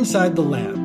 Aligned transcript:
inside 0.00 0.34
the 0.34 0.40
lab. 0.40 0.78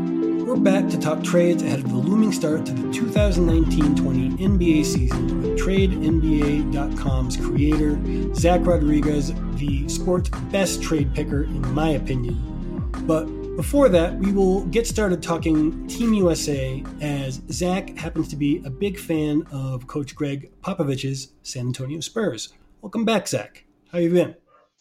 We're 0.45 0.57
back 0.57 0.89
to 0.89 0.99
talk 0.99 1.23
trades 1.23 1.63
ahead 1.63 1.79
of 1.79 1.87
the 1.87 1.95
looming 1.95 2.33
start 2.33 2.65
to 2.65 2.73
the 2.73 2.89
2019-20 2.89 4.37
NBA 4.37 4.83
season 4.85 5.41
with 5.41 5.57
TradeNBA.com's 5.57 7.37
creator, 7.37 7.97
Zach 8.35 8.65
Rodriguez, 8.65 9.33
the 9.55 9.87
sport's 9.87 10.27
best 10.51 10.83
trade 10.83 11.15
picker 11.15 11.45
in 11.45 11.61
my 11.73 11.91
opinion. 11.91 12.91
But 13.07 13.23
before 13.55 13.87
that, 13.87 14.15
we 14.17 14.33
will 14.33 14.65
get 14.65 14.85
started 14.85 15.23
talking 15.23 15.87
Team 15.87 16.13
USA 16.13 16.83
as 16.99 17.41
Zach 17.49 17.97
happens 17.97 18.27
to 18.27 18.35
be 18.35 18.61
a 18.65 18.69
big 18.69 18.99
fan 18.99 19.47
of 19.49 19.87
Coach 19.87 20.13
Gregg 20.13 20.51
Popovich's 20.61 21.29
San 21.41 21.67
Antonio 21.67 22.01
Spurs. 22.01 22.51
Welcome 22.81 23.05
back, 23.05 23.29
Zach. 23.29 23.63
How 23.93 23.99
you 23.99 24.09
been? 24.09 24.35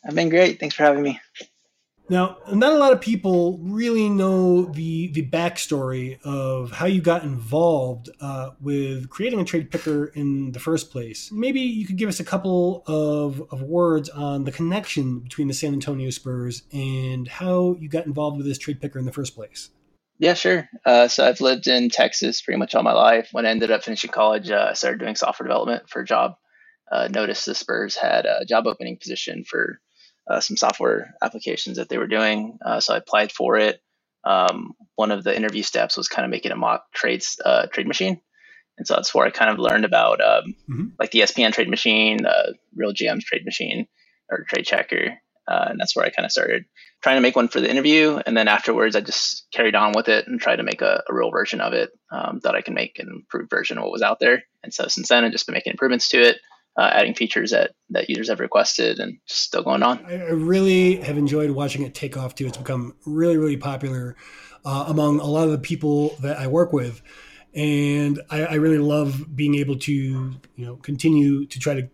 I've 0.04 0.16
been 0.16 0.28
great. 0.28 0.58
Thanks 0.58 0.74
for 0.74 0.82
having 0.82 1.04
me. 1.04 1.20
Now, 2.10 2.36
not 2.52 2.72
a 2.72 2.76
lot 2.76 2.92
of 2.92 3.00
people 3.00 3.58
really 3.62 4.10
know 4.10 4.66
the 4.66 5.08
the 5.08 5.26
backstory 5.26 6.18
of 6.22 6.70
how 6.70 6.84
you 6.84 7.00
got 7.00 7.22
involved 7.22 8.10
uh, 8.20 8.50
with 8.60 9.08
creating 9.08 9.40
a 9.40 9.44
trade 9.44 9.70
picker 9.70 10.06
in 10.06 10.52
the 10.52 10.60
first 10.60 10.90
place. 10.90 11.32
Maybe 11.32 11.60
you 11.60 11.86
could 11.86 11.96
give 11.96 12.10
us 12.10 12.20
a 12.20 12.24
couple 12.24 12.82
of, 12.86 13.42
of 13.50 13.62
words 13.62 14.10
on 14.10 14.44
the 14.44 14.52
connection 14.52 15.20
between 15.20 15.48
the 15.48 15.54
San 15.54 15.72
Antonio 15.72 16.10
Spurs 16.10 16.64
and 16.72 17.26
how 17.26 17.76
you 17.80 17.88
got 17.88 18.04
involved 18.04 18.36
with 18.36 18.46
this 18.46 18.58
trade 18.58 18.82
picker 18.82 18.98
in 18.98 19.06
the 19.06 19.12
first 19.12 19.34
place. 19.34 19.70
Yeah, 20.18 20.34
sure. 20.34 20.68
Uh, 20.84 21.08
so 21.08 21.26
I've 21.26 21.40
lived 21.40 21.66
in 21.66 21.88
Texas 21.88 22.42
pretty 22.42 22.58
much 22.58 22.74
all 22.74 22.82
my 22.82 22.92
life. 22.92 23.30
When 23.32 23.46
I 23.46 23.50
ended 23.50 23.70
up 23.70 23.82
finishing 23.82 24.10
college, 24.10 24.50
uh, 24.50 24.68
I 24.70 24.74
started 24.74 25.00
doing 25.00 25.16
software 25.16 25.48
development 25.48 25.88
for 25.88 26.02
a 26.02 26.06
job. 26.06 26.34
Uh, 26.92 27.08
noticed 27.08 27.46
the 27.46 27.54
Spurs 27.54 27.96
had 27.96 28.26
a 28.26 28.44
job 28.44 28.66
opening 28.66 28.98
position 28.98 29.42
for 29.42 29.80
uh, 30.28 30.40
some 30.40 30.56
software 30.56 31.14
applications 31.22 31.76
that 31.76 31.88
they 31.88 31.98
were 31.98 32.06
doing. 32.06 32.58
Uh, 32.64 32.80
so 32.80 32.94
I 32.94 32.98
applied 32.98 33.32
for 33.32 33.56
it. 33.56 33.80
Um, 34.24 34.72
one 34.94 35.10
of 35.10 35.22
the 35.24 35.36
interview 35.36 35.62
steps 35.62 35.96
was 35.96 36.08
kind 36.08 36.24
of 36.24 36.30
making 36.30 36.52
a 36.52 36.56
mock 36.56 36.84
trades 36.94 37.38
uh, 37.44 37.66
trade 37.66 37.86
machine, 37.86 38.20
and 38.78 38.86
so 38.86 38.94
that's 38.94 39.14
where 39.14 39.26
I 39.26 39.30
kind 39.30 39.50
of 39.50 39.58
learned 39.58 39.84
about 39.84 40.20
um, 40.20 40.54
Mm-hmm. 40.70 40.86
like 40.98 41.10
the 41.10 41.20
ESPN 41.20 41.52
trade 41.52 41.68
machine, 41.68 42.24
uh, 42.26 42.52
Real 42.74 42.92
GM's 42.92 43.24
trade 43.24 43.44
machine, 43.44 43.86
or 44.30 44.44
trade 44.48 44.64
checker. 44.64 45.18
Uh, 45.46 45.66
and 45.68 45.78
that's 45.78 45.94
where 45.94 46.06
I 46.06 46.08
kind 46.08 46.24
of 46.24 46.32
started 46.32 46.64
trying 47.02 47.16
to 47.16 47.20
make 47.20 47.36
one 47.36 47.48
for 47.48 47.60
the 47.60 47.70
interview. 47.70 48.18
And 48.24 48.34
then 48.34 48.48
afterwards, 48.48 48.96
I 48.96 49.02
just 49.02 49.46
carried 49.52 49.74
on 49.74 49.92
with 49.94 50.08
it 50.08 50.26
and 50.26 50.40
tried 50.40 50.56
to 50.56 50.62
make 50.62 50.80
a, 50.80 51.02
a 51.06 51.12
real 51.14 51.30
version 51.30 51.60
of 51.60 51.74
it 51.74 51.90
um, 52.10 52.40
that 52.44 52.54
I 52.54 52.62
can 52.62 52.72
make 52.72 52.98
an 52.98 53.10
improved 53.10 53.50
version 53.50 53.76
of 53.76 53.84
what 53.84 53.92
was 53.92 54.00
out 54.00 54.20
there. 54.20 54.44
And 54.62 54.72
so 54.72 54.86
since 54.88 55.08
then, 55.08 55.22
I've 55.22 55.32
just 55.32 55.44
been 55.46 55.52
making 55.52 55.72
improvements 55.72 56.08
to 56.08 56.22
it, 56.22 56.38
uh, 56.76 56.90
adding 56.92 57.14
features 57.14 57.50
that, 57.52 57.72
that 57.90 58.08
users 58.08 58.28
have 58.28 58.40
requested 58.40 58.98
and 58.98 59.18
still 59.26 59.62
going 59.62 59.82
on. 59.82 60.04
I, 60.06 60.30
really 60.30 60.96
have 60.96 61.16
enjoyed 61.16 61.50
watching 61.50 61.82
it 61.82 61.94
take 61.94 62.16
off 62.16 62.34
too. 62.34 62.46
It's 62.46 62.58
become 62.58 62.96
really, 63.06 63.36
really 63.36 63.56
popular 63.56 64.16
uh, 64.64 64.86
among 64.88 65.20
a 65.20 65.26
lot 65.26 65.44
of 65.44 65.52
the 65.52 65.58
people 65.58 66.16
that 66.22 66.38
I 66.38 66.46
work 66.46 66.72
with, 66.72 67.02
and 67.54 68.20
I, 68.30 68.44
I 68.44 68.54
really 68.54 68.78
love 68.78 69.36
being 69.36 69.54
able 69.54 69.78
to, 69.78 69.92
you 69.92 70.66
know, 70.66 70.76
continue 70.76 71.46
to 71.46 71.58
try 71.58 71.74
to 71.74 71.88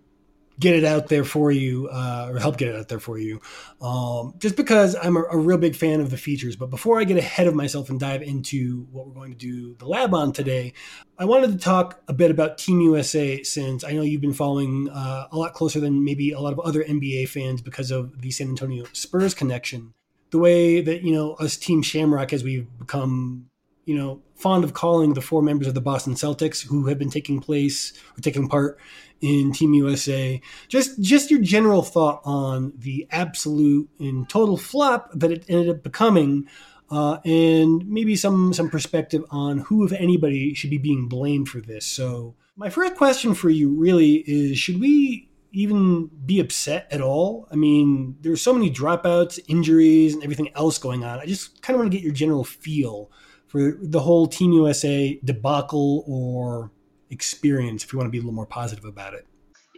get 0.61 0.77
it 0.77 0.85
out 0.85 1.09
there 1.09 1.25
for 1.25 1.51
you 1.51 1.89
uh, 1.89 2.29
or 2.31 2.39
help 2.39 2.59
get 2.59 2.69
it 2.69 2.77
out 2.77 2.89
there 2.89 3.01
for 3.01 3.19
you. 3.19 3.41
Um, 3.81 4.35
just 4.39 4.57
because 4.57 4.95
i'm 5.03 5.17
a, 5.17 5.23
a, 5.23 5.37
real 5.37 5.57
big 5.57 5.75
fan 5.75 6.01
of 6.01 6.11
the 6.11 6.19
features. 6.19 6.55
But 6.55 6.69
before 6.71 7.01
i 7.01 7.05
get 7.05 7.17
ahead 7.17 7.47
of 7.47 7.55
myself 7.55 7.89
and 7.89 7.99
dive 7.99 8.23
into 8.23 8.87
what 8.93 9.07
we're 9.07 9.15
going 9.15 9.33
to 9.33 9.39
do 9.39 9.75
the 9.77 9.87
lab 9.87 10.15
on 10.15 10.33
today 10.33 10.75
i 11.19 11.25
wanted 11.25 11.53
to 11.53 11.59
talk 11.59 12.03
a 12.09 12.13
bit 12.13 12.31
about 12.31 12.59
team 12.59 12.81
usa 12.81 13.43
since 13.43 13.83
i 13.83 13.93
know 13.93 14.03
you've 14.03 14.21
been 14.21 14.35
following 14.35 14.89
uh, 14.91 15.29
a 15.33 15.37
lot 15.37 15.55
closer 15.55 15.81
than 15.81 16.05
maybe 16.05 16.33
a 16.33 16.41
lot 16.41 16.53
of 16.53 16.61
other 16.61 16.85
nba 16.85 17.27
fans 17.27 17.63
because 17.63 17.91
of 17.91 18.21
the 18.21 18.31
san 18.31 18.49
antonio 18.49 18.85
spurs 18.93 19.35
connection. 19.35 19.95
The 20.31 20.39
way 20.39 20.81
that 20.83 21.03
you 21.03 21.13
know 21.13 21.33
us 21.35 21.57
team 21.57 21.83
shamrock 21.83 22.33
as 22.33 22.45
we've 22.45 22.69
become 22.79 23.47
you 23.87 23.97
know 23.97 24.21
fond 24.37 24.63
of 24.63 24.75
calling 24.75 25.15
the 25.15 25.21
four 25.21 25.43
members 25.43 25.67
of 25.67 25.75
the 25.75 25.81
boston 25.81 26.15
celtics 26.15 26.65
who 26.65 26.87
have 26.87 26.99
been 26.99 27.11
taking 27.11 27.41
place 27.41 27.93
or 28.17 28.21
taking 28.21 28.49
part 28.49 28.79
in 29.21 29.53
Team 29.53 29.75
USA. 29.75 30.41
Just 30.69 31.01
just 31.01 31.31
your 31.31 31.41
general 31.41 31.83
thought 31.83 32.21
on 32.25 32.73
the 32.77 33.07
absolute 33.11 33.89
and 33.99 34.29
total 34.29 34.57
flop 34.57 35.11
that 35.15 35.31
it 35.31 35.45
ended 35.49 35.69
up 35.69 35.83
becoming, 35.83 36.47
uh, 36.91 37.19
and 37.25 37.87
maybe 37.89 38.17
some 38.17 38.53
some 38.53 38.71
perspective 38.71 39.25
on 39.31 39.59
who, 39.59 39.85
if 39.85 39.93
anybody, 39.93 40.55
should 40.55 40.71
be 40.71 40.79
being 40.79 41.09
blamed 41.09 41.49
for 41.49 41.61
this. 41.61 41.87
So 41.87 42.35
my 42.57 42.71
first 42.71 42.97
question 42.97 43.35
for 43.35 43.51
you 43.51 43.75
really 43.75 44.25
is: 44.27 44.59
Should 44.59 44.81
we 44.81 45.31
even 45.53 46.07
be 46.27 46.41
upset 46.41 46.87
at 46.91 47.01
all? 47.01 47.49
I 47.51 47.57
mean, 47.57 48.17
there's 48.21 48.41
so 48.41 48.53
many 48.53 48.71
dropouts, 48.71 49.41
injuries, 49.49 50.15
and 50.15 50.23
everything 50.23 50.51
else 50.55 50.79
going 50.79 51.05
on. 51.05 51.19
I 51.19 51.27
just 51.27 51.61
kind 51.63 51.75
of 51.75 51.81
want 51.81 51.91
to 51.91 51.97
get 51.97 52.05
your 52.05 52.15
general 52.15 52.45
feel 52.45 53.11
for 53.47 53.77
the 53.81 54.01
whole 54.01 54.29
Team 54.29 54.53
USA 54.53 55.19
debacle 55.25 56.05
or 56.07 56.71
experience 57.11 57.85
if 57.85 57.93
you 57.93 57.99
want 57.99 58.07
to 58.07 58.13
be 58.13 58.19
a 58.19 58.21
little 58.21 58.33
more 58.33 58.47
positive 58.47 58.85
about 58.85 59.15
it. 59.15 59.27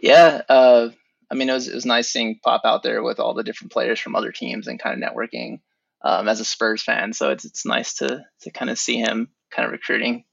Yeah 0.01 0.41
uh, 0.49 0.89
i 1.31 1.35
mean 1.35 1.49
it 1.49 1.53
was, 1.53 1.67
it 1.67 1.75
was 1.75 1.85
nice 1.85 2.09
seeing 2.09 2.39
pop 2.43 2.61
out 2.65 2.83
there 2.83 3.01
with 3.01 3.19
all 3.19 3.33
the 3.33 3.43
different 3.43 3.71
players 3.71 3.99
from 3.99 4.15
other 4.15 4.31
teams 4.31 4.67
and 4.67 4.79
kind 4.79 5.01
of 5.01 5.09
networking 5.09 5.59
um, 6.03 6.27
as 6.27 6.39
a 6.39 6.45
spurs 6.45 6.83
fan. 6.83 7.13
So 7.13 7.31
it's, 7.31 7.45
it's 7.45 7.65
nice 7.65 7.95
to 7.95 8.25
to 8.41 8.51
kind 8.51 8.69
of 8.69 8.77
see 8.77 8.97
him 8.97 9.29
kind 9.51 9.65
of 9.65 9.71
recruiting 9.71 10.25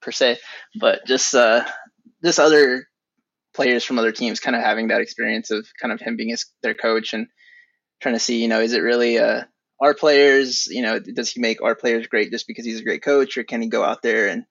per 0.00 0.10
se. 0.10 0.38
But 0.80 1.06
just 1.06 1.34
uh 1.34 1.64
just 2.24 2.38
other 2.38 2.88
players 3.54 3.84
from 3.84 3.98
other 3.98 4.12
teams 4.12 4.40
kind 4.40 4.56
of 4.56 4.62
having 4.62 4.88
that 4.88 5.00
experience 5.00 5.50
of 5.50 5.66
kind 5.80 5.92
of 5.92 6.00
him 6.00 6.16
being 6.16 6.30
his, 6.30 6.46
their 6.62 6.74
coach 6.74 7.12
and 7.12 7.26
trying 8.00 8.14
to 8.14 8.20
see 8.20 8.40
you 8.40 8.48
know 8.48 8.60
is 8.60 8.72
it 8.72 8.80
really 8.80 9.18
uh 9.18 9.42
our 9.80 9.94
players 9.94 10.66
you 10.68 10.82
know 10.82 10.98
does 10.98 11.30
he 11.30 11.40
make 11.40 11.62
our 11.62 11.74
players 11.74 12.06
great 12.06 12.30
just 12.30 12.46
because 12.46 12.64
he's 12.64 12.80
a 12.80 12.84
great 12.84 13.02
coach 13.02 13.36
or 13.36 13.44
can 13.44 13.60
he 13.60 13.68
go 13.68 13.84
out 13.84 14.02
there 14.02 14.28
and 14.28 14.44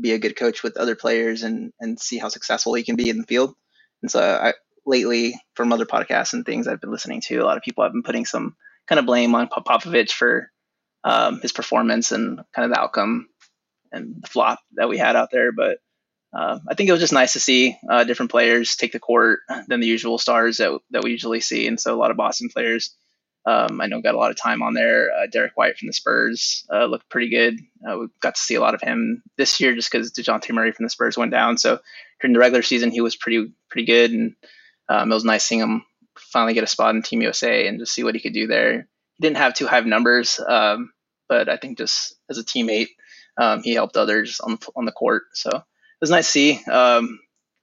be 0.00 0.12
a 0.12 0.18
good 0.18 0.36
coach 0.36 0.62
with 0.62 0.76
other 0.76 0.94
players 0.94 1.42
and 1.42 1.72
and 1.80 1.98
see 1.98 2.18
how 2.18 2.28
successful 2.28 2.74
he 2.74 2.82
can 2.82 2.96
be 2.96 3.10
in 3.10 3.18
the 3.18 3.26
field. 3.26 3.54
And 4.02 4.10
so 4.10 4.20
I 4.20 4.54
lately 4.86 5.38
from 5.54 5.72
other 5.72 5.86
podcasts 5.86 6.32
and 6.32 6.44
things 6.44 6.66
I've 6.66 6.80
been 6.80 6.90
listening 6.90 7.20
to, 7.22 7.38
a 7.38 7.44
lot 7.44 7.56
of 7.56 7.62
people 7.62 7.84
have 7.84 7.92
been 7.92 8.02
putting 8.02 8.24
some 8.24 8.56
kind 8.86 8.98
of 8.98 9.06
blame 9.06 9.34
on 9.34 9.48
Popovich 9.48 10.12
for 10.12 10.50
um, 11.04 11.40
his 11.40 11.52
performance 11.52 12.10
and 12.12 12.40
kind 12.54 12.64
of 12.64 12.70
the 12.70 12.80
outcome 12.80 13.28
and 13.92 14.16
the 14.20 14.28
flop 14.28 14.60
that 14.76 14.88
we 14.88 14.98
had 14.98 15.16
out 15.16 15.30
there. 15.30 15.52
But 15.52 15.78
uh, 16.32 16.58
I 16.68 16.74
think 16.74 16.88
it 16.88 16.92
was 16.92 17.00
just 17.00 17.12
nice 17.12 17.34
to 17.34 17.40
see 17.40 17.76
uh, 17.88 18.04
different 18.04 18.30
players 18.30 18.76
take 18.76 18.92
the 18.92 18.98
court 19.00 19.40
than 19.68 19.80
the 19.80 19.86
usual 19.86 20.18
stars 20.18 20.58
that 20.58 20.78
that 20.90 21.02
we 21.02 21.10
usually 21.10 21.40
see. 21.40 21.66
And 21.66 21.78
so 21.78 21.94
a 21.94 21.98
lot 21.98 22.10
of 22.10 22.16
Boston 22.16 22.48
players 22.48 22.94
um, 23.48 23.80
I 23.80 23.86
know 23.86 24.02
got 24.02 24.14
a 24.14 24.18
lot 24.18 24.30
of 24.30 24.36
time 24.36 24.62
on 24.62 24.74
there. 24.74 25.10
Uh, 25.10 25.26
Derrick 25.26 25.56
White 25.56 25.78
from 25.78 25.86
the 25.86 25.94
Spurs 25.94 26.66
uh, 26.70 26.84
looked 26.84 27.08
pretty 27.08 27.30
good. 27.30 27.58
Uh, 27.88 27.98
we 27.98 28.06
got 28.20 28.34
to 28.34 28.40
see 28.40 28.56
a 28.56 28.60
lot 28.60 28.74
of 28.74 28.82
him 28.82 29.22
this 29.38 29.58
year 29.58 29.74
just 29.74 29.90
because 29.90 30.12
Dejounte 30.12 30.52
Murray 30.52 30.72
from 30.72 30.84
the 30.84 30.90
Spurs 30.90 31.16
went 31.16 31.30
down. 31.30 31.56
So 31.56 31.78
during 32.20 32.34
the 32.34 32.40
regular 32.40 32.62
season, 32.62 32.90
he 32.90 33.00
was 33.00 33.16
pretty 33.16 33.50
pretty 33.70 33.86
good, 33.86 34.12
and 34.12 34.34
um, 34.90 35.10
it 35.10 35.14
was 35.14 35.24
nice 35.24 35.44
seeing 35.44 35.62
him 35.62 35.84
finally 36.18 36.52
get 36.52 36.64
a 36.64 36.66
spot 36.66 36.94
in 36.94 37.02
Team 37.02 37.22
USA 37.22 37.66
and 37.66 37.78
just 37.78 37.94
see 37.94 38.04
what 38.04 38.14
he 38.14 38.20
could 38.20 38.34
do 38.34 38.46
there. 38.46 38.86
He 39.16 39.22
didn't 39.22 39.38
have 39.38 39.54
too 39.54 39.66
high 39.66 39.80
numbers, 39.80 40.38
um, 40.46 40.92
but 41.26 41.48
I 41.48 41.56
think 41.56 41.78
just 41.78 42.16
as 42.28 42.36
a 42.36 42.44
teammate, 42.44 42.88
um, 43.38 43.62
he 43.62 43.72
helped 43.72 43.96
others 43.96 44.40
on 44.40 44.58
on 44.76 44.84
the 44.84 44.92
court. 44.92 45.22
So 45.32 45.48
it 45.48 46.00
was 46.02 46.10
nice 46.10 46.26
to 46.26 46.32
see. 46.32 46.64
Um, 46.70 47.18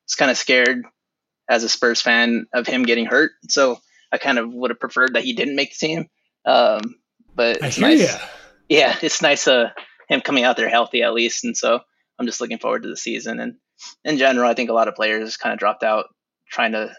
was 0.08 0.16
kind 0.16 0.32
of 0.32 0.38
scared 0.38 0.84
as 1.48 1.64
a 1.64 1.70
Spurs 1.70 2.02
fan 2.02 2.48
of 2.54 2.66
him 2.66 2.84
getting 2.84 3.06
hurt. 3.06 3.34
So 3.50 3.80
I 4.16 4.18
kind 4.18 4.40
of 4.40 4.52
would 4.52 4.72
have 4.72 4.80
preferred 4.80 5.14
that 5.14 5.24
he 5.24 5.34
didn't 5.34 5.56
make 5.56 5.78
the 5.78 5.88
team. 5.88 6.10
Um, 6.46 6.96
but 7.36 7.58
it's 7.62 7.78
nice. 7.78 8.02
ya. 8.02 8.18
Yeah, 8.70 8.96
it's 9.02 9.22
nice 9.22 9.48
uh, 9.48 9.70
him 10.08 10.22
coming 10.22 10.44
out 10.44 10.58
there 10.58 10.70
healthy 10.70 11.04
at 11.04 11.14
least, 11.14 11.44
and 11.44 11.56
so 11.56 11.80
I'm 12.18 12.26
just 12.26 12.42
looking 12.42 12.58
forward 12.58 12.84
to 12.84 12.90
the 12.90 12.98
season. 12.98 13.40
And 13.40 13.56
in 14.04 14.18
general, 14.18 14.50
I 14.50 14.54
think 14.54 14.70
a 14.70 14.74
lot 14.74 14.88
of 14.88 14.96
players 14.96 15.38
kind 15.38 15.54
of 15.54 15.60
dropped 15.60 15.84
out 15.84 16.06
trying 16.50 16.72
to 16.72 16.96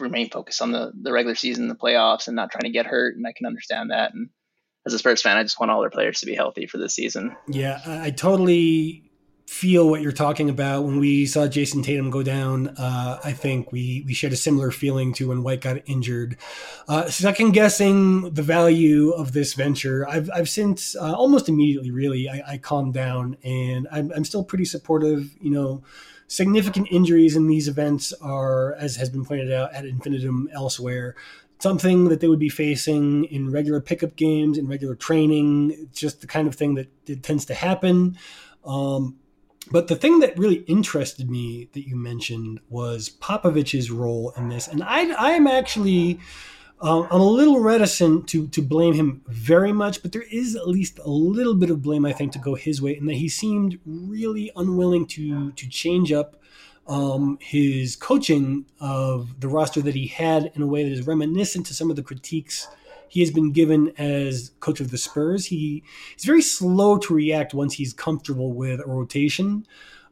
remain 0.00 0.30
focused 0.30 0.62
on 0.62 0.72
the 0.72 0.92
the 1.00 1.12
regular 1.12 1.34
season, 1.34 1.68
the 1.68 1.74
playoffs, 1.74 2.26
and 2.26 2.36
not 2.36 2.50
trying 2.50 2.70
to 2.70 2.76
get 2.76 2.86
hurt. 2.86 3.16
And 3.16 3.26
I 3.26 3.32
can 3.32 3.46
understand 3.46 3.90
that. 3.90 4.14
And 4.14 4.30
as 4.86 4.94
a 4.94 4.98
Spurs 4.98 5.22
fan, 5.22 5.36
I 5.36 5.42
just 5.42 5.58
want 5.58 5.70
all 5.70 5.80
their 5.80 5.90
players 5.90 6.20
to 6.20 6.26
be 6.26 6.34
healthy 6.34 6.66
for 6.66 6.78
this 6.78 6.94
season. 6.94 7.36
Yeah, 7.48 7.80
I 7.84 8.10
totally 8.10 9.03
feel 9.46 9.88
what 9.88 10.00
you're 10.00 10.12
talking 10.12 10.48
about. 10.48 10.84
When 10.84 10.98
we 10.98 11.26
saw 11.26 11.46
Jayson 11.46 11.82
Tatum 11.82 12.10
go 12.10 12.22
down, 12.22 12.68
uh, 12.68 13.20
I 13.22 13.32
think 13.32 13.72
we 13.72 14.02
we 14.06 14.14
shared 14.14 14.32
a 14.32 14.36
similar 14.36 14.70
feeling 14.70 15.12
to 15.14 15.28
when 15.28 15.42
White 15.42 15.60
got 15.60 15.78
injured. 15.86 16.36
Uh, 16.88 17.08
second 17.10 17.52
guessing 17.52 18.30
the 18.32 18.42
value 18.42 19.10
of 19.10 19.32
this 19.32 19.54
venture, 19.54 20.08
I've 20.08 20.30
I've 20.34 20.48
since 20.48 20.96
uh, 20.96 21.14
almost 21.14 21.48
immediately 21.48 21.90
really 21.90 22.28
I, 22.28 22.42
I 22.52 22.58
calmed 22.58 22.94
down 22.94 23.36
and 23.42 23.86
I'm, 23.92 24.12
I'm 24.12 24.24
still 24.24 24.44
pretty 24.44 24.64
supportive. 24.64 25.34
You 25.40 25.50
know. 25.50 25.82
Significant 26.26 26.88
injuries 26.90 27.36
in 27.36 27.48
these 27.48 27.68
events 27.68 28.10
are, 28.14 28.74
as 28.76 28.96
has 28.96 29.10
been 29.10 29.26
pointed 29.26 29.52
out, 29.52 29.74
ad 29.74 29.84
infinitum 29.84 30.48
elsewhere 30.54 31.14
something 31.58 32.08
that 32.08 32.20
they 32.20 32.28
would 32.28 32.38
be 32.38 32.48
facing 32.48 33.24
in 33.24 33.50
regular 33.52 33.80
pickup 33.80 34.16
games, 34.16 34.58
in 34.58 34.66
regular 34.66 34.94
training, 34.94 35.88
just 35.94 36.20
the 36.22 36.26
kind 36.26 36.48
of 36.48 36.54
thing 36.54 36.74
that, 36.74 36.88
that 37.06 37.22
tends 37.22 37.44
to 37.44 37.54
happen. 37.54 38.18
Um, 38.64 39.16
but 39.70 39.88
the 39.88 39.96
thing 39.96 40.20
that 40.20 40.38
really 40.38 40.64
interested 40.66 41.30
me 41.30 41.68
that 41.72 41.86
you 41.86 41.96
mentioned 41.96 42.60
was 42.68 43.08
Popovich's 43.08 43.90
role 43.90 44.32
in 44.36 44.48
this, 44.48 44.68
and 44.68 44.82
I, 44.82 45.12
I 45.12 45.30
am 45.32 45.46
actually. 45.46 46.20
Uh, 46.82 47.02
I'm 47.04 47.20
a 47.20 47.24
little 47.24 47.60
reticent 47.60 48.28
to 48.28 48.48
to 48.48 48.60
blame 48.60 48.94
him 48.94 49.22
very 49.28 49.72
much, 49.72 50.02
but 50.02 50.12
there 50.12 50.24
is 50.30 50.56
at 50.56 50.68
least 50.68 50.98
a 50.98 51.08
little 51.08 51.54
bit 51.54 51.70
of 51.70 51.80
blame 51.82 52.04
I 52.04 52.12
think 52.12 52.32
to 52.32 52.38
go 52.38 52.56
his 52.56 52.82
way, 52.82 52.96
in 52.96 53.06
that 53.06 53.14
he 53.14 53.28
seemed 53.28 53.78
really 53.86 54.50
unwilling 54.56 55.06
to 55.06 55.52
to 55.52 55.68
change 55.68 56.12
up 56.12 56.36
um, 56.86 57.38
his 57.40 57.96
coaching 57.96 58.66
of 58.80 59.40
the 59.40 59.48
roster 59.48 59.80
that 59.82 59.94
he 59.94 60.08
had 60.08 60.52
in 60.54 60.62
a 60.62 60.66
way 60.66 60.82
that 60.82 60.92
is 60.92 61.06
reminiscent 61.06 61.66
to 61.66 61.74
some 61.74 61.90
of 61.90 61.96
the 61.96 62.02
critiques 62.02 62.68
he 63.14 63.20
has 63.20 63.30
been 63.30 63.52
given 63.52 63.92
as 63.96 64.50
coach 64.58 64.80
of 64.80 64.90
the 64.90 64.98
Spurs. 64.98 65.46
He 65.46 65.84
is 66.18 66.24
very 66.24 66.42
slow 66.42 66.98
to 66.98 67.14
react 67.14 67.54
once 67.54 67.74
he's 67.74 67.92
comfortable 67.92 68.52
with 68.52 68.80
a 68.80 68.86
rotation. 68.88 69.68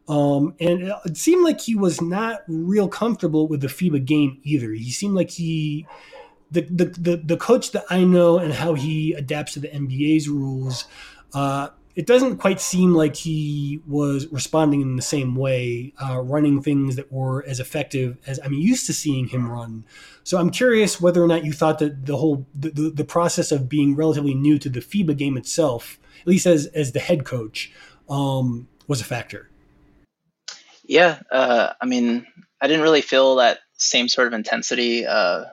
Um, 0.07 0.55
and 0.61 0.95
it 1.05 1.17
seemed 1.17 1.43
like 1.43 1.63
he 1.63 1.75
was 1.75 2.01
not 2.01 2.43
real 2.47 2.87
comfortable 2.87 3.49
with 3.49 3.61
the 3.61 3.67
FIBA 3.67 4.05
game 4.05 4.39
either. 4.45 4.71
He 4.71 4.93
seemed 4.93 5.17
like 5.17 5.31
he, 5.31 5.85
the, 6.53 6.61
the, 6.61 6.85
the, 6.85 7.17
the 7.17 7.37
coach 7.37 7.73
that 7.73 7.87
I 7.91 8.05
know 8.05 8.39
and 8.39 8.53
how 8.53 8.75
he 8.75 9.15
adapts 9.15 9.55
to 9.55 9.59
the 9.59 9.67
NBA's 9.67 10.29
rules, 10.29 10.85
uh, 11.35 11.71
it 11.95 12.07
doesn't 12.07 12.39
quite 12.39 12.61
seem 12.61 12.95
like 12.95 13.17
he 13.17 13.81
was 13.87 14.27
responding 14.29 14.81
in 14.81 14.97
the 14.97 15.03
same 15.03 15.35
way, 15.37 15.93
uh, 16.03 16.21
running 16.21 16.63
things 16.63 16.97
that 16.97 17.13
were 17.13 17.45
as 17.45 17.61
effective 17.61 18.17
as 18.27 18.41
I'm 18.43 18.55
used 18.55 18.87
to 18.87 18.95
seeing 18.95 19.29
him 19.29 19.51
run. 19.51 19.85
So 20.25 20.39
I'm 20.39 20.51
curious 20.51 21.01
whether 21.01 21.23
or 21.23 21.27
not 21.27 21.45
you 21.45 21.53
thought 21.53 21.79
that 21.81 22.07
the 22.07 22.17
whole 22.17 22.47
the, 22.55 22.71
the, 22.71 22.91
the 22.91 23.05
process 23.05 23.53
of 23.53 23.69
being 23.69 23.95
relatively 23.95 24.35
new 24.35 24.59
to 24.59 24.71
the 24.71 24.81
FIBA 24.81 25.17
game 25.19 25.37
itself, 25.37 25.99
at 26.23 26.27
least 26.27 26.47
as 26.47 26.67
as 26.67 26.93
the 26.93 27.01
head 27.01 27.25
coach, 27.25 27.71
um, 28.09 28.69
was 28.89 29.01
a 29.01 29.05
factor. 29.05 29.51
Yeah, 30.85 31.21
uh, 31.31 31.75
I 31.81 31.87
mean, 31.87 32.27
I 32.61 32.69
didn't 32.69 32.83
really 32.83 33.03
feel 33.03 33.37
that 33.37 33.59
same 33.75 34.09
sort 34.09 34.29
of 34.29 34.33
intensity 34.33 35.05
uh, 35.05 35.45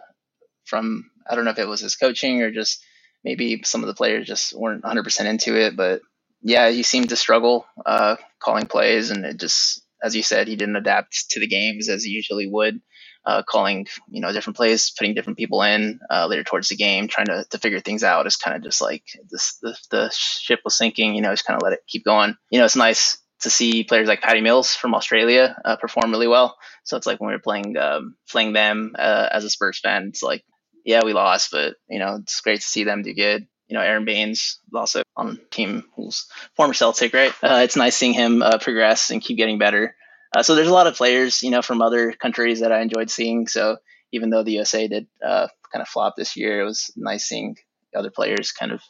from 0.66 1.10
I 1.30 1.36
don't 1.36 1.46
know 1.46 1.52
if 1.52 1.60
it 1.60 1.68
was 1.68 1.82
his 1.82 1.96
coaching 1.96 2.42
or 2.42 2.52
just 2.52 2.84
maybe 3.24 3.62
some 3.64 3.84
of 3.84 3.88
the 3.88 3.94
players 3.94 4.26
just 4.26 4.58
weren't 4.58 4.84
100% 4.84 5.26
into 5.26 5.60
it, 5.60 5.76
but 5.76 6.02
yeah, 6.42 6.70
he 6.70 6.84
seemed 6.84 7.10
to 7.10 7.16
struggle 7.16 7.66
uh, 7.86 8.16
calling 8.40 8.66
plays, 8.66 9.12
and 9.12 9.26
it 9.26 9.40
just, 9.40 9.82
as 10.02 10.16
you 10.16 10.24
said, 10.24 10.48
he 10.48 10.56
didn't 10.56 10.78
adapt 10.78 11.30
to 11.32 11.40
the 11.40 11.48
games 11.48 11.90
as 11.90 12.04
he 12.04 12.12
usually 12.12 12.48
would. 12.48 12.82
Uh, 13.26 13.44
calling, 13.44 13.86
you 14.10 14.22
know, 14.22 14.32
different 14.32 14.56
plays, 14.56 14.94
putting 14.98 15.14
different 15.14 15.38
people 15.38 15.62
in 15.62 16.00
uh, 16.10 16.26
later 16.26 16.44
towards 16.44 16.70
the 16.70 16.76
game, 16.76 17.08
trying 17.08 17.28
to, 17.28 17.46
to 17.50 17.58
figure 17.58 17.82
things 17.82 18.02
out. 18.02 18.26
Is 18.26 18.38
kind 18.38 18.56
of 18.56 18.64
just 18.64 18.82
like 18.82 19.04
this, 19.30 19.58
the, 19.62 19.78
the 19.92 20.10
ship 20.14 20.62
was 20.64 20.78
sinking. 20.78 21.14
You 21.16 21.22
know, 21.22 21.34
just 21.34 21.46
kind 21.46 21.58
of 21.58 21.62
let 21.62 21.74
it 21.74 21.82
keep 21.86 22.06
going. 22.06 22.36
You 22.50 22.60
know, 22.60 22.66
it's 22.66 22.78
nice 22.78 23.18
to 23.42 23.50
see 23.50 23.84
players 23.84 24.08
like 24.08 24.22
Patty 24.22 24.42
Mills 24.42 24.74
from 24.74 24.96
Australia 24.96 25.56
uh, 25.66 25.76
perform 25.76 26.12
really 26.12 26.28
well. 26.28 26.58
So 26.86 26.96
it's 26.96 27.06
like 27.06 27.20
when 27.20 27.28
we 27.28 27.36
were 27.36 27.42
playing 27.42 27.78
um, 27.78 28.16
playing 28.30 28.54
them 28.54 28.96
uh, 28.98 29.28
as 29.32 29.44
a 29.44 29.50
Spurs 29.50 29.80
fan, 29.80 30.08
it's 30.08 30.24
like, 30.24 30.44
yeah, 30.86 31.02
we 31.04 31.12
lost, 31.12 31.50
but 31.52 31.76
you 31.90 32.00
know, 32.00 32.20
it's 32.22 32.40
great 32.40 32.62
to 32.62 32.68
see 32.68 32.86
them 32.86 33.02
do 33.02 33.14
good 33.14 33.48
you 33.70 33.78
know, 33.78 33.84
Aron 33.84 34.04
Baynes 34.04 34.60
also 34.74 35.04
on 35.16 35.40
team 35.52 35.86
who's 35.96 36.28
former 36.56 36.74
Celtic, 36.74 37.14
right? 37.14 37.34
Uh, 37.42 37.62
it's 37.64 37.76
nice 37.76 37.96
seeing 37.96 38.14
him 38.14 38.42
uh, 38.42 38.58
progress 38.58 39.12
and 39.12 39.22
keep 39.22 39.38
getting 39.38 39.60
better. 39.60 39.96
Uh, 40.36 40.44
so 40.44 40.56
there's 40.56 40.68
a 40.68 40.74
lot 40.74 40.88
of 40.88 40.96
players, 40.96 41.44
you 41.44 41.52
know, 41.52 41.62
from 41.62 41.82
other 41.82 42.12
countries 42.12 42.62
that 42.62 42.72
I 42.72 42.82
enjoyed 42.82 43.12
seeing. 43.12 43.48
So 43.48 43.78
even 44.12 44.32
though 44.32 44.44
the 44.44 44.54
USA 44.54 44.88
did 44.88 45.08
uh, 45.26 45.48
kind 45.72 45.82
of 45.82 45.88
flop 45.88 46.16
this 46.18 46.36
year, 46.36 46.62
it 46.62 46.66
was 46.66 46.92
nice 46.96 47.26
seeing 47.26 47.56
other 47.96 48.12
players 48.12 48.52
kind 48.52 48.72
of 48.72 48.82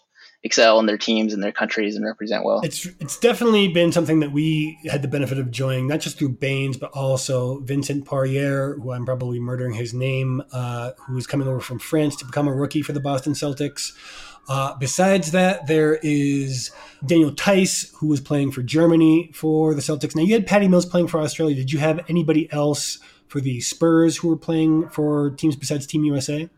excel 0.44 0.80
in 0.80 0.86
their 0.86 0.98
teams 0.98 1.34
and 1.34 1.44
their 1.44 1.52
countries 1.52 1.96
and 1.96 2.06
represent 2.06 2.46
well. 2.46 2.62
It's 2.64 2.86
it's 3.00 3.20
definitely 3.20 3.68
been 3.68 3.92
something 3.92 4.22
that 4.22 4.32
we 4.32 4.78
had 4.90 5.02
the 5.02 5.08
benefit 5.08 5.38
of 5.38 5.48
enjoying, 5.48 5.88
not 5.88 6.00
just 6.00 6.18
through 6.18 6.38
Baynes, 6.38 6.78
but 6.78 6.92
also 6.92 7.60
Vincent 7.62 8.06
Poirier, 8.06 8.76
who 8.76 8.92
I'm 8.92 9.06
probably 9.06 9.40
murdering 9.40 9.74
his 9.74 9.94
name, 9.94 10.42
uh, 10.54 10.92
who 11.08 11.18
is 11.18 11.28
coming 11.28 11.48
over 11.48 11.60
from 11.60 11.80
France 11.80 12.16
to 12.18 12.26
become 12.26 12.48
a 12.48 12.54
rookie 12.54 12.82
for 12.82 12.94
the 12.94 13.02
Boston 13.02 13.34
Celtics. 13.34 13.92
Uh, 14.50 14.76
besides 14.80 15.32
that, 15.32 15.68
there 15.68 16.00
is 16.02 16.72
Daniel 17.06 17.32
Theis, 17.32 17.94
who 17.98 18.08
was 18.08 18.20
playing 18.20 18.52
for 18.52 18.64
Germany 18.64 19.30
for 19.34 19.76
the 19.76 19.82
Celtics. 19.82 20.16
Now, 20.16 20.24
you 20.24 20.34
had 20.34 20.48
Patty 20.48 20.68
Mills 20.68 20.88
playing 20.88 21.08
for 21.08 21.22
Australia. 21.22 21.56
Did 21.56 21.72
you 21.72 21.78
have 21.78 22.04
anybody 22.10 22.52
else 22.52 22.98
for 23.28 23.40
the 23.40 23.62
Spurs 23.62 24.18
who 24.18 24.28
were 24.28 24.38
playing 24.38 24.90
for 24.90 25.30
teams 25.32 25.56
besides 25.56 25.86
Team 25.86 26.04
USA? 26.04 26.50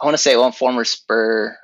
I 0.00 0.04
want 0.04 0.14
to 0.14 0.22
say 0.22 0.36
one 0.36 0.52
former 0.52 0.84
Spur. 0.84 1.56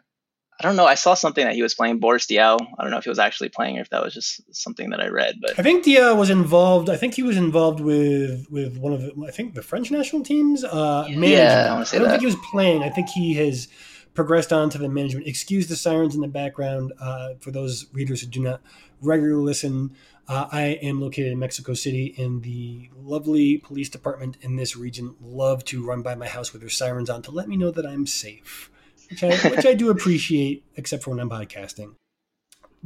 I 0.58 0.62
don't 0.62 0.76
know. 0.76 0.86
I 0.86 0.94
saw 0.94 1.14
something 1.14 1.44
that 1.44 1.54
he 1.54 1.62
was 1.62 1.74
playing 1.74 1.98
Boris 1.98 2.26
Diaw. 2.26 2.58
I 2.78 2.82
don't 2.82 2.90
know 2.90 2.98
if 2.98 3.04
he 3.04 3.10
was 3.10 3.18
actually 3.18 3.50
playing 3.50 3.76
or 3.76 3.82
if 3.82 3.90
that 3.90 4.02
was 4.02 4.14
just 4.14 4.40
something 4.54 4.90
that 4.90 5.00
I 5.00 5.08
read. 5.08 5.36
But 5.40 5.58
I 5.58 5.62
think 5.62 5.84
Diaw 5.84 6.16
was 6.16 6.30
involved. 6.30 6.88
I 6.88 6.96
think 6.96 7.14
he 7.14 7.22
was 7.22 7.36
involved 7.36 7.80
with 7.80 8.46
with 8.50 8.78
one 8.78 8.92
of 8.92 9.02
the, 9.02 9.12
I 9.26 9.32
think 9.32 9.54
the 9.54 9.62
French 9.62 9.90
national 9.90 10.22
teams. 10.22 10.64
Uh, 10.64 11.06
yeah, 11.10 11.74
I, 11.74 11.80
I 11.80 11.98
don't 11.98 12.04
that. 12.04 12.10
think 12.10 12.20
he 12.20 12.26
was 12.26 12.36
playing. 12.50 12.82
I 12.84 12.88
think 12.88 13.08
he 13.10 13.34
has 13.34 13.68
progressed 14.14 14.52
on 14.52 14.70
to 14.70 14.78
the 14.78 14.88
management. 14.88 15.26
Excuse 15.26 15.66
the 15.66 15.76
sirens 15.76 16.14
in 16.14 16.20
the 16.20 16.28
background 16.28 16.92
uh, 17.00 17.34
for 17.40 17.50
those 17.50 17.86
readers 17.92 18.20
who 18.20 18.28
do 18.28 18.40
not 18.40 18.60
regularly 19.00 19.42
listen. 19.42 19.94
Uh, 20.26 20.46
I 20.50 20.62
am 20.82 21.00
located 21.00 21.32
in 21.32 21.38
Mexico 21.38 21.74
City, 21.74 22.14
and 22.16 22.42
the 22.42 22.88
lovely 22.96 23.58
police 23.58 23.90
department 23.90 24.38
in 24.40 24.56
this 24.56 24.76
region 24.76 25.16
love 25.20 25.64
to 25.66 25.84
run 25.84 26.00
by 26.00 26.14
my 26.14 26.28
house 26.28 26.52
with 26.52 26.62
their 26.62 26.70
sirens 26.70 27.10
on 27.10 27.22
to 27.22 27.30
let 27.30 27.48
me 27.48 27.56
know 27.56 27.70
that 27.70 27.84
I'm 27.84 28.06
safe, 28.06 28.70
which 29.10 29.22
I, 29.22 29.36
which 29.50 29.66
I 29.66 29.74
do 29.74 29.90
appreciate, 29.90 30.64
except 30.76 31.02
for 31.02 31.10
when 31.10 31.20
I'm 31.20 31.28
podcasting. 31.28 31.96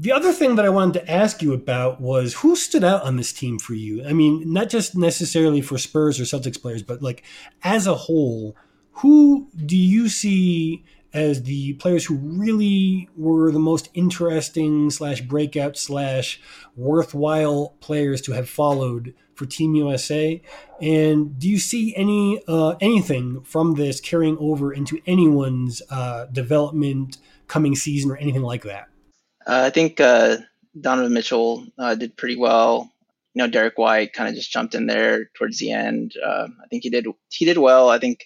The 0.00 0.12
other 0.12 0.32
thing 0.32 0.54
that 0.54 0.64
I 0.64 0.68
wanted 0.68 1.00
to 1.00 1.10
ask 1.10 1.42
you 1.42 1.52
about 1.52 2.00
was 2.00 2.34
who 2.34 2.54
stood 2.54 2.84
out 2.84 3.02
on 3.02 3.16
this 3.16 3.32
team 3.32 3.58
for 3.58 3.74
you? 3.74 4.04
I 4.04 4.12
mean, 4.12 4.52
not 4.52 4.68
just 4.68 4.96
necessarily 4.96 5.60
for 5.60 5.76
Spurs 5.76 6.20
or 6.20 6.22
Celtics 6.22 6.60
players, 6.60 6.84
but 6.84 7.02
like 7.02 7.24
as 7.64 7.88
a 7.88 7.96
whole, 7.96 8.56
who 8.92 9.48
do 9.56 9.76
you 9.76 10.08
see 10.08 10.84
as 11.12 11.44
the 11.44 11.74
players 11.74 12.04
who 12.04 12.16
really 12.16 13.08
were 13.16 13.50
the 13.50 13.58
most 13.58 13.88
interesting 13.94 14.90
slash 14.90 15.20
breakout 15.22 15.76
slash 15.76 16.40
worthwhile 16.76 17.74
players 17.80 18.20
to 18.22 18.32
have 18.32 18.48
followed 18.48 19.14
for 19.34 19.46
Team 19.46 19.74
USA. 19.74 20.42
And 20.80 21.38
do 21.38 21.48
you 21.48 21.58
see 21.58 21.94
any 21.96 22.42
uh, 22.46 22.74
anything 22.80 23.42
from 23.42 23.74
this 23.74 24.00
carrying 24.00 24.36
over 24.38 24.72
into 24.72 25.00
anyone's 25.06 25.80
uh, 25.90 26.26
development 26.26 27.18
coming 27.46 27.74
season 27.74 28.10
or 28.10 28.16
anything 28.16 28.42
like 28.42 28.64
that? 28.64 28.88
Uh, 29.46 29.62
I 29.66 29.70
think 29.70 30.00
uh, 30.00 30.38
Donovan 30.78 31.14
Mitchell 31.14 31.66
uh, 31.78 31.94
did 31.94 32.16
pretty 32.16 32.36
well. 32.36 32.92
You 33.38 33.44
know, 33.44 33.50
Derrick 33.52 33.78
White 33.78 34.14
kind 34.14 34.28
of 34.28 34.34
just 34.34 34.50
jumped 34.50 34.74
in 34.74 34.86
there 34.86 35.30
towards 35.36 35.60
the 35.60 35.70
end. 35.70 36.14
Uh, 36.20 36.48
I 36.60 36.66
think 36.68 36.82
he 36.82 36.90
did 36.90 37.06
he 37.30 37.44
did 37.44 37.56
well. 37.56 37.88
I 37.88 38.00
think 38.00 38.24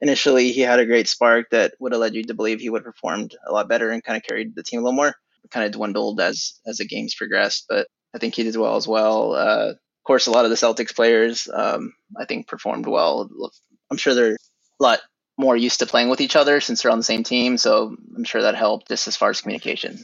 initially 0.00 0.52
he 0.52 0.62
had 0.62 0.80
a 0.80 0.86
great 0.86 1.06
spark 1.06 1.50
that 1.50 1.74
would 1.80 1.92
have 1.92 2.00
led 2.00 2.14
you 2.14 2.24
to 2.24 2.32
believe 2.32 2.60
he 2.60 2.70
would 2.70 2.80
have 2.80 2.94
performed 2.94 3.36
a 3.46 3.52
lot 3.52 3.68
better 3.68 3.90
and 3.90 4.02
kind 4.02 4.16
of 4.16 4.22
carried 4.22 4.54
the 4.54 4.62
team 4.62 4.80
a 4.80 4.82
little 4.84 4.96
more. 4.96 5.14
Kind 5.50 5.66
of 5.66 5.72
dwindled 5.72 6.18
as 6.18 6.58
as 6.66 6.78
the 6.78 6.86
games 6.86 7.14
progressed, 7.14 7.66
but 7.68 7.88
I 8.14 8.18
think 8.18 8.36
he 8.36 8.42
did 8.42 8.56
well 8.56 8.76
as 8.76 8.88
well. 8.88 9.34
Uh, 9.34 9.72
of 9.72 10.06
course, 10.06 10.28
a 10.28 10.30
lot 10.30 10.46
of 10.46 10.50
the 10.50 10.56
Celtics 10.56 10.96
players 10.96 11.46
um, 11.52 11.92
I 12.18 12.24
think 12.24 12.48
performed 12.48 12.86
well. 12.86 13.28
I'm 13.90 13.98
sure 13.98 14.14
they're 14.14 14.32
a 14.32 14.82
lot 14.82 15.00
more 15.36 15.58
used 15.58 15.80
to 15.80 15.86
playing 15.86 16.08
with 16.08 16.22
each 16.22 16.36
other 16.36 16.62
since 16.62 16.80
they're 16.80 16.90
on 16.90 16.98
the 16.98 17.04
same 17.04 17.22
team, 17.22 17.58
so 17.58 17.94
I'm 18.16 18.24
sure 18.24 18.40
that 18.40 18.54
helped 18.54 18.88
just 18.88 19.08
as 19.08 19.16
far 19.16 19.28
as 19.28 19.42
communication. 19.42 20.02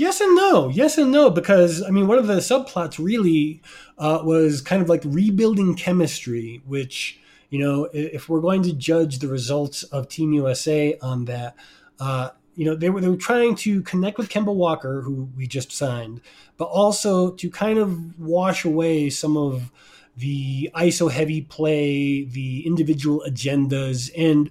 Yes 0.00 0.22
and 0.22 0.34
no. 0.34 0.70
Yes 0.70 0.96
and 0.96 1.12
no. 1.12 1.28
Because, 1.28 1.82
I 1.82 1.90
mean, 1.90 2.06
one 2.06 2.16
of 2.16 2.26
the 2.26 2.36
subplots 2.36 2.98
really 2.98 3.60
uh, 3.98 4.22
was 4.24 4.62
kind 4.62 4.80
of 4.80 4.88
like 4.88 5.02
rebuilding 5.04 5.74
chemistry, 5.74 6.62
which 6.64 7.20
you 7.50 7.58
know, 7.58 7.86
if 7.92 8.28
we're 8.28 8.40
going 8.40 8.62
to 8.62 8.72
judge 8.72 9.18
the 9.18 9.28
results 9.28 9.82
of 9.82 10.08
Team 10.08 10.32
USA 10.32 10.96
on 11.02 11.26
that, 11.26 11.54
uh, 11.98 12.30
you 12.54 12.64
know, 12.64 12.74
they 12.74 12.88
were 12.88 13.02
they 13.02 13.08
were 13.08 13.16
trying 13.16 13.54
to 13.56 13.82
connect 13.82 14.16
with 14.16 14.30
Kemba 14.30 14.54
Walker, 14.54 15.02
who 15.02 15.28
we 15.36 15.46
just 15.46 15.70
signed, 15.70 16.22
but 16.56 16.66
also 16.66 17.32
to 17.32 17.50
kind 17.50 17.78
of 17.78 18.18
wash 18.18 18.64
away 18.64 19.10
some 19.10 19.36
of 19.36 19.70
the 20.16 20.70
ISO 20.74 21.10
heavy 21.10 21.42
play, 21.42 22.24
the 22.24 22.66
individual 22.66 23.22
agendas, 23.28 24.10
and 24.16 24.50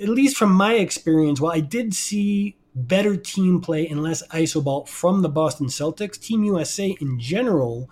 at 0.00 0.08
least 0.08 0.38
from 0.38 0.52
my 0.52 0.74
experience, 0.74 1.38
while 1.38 1.52
I 1.52 1.60
did 1.60 1.92
see 1.92 2.56
better 2.76 3.16
team 3.16 3.60
play 3.60 3.88
and 3.88 4.02
less 4.02 4.26
isoball 4.28 4.86
from 4.86 5.22
the 5.22 5.28
Boston 5.28 5.66
Celtics. 5.66 6.20
Team 6.20 6.44
USA 6.44 6.96
in 7.00 7.18
general, 7.18 7.90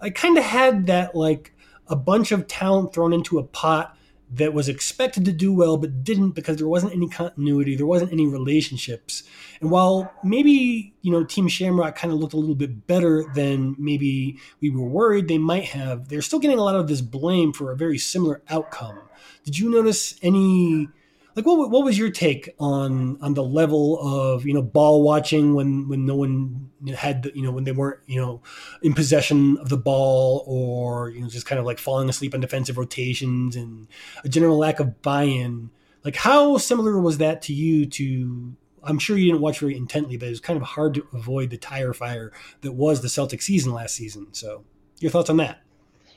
I 0.00 0.10
kind 0.10 0.36
of 0.36 0.44
had 0.44 0.86
that 0.86 1.14
like 1.14 1.54
a 1.86 1.96
bunch 1.96 2.32
of 2.32 2.48
talent 2.48 2.92
thrown 2.92 3.12
into 3.12 3.38
a 3.38 3.44
pot 3.44 3.96
that 4.32 4.52
was 4.52 4.68
expected 4.68 5.24
to 5.24 5.32
do 5.32 5.52
well 5.52 5.76
but 5.76 6.02
didn't 6.02 6.30
because 6.30 6.56
there 6.56 6.66
wasn't 6.66 6.92
any 6.92 7.08
continuity, 7.08 7.76
there 7.76 7.86
wasn't 7.86 8.12
any 8.12 8.26
relationships. 8.26 9.22
And 9.60 9.70
while 9.70 10.12
maybe, 10.24 10.94
you 11.02 11.12
know, 11.12 11.22
Team 11.22 11.46
Shamrock 11.46 11.94
kind 11.94 12.12
of 12.12 12.18
looked 12.18 12.32
a 12.32 12.38
little 12.38 12.56
bit 12.56 12.88
better 12.88 13.24
than 13.34 13.76
maybe 13.78 14.38
we 14.60 14.70
were 14.70 14.84
worried 14.84 15.28
they 15.28 15.38
might 15.38 15.66
have, 15.66 16.08
they're 16.08 16.22
still 16.22 16.40
getting 16.40 16.58
a 16.58 16.64
lot 16.64 16.74
of 16.74 16.88
this 16.88 17.00
blame 17.00 17.52
for 17.52 17.70
a 17.70 17.76
very 17.76 17.98
similar 17.98 18.42
outcome. 18.48 18.98
Did 19.44 19.58
you 19.58 19.70
notice 19.70 20.18
any 20.22 20.88
like 21.36 21.46
what 21.46 21.70
what 21.70 21.84
was 21.84 21.98
your 21.98 22.10
take 22.10 22.54
on 22.58 23.18
on 23.20 23.34
the 23.34 23.42
level 23.42 23.98
of 24.00 24.46
you 24.46 24.54
know 24.54 24.62
ball 24.62 25.02
watching 25.02 25.54
when 25.54 25.88
when 25.88 26.06
no 26.06 26.14
one 26.14 26.70
had 26.96 27.30
you 27.34 27.42
know 27.42 27.50
when 27.50 27.64
they 27.64 27.72
weren't 27.72 28.00
you 28.06 28.20
know 28.20 28.40
in 28.82 28.94
possession 28.94 29.58
of 29.58 29.68
the 29.68 29.76
ball 29.76 30.44
or 30.46 31.10
you 31.10 31.20
know 31.20 31.28
just 31.28 31.46
kind 31.46 31.58
of 31.58 31.64
like 31.64 31.78
falling 31.78 32.08
asleep 32.08 32.34
on 32.34 32.40
defensive 32.40 32.78
rotations 32.78 33.56
and 33.56 33.88
a 34.24 34.28
general 34.28 34.58
lack 34.58 34.80
of 34.80 35.02
buy-in? 35.02 35.70
Like 36.04 36.16
how 36.16 36.58
similar 36.58 37.00
was 37.00 37.18
that 37.18 37.42
to 37.42 37.52
you 37.52 37.86
to 37.86 38.54
I'm 38.82 38.98
sure 38.98 39.16
you 39.16 39.32
didn't 39.32 39.40
watch 39.40 39.58
very 39.58 39.76
intently 39.76 40.16
but 40.16 40.26
it 40.26 40.30
was 40.30 40.40
kind 40.40 40.56
of 40.56 40.62
hard 40.62 40.94
to 40.94 41.06
avoid 41.12 41.50
the 41.50 41.56
tire 41.56 41.94
fire 41.94 42.32
that 42.60 42.72
was 42.72 43.00
the 43.00 43.08
Celtic 43.08 43.42
season 43.42 43.72
last 43.72 43.96
season. 43.96 44.28
So 44.32 44.64
your 45.00 45.10
thoughts 45.10 45.30
on 45.30 45.38
that 45.38 45.63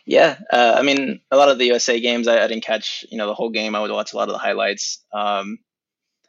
yeah, 0.08 0.38
uh, 0.50 0.76
I 0.78 0.84
mean, 0.84 1.20
a 1.32 1.36
lot 1.36 1.50
of 1.50 1.58
the 1.58 1.66
USA 1.66 2.00
games, 2.00 2.30
I, 2.30 2.42
I, 2.42 2.48
didn't 2.48 2.64
catch, 2.64 3.06
you 3.12 3.18
know, 3.18 3.28
the 3.28 3.34
whole 3.34 3.50
game. 3.50 3.76
I 3.76 3.82
would 3.82 3.92
watch 3.92 4.14
a 4.14 4.16
lot 4.16 4.30
of 4.30 4.34
the 4.34 4.40
highlights. 4.40 5.04
Um, 5.14 5.60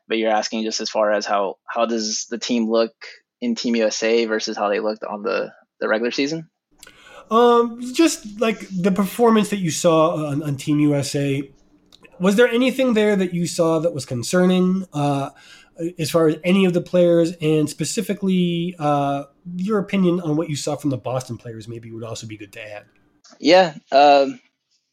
but 0.09 0.19
you're 0.19 0.33
asking 0.33 0.65
just 0.65 0.81
as 0.81 0.91
far 0.91 1.13
as 1.13 1.27
how 1.27 1.59
how 1.65 1.87
does 1.87 2.27
the 2.29 2.39
team 2.39 2.69
look 2.69 2.93
in 3.41 3.55
Team 3.55 3.77
USA 3.77 4.25
versus 4.25 4.57
how 4.57 4.69
they 4.69 4.81
looked 4.81 5.05
on 5.05 5.23
the 5.23 5.53
the 5.79 5.87
regular 5.87 6.11
season? 6.11 6.51
Um, 7.31 7.81
just 7.95 8.41
like 8.41 8.67
the 8.69 8.91
performance 8.91 9.51
that 9.51 9.59
you 9.59 9.71
saw 9.71 10.27
on, 10.27 10.43
on 10.43 10.57
Team 10.57 10.81
USA. 10.81 11.49
Was 12.19 12.35
there 12.35 12.49
anything 12.49 12.95
there 12.95 13.15
that 13.15 13.33
you 13.33 13.47
saw 13.47 13.79
that 13.79 13.95
was 13.95 14.05
concerning? 14.05 14.87
Uh, 14.93 15.31
as 16.01 16.11
far 16.11 16.27
as 16.27 16.37
any 16.43 16.65
of 16.65 16.73
the 16.73 16.81
players, 16.81 17.35
and 17.41 17.71
specifically 17.71 18.75
uh, 18.81 19.23
your 19.55 19.79
opinion 19.79 20.21
on 20.21 20.35
what 20.35 20.51
you 20.51 20.57
saw 20.57 20.75
from 20.75 20.91
the 20.91 20.97
Boston 20.97 21.37
players, 21.37 21.69
maybe 21.69 21.93
would 21.93 22.03
also 22.03 22.27
be 22.27 22.37
good 22.37 22.53
to 22.55 22.61
add. 22.61 22.87
Yeah, 23.41 23.75
um, 23.93 24.41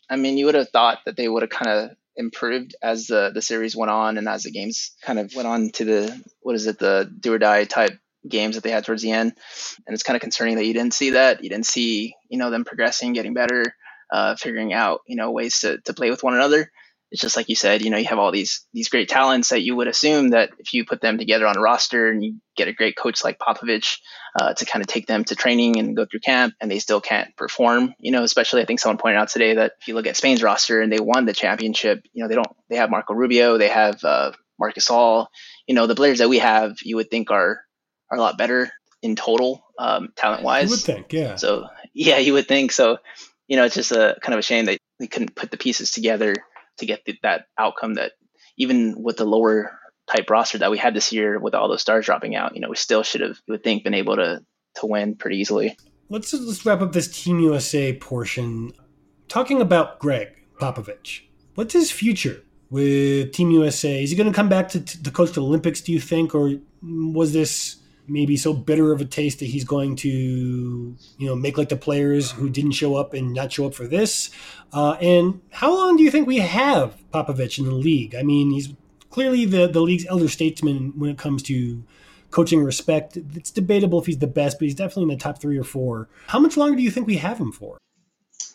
I 0.10 0.18
mean, 0.18 0.38
you 0.38 0.46
would 0.46 0.56
have 0.56 0.70
thought 0.70 1.00
that 1.06 1.16
they 1.18 1.28
would 1.28 1.44
have 1.44 1.50
kind 1.50 1.70
of 1.70 1.98
improved 2.16 2.76
as 2.82 3.08
the 3.08 3.32
the 3.34 3.42
series 3.42 3.76
went 3.76 3.92
on 3.92 4.18
and 4.18 4.28
as 4.30 4.44
the 4.44 4.52
games 4.52 4.92
kind 5.02 5.20
of 5.20 5.34
went 5.36 5.48
on 5.48 5.70
to 5.72 5.84
the 5.84 6.24
what 6.42 6.56
is 6.56 6.66
it 6.66 6.80
the 6.80 7.12
do 7.20 7.34
or 7.34 7.38
die 7.38 7.66
type 7.66 8.00
games 8.28 8.56
that 8.56 8.64
they 8.64 8.72
had 8.72 8.86
towards 8.86 9.02
the 9.02 9.12
end. 9.12 9.34
And 9.86 9.94
it's 9.94 10.04
kind 10.04 10.16
of 10.16 10.22
concerning 10.22 10.56
that 10.56 10.66
you 10.66 10.74
didn't 10.74 10.94
see 10.94 11.12
that. 11.12 11.44
You 11.44 11.50
didn't 11.50 11.66
see 11.66 12.16
you 12.30 12.38
know 12.38 12.50
them 12.50 12.66
progressing 12.66 13.14
getting 13.14 13.34
better 13.34 13.64
uh, 14.12 14.36
figuring 14.36 14.74
out 14.74 15.02
you 15.08 15.16
know 15.16 15.32
ways 15.32 15.60
to, 15.60 15.80
to 15.82 15.94
play 15.94 16.10
with 16.10 16.24
one 16.24 16.36
another 16.36 16.72
it's 17.16 17.22
just 17.22 17.38
like 17.38 17.48
you 17.48 17.56
said, 17.56 17.82
you 17.82 17.90
know, 17.90 17.98
you 17.98 18.04
have 18.08 18.20
all 18.20 18.34
these 18.34 18.68
these 18.74 18.90
great 18.90 19.08
talents 19.08 19.48
that 19.48 19.62
you 19.62 19.74
would 19.74 19.88
assume 19.88 20.32
that 20.32 20.50
if 20.60 20.74
you 20.74 20.84
put 20.84 21.00
them 21.00 21.18
together 21.18 21.48
on 21.48 21.56
a 21.56 21.62
roster 21.62 22.10
and 22.10 22.22
you 22.22 22.42
get 22.58 22.68
a 22.68 22.74
great 22.74 22.98
coach 22.98 23.24
like 23.24 23.40
Popovich 23.40 24.00
uh, 24.38 24.54
to 24.54 24.66
kind 24.66 24.84
of 24.84 24.88
take 24.88 25.08
them 25.08 25.24
to 25.24 25.34
training 25.34 25.80
and 25.80 25.96
go 25.96 26.06
through 26.06 26.20
camp, 26.20 26.56
and 26.60 26.70
they 26.70 26.80
still 26.80 27.00
can't 27.00 27.34
perform. 27.38 27.94
You 28.00 28.12
know, 28.12 28.24
especially 28.24 28.64
I 28.64 28.66
think 28.66 28.82
someone 28.82 28.98
pointed 28.98 29.18
out 29.18 29.30
today 29.30 29.54
that 29.54 29.72
if 29.80 29.88
you 29.88 29.94
look 29.94 30.08
at 30.08 30.18
Spain's 30.18 30.44
roster 30.44 30.82
and 30.82 30.92
they 30.92 31.00
won 31.00 31.24
the 31.24 31.32
championship, 31.32 32.02
you 32.12 32.22
know, 32.22 32.28
they 32.28 32.36
don't 32.36 32.54
they 32.70 32.76
have 32.76 32.90
Marco 32.90 33.14
Rubio, 33.14 33.58
they 33.58 33.70
have 33.70 34.04
uh, 34.04 34.34
Marc 34.60 34.76
Gasol. 34.76 35.28
You 35.68 35.76
know, 35.76 35.88
the 35.88 35.96
players 35.96 36.18
that 36.18 36.28
we 36.28 36.40
have, 36.40 36.76
you 36.84 36.98
would 36.98 37.10
think 37.10 37.32
are 37.32 37.62
are 38.12 38.18
a 38.18 38.22
lot 38.22 38.38
better 38.38 38.70
in 39.02 39.16
total, 39.16 39.64
um, 39.80 40.10
talent 40.18 40.44
wise. 40.44 40.66
You 40.66 40.72
would 40.72 40.80
think, 40.82 41.14
yeah. 41.14 41.38
So 41.38 41.68
yeah, 41.94 42.18
you 42.18 42.34
would 42.34 42.50
think 42.50 42.74
so. 42.74 42.98
You 43.48 43.56
know, 43.56 43.64
it's 43.64 43.76
just 43.76 43.94
a 43.94 44.18
kind 44.22 44.34
of 44.34 44.40
a 44.40 44.42
shame 44.42 44.66
that 44.66 44.80
we 45.00 45.08
couldn't 45.08 45.34
put 45.34 45.50
the 45.50 45.58
pieces 45.58 45.92
together 45.92 46.36
to 46.78 46.86
get 46.86 47.06
the, 47.06 47.18
that 47.24 47.46
outcome 47.58 47.96
that 47.96 48.14
even 48.58 49.02
with 49.02 49.18
the 49.18 49.26
lower 49.26 49.78
type 50.08 50.30
roster 50.30 50.60
that 50.60 50.72
we 50.72 50.78
had 50.78 50.94
this 50.94 51.12
year 51.12 51.40
with 51.40 51.56
all 51.56 51.68
those 51.68 51.82
stars 51.82 52.06
dropping 52.06 52.36
out, 52.36 52.56
you 52.56 52.62
know, 52.62 52.70
we 52.70 52.76
still 52.76 53.04
should 53.04 53.22
have, 53.22 53.38
you 53.48 53.54
would 53.54 53.64
think, 53.64 53.84
been 53.84 53.94
able 53.94 54.16
to 54.16 54.44
to 54.76 54.86
win 54.86 55.16
pretty 55.16 55.38
easily. 55.38 55.78
Let's 56.10 56.34
let's 56.34 56.66
wrap 56.66 56.82
up 56.82 56.94
this 56.94 57.24
Team 57.24 57.40
USA 57.40 57.94
portion. 57.94 58.74
Talking 59.28 59.62
about 59.62 60.00
Gregg 60.00 60.30
Popovich, 60.60 61.22
what's 61.56 61.74
his 61.74 61.92
future 61.92 62.44
with 62.70 63.32
Team 63.32 63.52
USA? 63.52 64.04
Is 64.04 64.12
he 64.12 64.16
going 64.16 64.32
to 64.32 64.36
come 64.36 64.50
back 64.50 64.70
to, 64.70 64.82
to 64.82 65.12
coach 65.12 65.38
Olympics? 65.38 65.82
Do 65.82 65.92
you 65.92 66.00
think, 66.00 66.36
or 66.36 66.54
was 66.84 67.34
this 67.34 67.78
maybe 68.08 68.38
so 68.38 68.54
bitter 68.54 68.92
of 68.92 69.02
a 69.02 69.06
taste 69.06 69.40
that 69.40 69.46
he's 69.46 69.64
going 69.64 69.96
to, 69.98 70.10
you 70.10 71.28
know, 71.28 71.36
make 71.36 71.58
like 71.58 71.70
the 71.70 71.76
players 71.76 72.32
who 72.32 72.50
didn't 72.50 72.72
show 72.72 72.96
up 72.96 73.14
and 73.14 73.34
not 73.34 73.52
show 73.52 73.68
up 73.68 73.74
for 73.74 73.88
this? 73.88 74.30
Uh, 74.74 74.94
and 75.02 75.42
how 75.52 75.74
long 75.74 75.98
do 75.98 76.04
you 76.04 76.12
think 76.12 76.28
we 76.28 76.38
have 76.38 76.98
Popovich 77.14 77.60
in 77.60 77.66
the 77.66 77.72
league? 77.72 78.16
I 78.16 78.24
mean, 78.24 78.52
he's 78.52 78.74
clearly 79.10 79.46
the, 79.46 79.68
the 79.68 79.82
league's 79.82 80.06
elder 80.08 80.28
statesman 80.28 80.94
when 80.98 81.10
it 81.10 81.18
comes 81.18 81.42
to 81.44 81.84
coaching 82.32 82.64
respect. 82.64 83.18
It's 83.36 83.52
debatable 83.52 84.00
if 84.00 84.06
he's 84.06 84.18
the 84.18 84.28
best, 84.28 84.60
but 84.60 84.66
he's 84.66 84.76
definitely 84.76 85.04
in 85.04 85.18
the 85.18 85.24
top 85.24 85.42
three 85.42 85.58
or 85.58 85.64
four. 85.64 86.10
How 86.28 86.40
much 86.40 86.58
longer 86.58 86.76
do 86.76 86.84
you 86.84 86.92
think 86.92 87.08
we 87.08 87.18
have 87.18 87.38
him 87.38 87.52
for? 87.52 87.78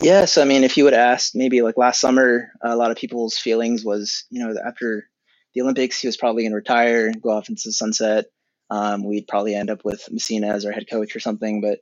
Yes, 0.03 0.39
I 0.39 0.45
mean, 0.45 0.65
if 0.65 0.77
you 0.77 0.85
would 0.85 0.95
ask 0.95 1.35
maybe 1.35 1.61
like 1.63 1.77
last 1.77 2.01
summer, 2.01 2.53
a 2.63 2.77
lot 2.77 2.91
of 2.91 2.97
people's 2.97 3.37
feelings 3.37 3.85
was, 3.85 4.25
you 4.31 4.43
know, 4.43 4.55
after 4.67 5.09
the 5.55 5.63
Olympics, 5.63 6.01
he 6.01 6.09
was 6.09 6.17
probably 6.17 6.43
going 6.43 6.53
to 6.53 6.57
retire, 6.57 7.07
and 7.07 7.21
go 7.21 7.31
off 7.31 7.49
into 7.49 7.63
the 7.67 7.73
sunset. 7.73 8.27
Um, 8.71 9.05
we'd 9.05 9.29
probably 9.29 9.55
end 9.55 9.71
up 9.71 9.85
with 9.85 10.09
Messina 10.11 10.49
as 10.49 10.65
our 10.65 10.73
head 10.73 10.89
coach 10.89 11.17
or 11.17 11.21
something. 11.21 11.61
But 11.61 11.81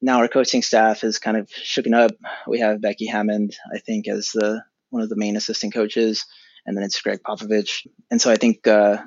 now 0.00 0.18
our 0.18 0.28
coaching 0.28 0.62
staff 0.62 1.04
is 1.04 1.18
kind 1.18 1.36
of 1.36 1.48
shooken 1.48 1.94
up. 1.94 2.12
We 2.46 2.60
have 2.60 2.80
Becky 2.80 3.06
Hammon, 3.06 3.50
I 3.72 3.78
think, 3.78 4.08
as 4.08 4.30
the 4.34 4.62
one 4.90 5.02
of 5.02 5.08
the 5.08 5.16
main 5.16 5.36
assistant 5.36 5.72
coaches, 5.72 6.26
and 6.66 6.76
then 6.76 6.84
it's 6.84 7.00
Gregg 7.00 7.20
Popovich. 7.22 7.86
And 8.10 8.20
so 8.20 8.30
I 8.30 8.36
think, 8.36 8.66
uh, 8.66 8.98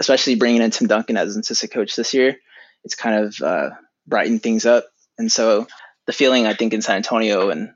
especially 0.00 0.36
bringing 0.36 0.62
in 0.62 0.70
Tim 0.70 0.88
Duncan 0.88 1.16
as 1.16 1.34
an 1.34 1.40
assistant 1.40 1.72
coach 1.72 1.94
this 1.94 2.14
year, 2.14 2.36
it's 2.84 2.94
kind 2.94 3.24
of 3.24 3.40
uh, 3.42 3.70
brightened 4.06 4.42
things 4.42 4.64
up. 4.64 4.86
And 5.18 5.30
so 5.30 5.66
the 6.06 6.12
feeling 6.12 6.46
I 6.46 6.54
think 6.54 6.72
in 6.72 6.82
San 6.82 6.96
Antonio 6.96 7.50
and 7.50 7.70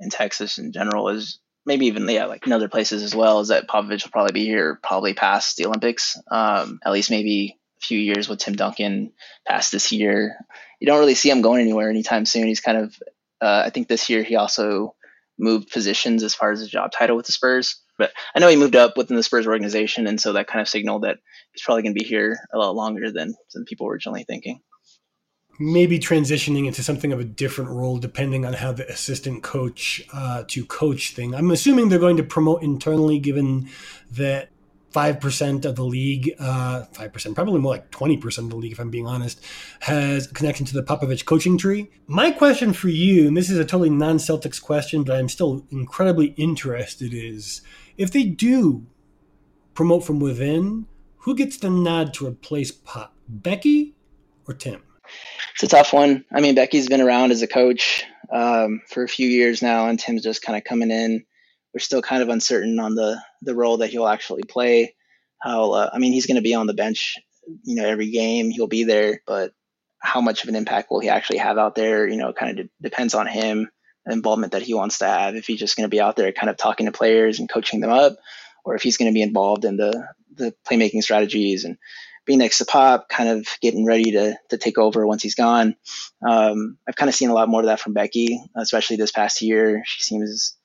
in 0.00 0.10
Texas 0.10 0.58
in 0.58 0.72
general 0.72 1.08
is 1.08 1.38
maybe 1.64 1.86
even 1.86 2.08
yeah 2.08 2.26
like 2.26 2.46
in 2.46 2.52
other 2.52 2.68
places 2.68 3.02
as 3.02 3.14
well 3.14 3.40
is 3.40 3.48
that 3.48 3.68
Popovich 3.68 4.04
will 4.04 4.12
probably 4.12 4.32
be 4.32 4.44
here 4.44 4.78
probably 4.82 5.14
past 5.14 5.56
the 5.56 5.66
Olympics, 5.66 6.16
um, 6.30 6.78
at 6.84 6.92
least 6.92 7.10
maybe 7.10 7.58
few 7.86 7.98
years 7.98 8.28
with 8.28 8.38
Tim 8.38 8.54
Duncan 8.54 9.12
past 9.46 9.72
this 9.72 9.92
year. 9.92 10.36
You 10.80 10.86
don't 10.86 10.98
really 10.98 11.14
see 11.14 11.30
him 11.30 11.42
going 11.42 11.60
anywhere 11.60 11.88
anytime 11.90 12.26
soon. 12.26 12.46
He's 12.46 12.60
kind 12.60 12.78
of, 12.78 12.96
uh, 13.40 13.62
I 13.66 13.70
think 13.70 13.88
this 13.88 14.08
year 14.10 14.22
he 14.22 14.36
also 14.36 14.94
moved 15.38 15.70
positions 15.70 16.22
as 16.22 16.34
far 16.34 16.52
as 16.52 16.60
his 16.60 16.70
job 16.70 16.92
title 16.92 17.16
with 17.16 17.26
the 17.26 17.32
Spurs. 17.32 17.80
But 17.98 18.12
I 18.34 18.40
know 18.40 18.48
he 18.48 18.56
moved 18.56 18.76
up 18.76 18.96
within 18.96 19.16
the 19.16 19.22
Spurs 19.22 19.46
organization, 19.46 20.06
and 20.06 20.20
so 20.20 20.34
that 20.34 20.48
kind 20.48 20.60
of 20.60 20.68
signaled 20.68 21.04
that 21.04 21.18
he's 21.52 21.62
probably 21.62 21.82
going 21.82 21.94
to 21.94 22.00
be 22.00 22.06
here 22.06 22.38
a 22.52 22.58
lot 22.58 22.74
longer 22.74 23.10
than 23.10 23.34
than 23.54 23.64
people 23.64 23.86
were 23.86 23.94
originally 23.94 24.24
thinking. 24.24 24.60
Maybe 25.58 25.98
transitioning 25.98 26.66
into 26.66 26.82
something 26.82 27.12
of 27.12 27.20
a 27.20 27.24
different 27.24 27.70
role, 27.70 27.96
depending 27.96 28.44
on 28.44 28.52
how 28.52 28.72
the 28.72 28.86
assistant 28.90 29.42
coach 29.42 30.06
uh, 30.12 30.44
to 30.48 30.66
coach 30.66 31.14
thing. 31.14 31.34
I'm 31.34 31.50
assuming 31.50 31.88
they're 31.88 31.98
going 31.98 32.18
to 32.18 32.22
promote 32.22 32.62
internally, 32.62 33.18
given 33.18 33.70
that 34.10 34.50
five 34.96 35.20
percent 35.20 35.66
of 35.66 35.76
the 35.76 35.84
league, 35.84 36.34
uh, 36.38 36.82
five 36.84 37.12
percent, 37.12 37.34
probably 37.34 37.60
more 37.60 37.74
like 37.74 37.90
twenty 37.90 38.16
percent 38.16 38.46
of 38.46 38.50
the 38.52 38.56
league, 38.56 38.72
if 38.72 38.78
I'm 38.78 38.88
being 38.90 39.06
honest, 39.06 39.44
has 39.80 40.26
connection 40.26 40.64
to 40.64 40.72
the 40.72 40.82
Popovich 40.82 41.26
coaching 41.26 41.58
tree. 41.58 41.90
My 42.06 42.30
question 42.30 42.72
for 42.72 42.88
you, 42.88 43.28
and 43.28 43.36
this 43.36 43.50
is 43.50 43.58
a 43.58 43.64
totally 43.66 43.90
non-Celtics 43.90 44.58
question, 44.62 45.04
but 45.04 45.16
I'm 45.16 45.28
still 45.28 45.66
incredibly 45.70 46.28
interested, 46.38 47.12
is 47.12 47.60
if 47.98 48.10
they 48.10 48.24
do 48.24 48.86
promote 49.74 50.02
from 50.02 50.18
within, 50.18 50.86
who 51.18 51.36
gets 51.36 51.58
the 51.58 51.68
nod 51.68 52.14
to 52.14 52.26
replace 52.26 52.72
Pop, 52.72 53.14
Becky 53.28 53.94
or 54.48 54.54
Tim? 54.54 54.82
It's 55.52 55.62
a 55.62 55.68
tough 55.68 55.92
one. 55.92 56.24
I 56.32 56.40
mean, 56.40 56.54
Becky's 56.54 56.88
been 56.88 57.02
around 57.02 57.32
as 57.32 57.42
a 57.42 57.46
coach 57.46 58.02
um, 58.32 58.80
for 58.88 59.02
a 59.02 59.08
few 59.08 59.28
years 59.28 59.60
now, 59.60 59.88
and 59.88 60.00
Tim's 60.00 60.22
just 60.22 60.40
kind 60.40 60.56
of 60.56 60.64
coming 60.64 60.90
in 60.90 61.26
we're 61.76 61.80
still 61.80 62.00
kind 62.00 62.22
of 62.22 62.30
uncertain 62.30 62.80
on 62.80 62.94
the 62.94 63.20
the 63.42 63.54
role 63.54 63.76
that 63.76 63.90
he'll 63.90 64.08
actually 64.08 64.44
play. 64.44 64.94
How 65.42 65.72
uh, 65.72 65.90
I 65.92 65.98
mean, 65.98 66.14
he's 66.14 66.24
going 66.24 66.36
to 66.36 66.42
be 66.42 66.54
on 66.54 66.66
the 66.66 66.72
bench, 66.72 67.16
you 67.64 67.76
know, 67.76 67.86
every 67.86 68.10
game. 68.10 68.48
He'll 68.48 68.66
be 68.66 68.84
there, 68.84 69.20
but 69.26 69.52
how 69.98 70.22
much 70.22 70.42
of 70.42 70.48
an 70.48 70.56
impact 70.56 70.90
will 70.90 71.00
he 71.00 71.10
actually 71.10 71.36
have 71.36 71.58
out 71.58 71.74
there? 71.74 72.08
You 72.08 72.16
know, 72.16 72.32
kind 72.32 72.58
of 72.58 72.64
de- 72.64 72.72
depends 72.80 73.12
on 73.12 73.26
him, 73.26 73.68
the 74.06 74.14
involvement 74.14 74.52
that 74.52 74.62
he 74.62 74.72
wants 74.72 75.00
to 75.00 75.06
have. 75.06 75.36
If 75.36 75.46
he's 75.46 75.58
just 75.58 75.76
going 75.76 75.84
to 75.84 75.94
be 75.94 76.00
out 76.00 76.16
there, 76.16 76.32
kind 76.32 76.48
of 76.48 76.56
talking 76.56 76.86
to 76.86 76.92
players 76.92 77.40
and 77.40 77.50
coaching 77.50 77.80
them 77.80 77.90
up, 77.90 78.16
or 78.64 78.74
if 78.74 78.80
he's 78.80 78.96
going 78.96 79.10
to 79.10 79.14
be 79.14 79.20
involved 79.20 79.66
in 79.66 79.76
the 79.76 80.08
the 80.34 80.54
playmaking 80.66 81.02
strategies 81.02 81.66
and 81.66 81.76
being 82.24 82.38
next 82.38 82.56
to 82.56 82.64
Pop, 82.64 83.10
kind 83.10 83.28
of 83.28 83.46
getting 83.60 83.84
ready 83.84 84.12
to 84.12 84.38
to 84.48 84.56
take 84.56 84.78
over 84.78 85.06
once 85.06 85.22
he's 85.22 85.34
gone. 85.34 85.76
Um, 86.26 86.78
I've 86.88 86.96
kind 86.96 87.10
of 87.10 87.14
seen 87.14 87.28
a 87.28 87.34
lot 87.34 87.50
more 87.50 87.60
of 87.60 87.66
that 87.66 87.80
from 87.80 87.92
Becky, 87.92 88.40
especially 88.56 88.96
this 88.96 89.12
past 89.12 89.42
year. 89.42 89.82
She 89.84 90.02
seems 90.02 90.56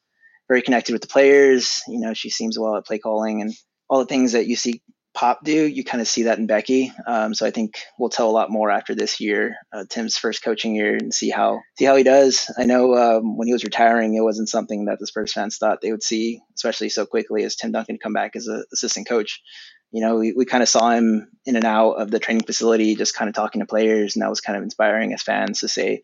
very 0.51 0.61
connected 0.61 0.91
with 0.91 1.01
the 1.01 1.07
players. 1.07 1.81
You 1.87 2.01
know, 2.01 2.13
she 2.13 2.29
seems 2.29 2.59
well 2.59 2.75
at 2.75 2.85
play 2.85 2.99
calling 2.99 3.41
and 3.41 3.53
all 3.87 3.99
the 3.99 4.05
things 4.05 4.33
that 4.33 4.47
you 4.47 4.57
see 4.57 4.81
Pop 5.13 5.43
do, 5.45 5.65
you 5.65 5.85
kind 5.85 6.01
of 6.01 6.09
see 6.09 6.23
that 6.23 6.39
in 6.39 6.47
Becky. 6.47 6.91
Um, 7.07 7.33
so 7.33 7.45
I 7.45 7.51
think 7.51 7.75
we'll 7.97 8.09
tell 8.09 8.29
a 8.29 8.31
lot 8.31 8.49
more 8.49 8.69
after 8.69 8.93
this 8.93 9.19
year, 9.19 9.55
uh, 9.73 9.83
Tim's 9.89 10.17
first 10.17 10.43
coaching 10.43 10.75
year, 10.75 10.95
and 10.95 11.13
see 11.13 11.29
how 11.29 11.59
see 11.77 11.85
how 11.85 11.95
he 11.97 12.03
does. 12.03 12.49
I 12.57 12.65
know 12.65 12.95
um, 12.95 13.37
when 13.37 13.47
he 13.47 13.53
was 13.53 13.65
retiring, 13.65 14.13
it 14.15 14.21
wasn't 14.21 14.49
something 14.49 14.85
that 14.85 14.99
the 14.99 15.07
Spurs 15.07 15.33
fans 15.33 15.57
thought 15.57 15.79
they 15.81 15.91
would 15.91 16.03
see, 16.03 16.41
especially 16.55 16.89
so 16.89 17.05
quickly 17.05 17.43
as 17.43 17.55
Tim 17.55 17.73
Duncan 17.73 17.97
come 18.01 18.13
back 18.13 18.35
as 18.35 18.47
an 18.47 18.63
assistant 18.73 19.07
coach. 19.07 19.41
You 19.91 20.01
know, 20.01 20.15
we, 20.15 20.31
we 20.31 20.45
kind 20.45 20.63
of 20.63 20.69
saw 20.69 20.91
him 20.91 21.29
in 21.45 21.57
and 21.57 21.65
out 21.65 21.93
of 21.93 22.09
the 22.09 22.19
training 22.19 22.45
facility, 22.45 22.95
just 22.95 23.15
kind 23.15 23.27
of 23.27 23.35
talking 23.35 23.59
to 23.59 23.65
players, 23.65 24.15
and 24.15 24.23
that 24.23 24.29
was 24.29 24.39
kind 24.39 24.57
of 24.57 24.63
inspiring 24.63 25.13
as 25.13 25.21
fans 25.21 25.59
to 25.59 25.67
say, 25.67 26.03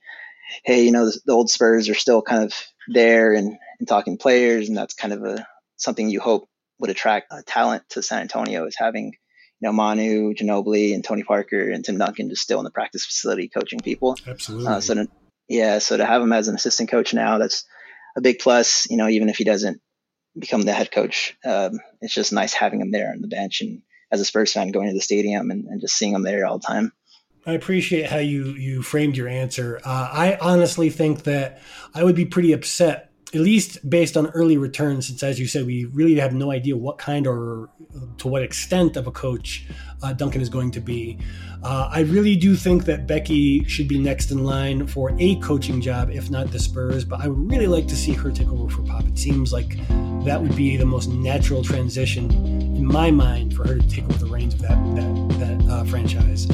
hey, 0.66 0.84
you 0.84 0.92
know, 0.92 1.06
the, 1.06 1.20
the 1.26 1.34
old 1.34 1.50
Spurs 1.50 1.88
are 1.88 1.96
still 1.96 2.22
kind 2.22 2.44
of 2.44 2.54
there 2.90 3.34
and, 3.34 3.58
and 3.80 3.88
talking 3.88 4.18
players, 4.18 4.70
and 4.70 4.78
that's 4.78 4.94
kind 4.94 5.14
of 5.14 5.24
a 5.24 5.48
something 5.76 6.10
you 6.10 6.20
hope 6.20 6.50
would 6.80 6.90
attract 6.90 7.32
uh, 7.32 7.42
talent 7.46 7.84
to 7.90 8.04
San 8.04 8.22
Antonio 8.22 8.66
is 8.66 8.76
having, 8.78 9.06
you 9.06 9.68
know, 9.68 9.72
Manu, 9.72 10.34
Ginobili, 10.34 10.94
and 10.94 11.04
Tony 11.04 11.24
Parker 11.24 11.70
and 11.72 11.84
Tim 11.84 11.98
Duncan 11.98 12.30
just 12.30 12.42
still 12.42 12.60
in 12.60 12.64
the 12.64 12.72
practice 12.72 13.06
facility 13.06 13.50
coaching 13.50 13.80
people. 13.80 14.16
Absolutely. 14.28 14.68
Uh, 14.68 14.80
so 14.80 14.94
to, 14.96 15.08
yeah, 15.48 15.80
so 15.80 15.98
to 15.98 16.06
have 16.06 16.22
him 16.22 16.34
as 16.34 16.48
an 16.48 16.56
assistant 16.56 16.90
coach 16.90 17.14
now, 17.14 17.38
that's 17.38 17.66
a 18.16 18.22
big 18.22 18.40
plus. 18.40 18.88
You 18.90 18.98
know, 18.98 19.08
even 19.08 19.30
if 19.30 19.38
he 19.38 19.44
doesn't 19.44 19.82
become 20.38 20.62
the 20.62 20.74
head 20.74 20.92
coach, 20.92 21.36
um, 21.46 21.80
it's 22.02 22.14
just 22.14 22.34
nice 22.34 22.54
having 22.54 22.82
him 22.82 22.92
there 22.92 23.12
on 23.12 23.22
the 23.22 23.28
bench 23.28 23.62
and 23.62 23.82
as 24.12 24.22
a 24.22 24.26
Spurs 24.26 24.54
fan 24.54 24.72
going 24.72 24.88
to 24.88 24.94
the 24.94 25.02
stadium 25.02 25.52
and, 25.52 25.66
and 25.66 25.82
just 25.82 25.96
seeing 25.96 26.14
him 26.14 26.24
there 26.24 26.46
all 26.46 26.60
the 26.60 26.68
time. 26.68 26.94
I 27.46 27.54
appreciate 27.54 28.10
how 28.10 28.18
you 28.18 28.48
you 28.48 28.82
framed 28.82 29.16
your 29.16 29.30
answer. 29.30 29.80
Uh, 29.84 30.10
I 30.12 30.38
honestly 30.42 30.90
think 30.90 31.24
that 31.24 31.62
I 31.94 32.04
would 32.04 32.16
be 32.16 32.26
pretty 32.26 32.52
upset 32.52 33.07
at 33.34 33.42
least 33.42 33.90
based 33.90 34.16
on 34.16 34.28
early 34.28 34.58
returns, 34.58 35.08
since 35.08 35.22
as 35.22 35.38
you 35.40 35.48
said, 35.48 35.66
we 35.66 35.86
really 35.86 36.16
have 36.16 36.34
no 36.34 36.52
idea 36.52 36.78
what 36.78 36.98
kind 36.98 37.28
or 37.28 37.70
to 38.20 38.28
what 38.28 38.42
extent 38.42 38.96
of 38.96 39.06
a 39.06 39.12
coach 39.12 39.66
uh, 40.02 40.14
Duncan 40.14 40.40
is 40.42 40.48
going 40.48 40.72
to 40.72 40.80
be. 40.80 41.18
Uh, 41.62 41.90
I 41.92 42.02
really 42.02 42.38
do 42.38 42.56
think 42.56 42.86
that 42.86 43.06
Becky 43.06 43.66
should 43.66 43.88
be 43.90 44.00
next 44.00 44.32
in 44.32 44.46
line 44.46 44.88
for 44.88 45.14
a 45.20 45.36
coaching 45.38 45.82
job, 45.82 46.10
if 46.10 46.30
not 46.30 46.52
the 46.52 46.60
Spurs. 46.60 47.04
But 47.04 47.20
I 47.20 47.28
would 47.28 47.52
really 47.52 47.68
like 47.68 47.88
to 47.88 47.96
see 47.96 48.14
her 48.14 48.32
take 48.32 48.48
over 48.48 48.70
for 48.74 48.84
Pop. 48.84 49.06
It 49.06 49.18
seems 49.18 49.52
like 49.52 49.78
that 50.24 50.42
would 50.42 50.56
be 50.56 50.78
the 50.78 50.86
most 50.86 51.08
natural 51.08 51.64
transition 51.64 52.32
in 52.32 52.86
my 52.86 53.12
mind 53.12 53.56
for 53.56 53.68
her 53.68 53.78
to 53.78 53.90
take 53.90 54.06
over 54.06 54.20
the 54.20 54.32
reins 54.32 54.54
of 54.54 54.62
that 54.62 54.78
that, 54.96 55.40
that 55.40 55.70
uh, 55.70 55.84
franchise. 55.84 56.48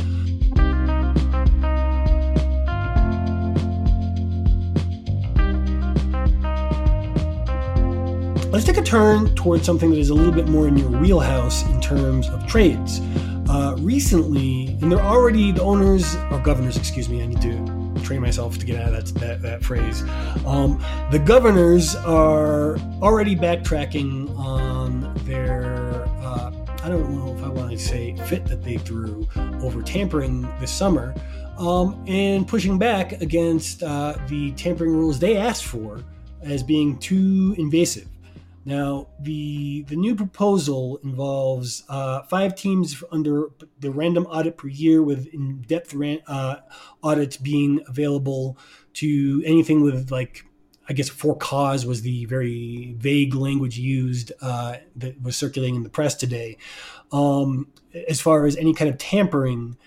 Let's 8.53 8.65
take 8.65 8.77
a 8.77 8.83
turn 8.83 9.33
towards 9.33 9.65
something 9.65 9.89
that 9.89 9.97
is 9.97 10.11
a 10.11 10.13
little 10.13 10.31
bit 10.31 10.47
more 10.47 10.67
in 10.67 10.77
your 10.77 10.87
wheelhouse 10.87 11.67
in 11.69 11.81
terms 11.81 12.29
of 12.29 12.45
trades. 12.45 13.01
Uh, 13.49 13.75
recently, 13.79 14.77
and 14.79 14.91
they're 14.91 15.01
already 15.01 15.51
the 15.51 15.63
owners 15.63 16.15
or 16.29 16.39
governors, 16.39 16.77
excuse 16.77 17.09
me, 17.09 17.23
I 17.23 17.25
need 17.25 17.41
to 17.41 18.03
train 18.03 18.21
myself 18.21 18.59
to 18.59 18.65
get 18.67 18.79
out 18.79 18.93
of 18.93 19.11
that, 19.11 19.19
that, 19.19 19.41
that 19.41 19.63
phrase. 19.63 20.03
Um, 20.45 20.79
the 21.09 21.17
governors 21.17 21.95
are 21.95 22.77
already 23.01 23.35
backtracking 23.35 24.37
on 24.37 25.11
their, 25.25 26.05
uh, 26.21 26.51
I 26.83 26.89
don't 26.89 27.09
know 27.09 27.35
if 27.35 27.43
I 27.43 27.49
want 27.49 27.71
to 27.71 27.79
say 27.79 28.15
fit 28.27 28.45
that 28.45 28.63
they 28.63 28.77
threw 28.77 29.27
over 29.63 29.81
tampering 29.81 30.43
this 30.59 30.69
summer, 30.69 31.15
um, 31.57 32.05
and 32.05 32.47
pushing 32.47 32.77
back 32.77 33.13
against 33.13 33.81
uh, 33.81 34.15
the 34.27 34.51
tampering 34.51 34.91
rules 34.91 35.17
they 35.17 35.37
asked 35.37 35.65
for 35.65 36.03
as 36.43 36.61
being 36.61 36.99
too 36.99 37.55
invasive. 37.57 38.07
Now, 38.65 39.09
the 39.19 39.83
the 39.83 39.95
new 39.95 40.15
proposal 40.15 40.99
involves 41.03 41.83
uh, 41.89 42.23
five 42.23 42.55
teams 42.55 43.03
under 43.11 43.49
the 43.79 43.91
random 43.91 44.25
audit 44.27 44.57
per 44.57 44.69
year, 44.69 45.03
with 45.03 45.27
in-depth 45.27 45.93
ran, 45.93 46.19
uh, 46.27 46.57
audits 47.01 47.37
being 47.37 47.81
available 47.87 48.57
to 48.93 49.43
anything 49.45 49.81
with 49.81 50.11
like, 50.11 50.45
I 50.87 50.93
guess, 50.93 51.09
for 51.09 51.35
cause 51.35 51.85
was 51.85 52.03
the 52.03 52.25
very 52.25 52.95
vague 52.97 53.35
language 53.35 53.77
used 53.77 54.31
uh, 54.41 54.77
that 54.95 55.21
was 55.21 55.35
circulating 55.35 55.75
in 55.75 55.83
the 55.83 55.89
press 55.89 56.15
today. 56.15 56.57
Um, 57.11 57.67
as 58.07 58.21
far 58.21 58.45
as 58.45 58.55
any 58.55 58.73
kind 58.73 58.89
of 58.89 58.97
tampering, 58.97 59.77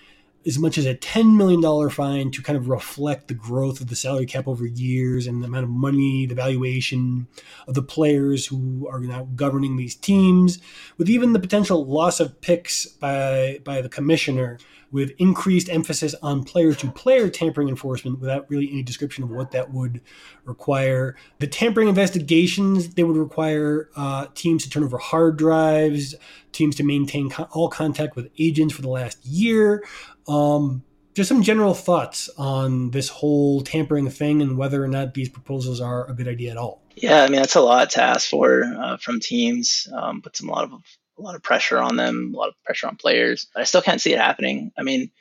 as 0.47 0.57
much 0.57 0.77
as 0.77 0.85
a 0.85 0.95
$10 0.95 1.35
million 1.35 1.89
fine 1.89 2.31
to 2.31 2.41
kind 2.41 2.57
of 2.57 2.69
reflect 2.69 3.27
the 3.27 3.33
growth 3.33 3.81
of 3.81 3.87
the 3.87 3.95
salary 3.95 4.25
cap 4.25 4.47
over 4.47 4.65
years 4.65 5.27
and 5.27 5.43
the 5.43 5.47
amount 5.47 5.65
of 5.65 5.69
money, 5.69 6.25
the 6.25 6.33
valuation 6.33 7.27
of 7.67 7.73
the 7.73 7.83
players 7.83 8.45
who 8.45 8.87
are 8.89 9.01
now 9.01 9.27
governing 9.35 9.75
these 9.75 9.93
teams, 9.93 10.59
with 10.97 11.09
even 11.09 11.33
the 11.33 11.39
potential 11.39 11.85
loss 11.85 12.21
of 12.21 12.39
picks 12.39 12.85
by, 12.85 13.59
by 13.65 13.81
the 13.81 13.89
commissioner, 13.89 14.57
with 14.91 15.11
increased 15.17 15.69
emphasis 15.69 16.15
on 16.21 16.43
player 16.43 16.73
to 16.73 16.91
player 16.91 17.29
tampering 17.29 17.69
enforcement 17.69 18.19
without 18.19 18.49
really 18.49 18.69
any 18.71 18.83
description 18.83 19.23
of 19.23 19.29
what 19.29 19.51
that 19.51 19.71
would 19.71 20.01
require. 20.45 21.15
The 21.39 21.47
tampering 21.47 21.89
investigations, 21.89 22.93
they 22.93 23.03
would 23.03 23.17
require 23.17 23.89
uh, 23.95 24.27
teams 24.33 24.63
to 24.63 24.69
turn 24.69 24.83
over 24.83 24.97
hard 24.97 25.37
drives, 25.37 26.15
teams 26.51 26.75
to 26.77 26.83
maintain 26.83 27.29
co- 27.29 27.47
all 27.51 27.69
contact 27.69 28.15
with 28.15 28.29
agents 28.39 28.73
for 28.73 28.81
the 28.81 28.89
last 28.89 29.25
year. 29.25 29.83
Um, 30.27 30.83
just 31.17 31.29
some 31.29 31.41
general 31.41 31.73
thoughts 31.73 32.29
on 32.37 32.91
this 32.91 33.09
whole 33.09 33.61
tampering 33.61 34.07
thing 34.07 34.39
and 34.39 34.55
whether 34.55 34.83
or 34.83 34.87
not 34.87 35.15
these 35.15 35.29
proposals 35.29 35.81
are 35.81 36.07
a 36.07 36.13
good 36.13 36.27
idea 36.27 36.51
at 36.51 36.57
all. 36.57 36.83
Yeah, 36.95 37.23
I 37.23 37.27
mean 37.27 37.41
that's 37.41 37.55
a 37.55 37.61
lot 37.61 37.89
to 37.91 38.03
ask 38.03 38.29
for 38.29 38.63
uh, 38.63 38.97
from 38.97 39.19
teams. 39.19 39.87
Um, 39.95 40.21
puts 40.21 40.41
a 40.41 40.45
lot 40.45 40.63
of 40.63 40.73
a 41.17 41.21
lot 41.21 41.35
of 41.35 41.43
pressure 41.43 41.79
on 41.79 41.95
them, 41.95 42.31
a 42.33 42.37
lot 42.37 42.49
of 42.49 42.55
pressure 42.63 42.87
on 42.87 42.95
players. 42.95 43.47
But 43.53 43.61
I 43.61 43.63
still 43.63 43.81
can't 43.81 44.01
see 44.01 44.13
it 44.13 44.19
happening. 44.19 44.71
I 44.77 44.83
mean, 44.83 45.11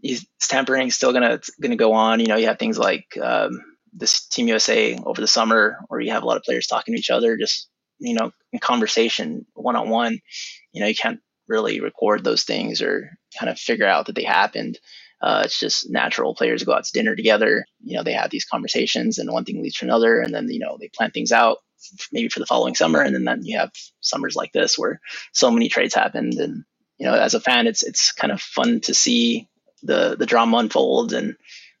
he's, 0.00 0.26
tampering 0.40 0.90
still 0.90 1.12
gonna 1.12 1.40
gonna 1.60 1.76
go 1.76 1.94
on. 1.94 2.20
You 2.20 2.26
know, 2.26 2.36
you 2.36 2.46
have 2.46 2.58
things 2.58 2.78
like 2.78 3.16
um, 3.22 3.62
this 3.92 4.26
Team 4.26 4.48
USA 4.48 4.98
over 5.04 5.20
the 5.20 5.26
summer, 5.26 5.78
where 5.88 6.00
you 6.00 6.12
have 6.12 6.22
a 6.22 6.26
lot 6.26 6.36
of 6.36 6.42
players 6.42 6.66
talking 6.66 6.94
to 6.94 6.98
each 6.98 7.10
other, 7.10 7.36
just 7.36 7.68
you 7.98 8.14
know, 8.14 8.32
in 8.52 8.58
conversation, 8.58 9.46
one 9.54 9.76
on 9.76 9.88
one. 9.88 10.18
You 10.72 10.82
know, 10.82 10.88
you 10.88 10.94
can't 10.94 11.20
really 11.48 11.80
record 11.80 12.24
those 12.24 12.44
things 12.44 12.82
or 12.82 13.10
kind 13.38 13.50
of 13.50 13.58
figure 13.58 13.86
out 13.86 14.06
that 14.06 14.14
they 14.14 14.24
happened. 14.24 14.78
Uh, 15.22 15.42
it's 15.44 15.58
just 15.58 15.88
natural. 15.88 16.34
Players 16.34 16.64
go 16.64 16.74
out 16.74 16.84
to 16.84 16.92
dinner 16.92 17.14
together. 17.14 17.64
You 17.80 17.96
know, 17.96 18.02
they 18.02 18.12
have 18.12 18.30
these 18.30 18.44
conversations, 18.44 19.18
and 19.18 19.30
one 19.30 19.44
thing 19.44 19.62
leads 19.62 19.76
to 19.76 19.86
another, 19.86 20.20
and 20.20 20.34
then 20.34 20.48
you 20.48 20.58
know 20.58 20.76
they 20.78 20.88
plan 20.88 21.12
things 21.12 21.32
out 21.32 21.58
maybe 22.12 22.28
for 22.28 22.40
the 22.40 22.46
following 22.46 22.74
summer, 22.74 23.00
and 23.00 23.14
then, 23.14 23.24
then 23.24 23.44
you 23.44 23.58
have 23.58 23.72
summers 24.00 24.36
like 24.36 24.52
this 24.52 24.78
where 24.78 25.00
so 25.32 25.50
many 25.50 25.68
trades 25.68 25.94
happened, 25.94 26.34
and 26.34 26.64
you 26.98 27.06
know, 27.06 27.14
as 27.14 27.34
a 27.34 27.40
fan, 27.40 27.66
it's 27.66 27.82
it's 27.82 28.12
kind 28.12 28.32
of 28.32 28.40
fun 28.40 28.80
to 28.82 28.94
see 28.94 29.48
the 29.82 30.16
the 30.16 30.26
drama 30.26 30.58
unfold 30.58 31.12
and 31.12 31.36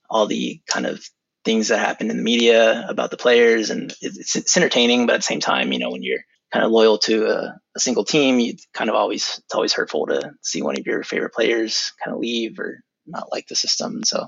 all 0.08 0.26
the 0.26 0.60
kind 0.66 0.86
of 0.86 1.02
things 1.44 1.68
that 1.68 1.78
happen 1.78 2.10
in 2.10 2.16
the 2.16 2.22
media 2.22 2.86
about 2.88 3.10
the 3.10 3.16
players, 3.16 3.70
and 3.70 3.92
it's, 4.00 4.36
it's 4.36 4.56
entertaining, 4.56 5.06
but 5.06 5.14
at 5.14 5.18
the 5.18 5.22
same 5.22 5.40
time, 5.40 5.72
you 5.72 5.78
know, 5.78 5.90
when 5.90 6.02
you're 6.02 6.24
kind 6.52 6.64
of 6.64 6.70
loyal 6.70 6.98
to 6.98 7.26
a, 7.26 7.60
a, 7.74 7.80
single 7.80 8.04
team, 8.04 8.38
you 8.38 8.54
kind 8.74 8.90
of 8.90 8.96
always 8.96 9.40
it's 9.44 9.54
always 9.54 9.72
hurtful 9.72 10.06
to 10.06 10.32
see 10.42 10.62
one 10.62 10.78
of 10.78 10.86
your 10.86 11.02
favorite 11.02 11.32
players 11.32 11.92
kind 12.04 12.14
of 12.14 12.20
leave 12.20 12.58
or 12.58 12.82
not 13.06 13.32
like 13.32 13.46
the 13.48 13.56
system. 13.56 14.04
So 14.04 14.26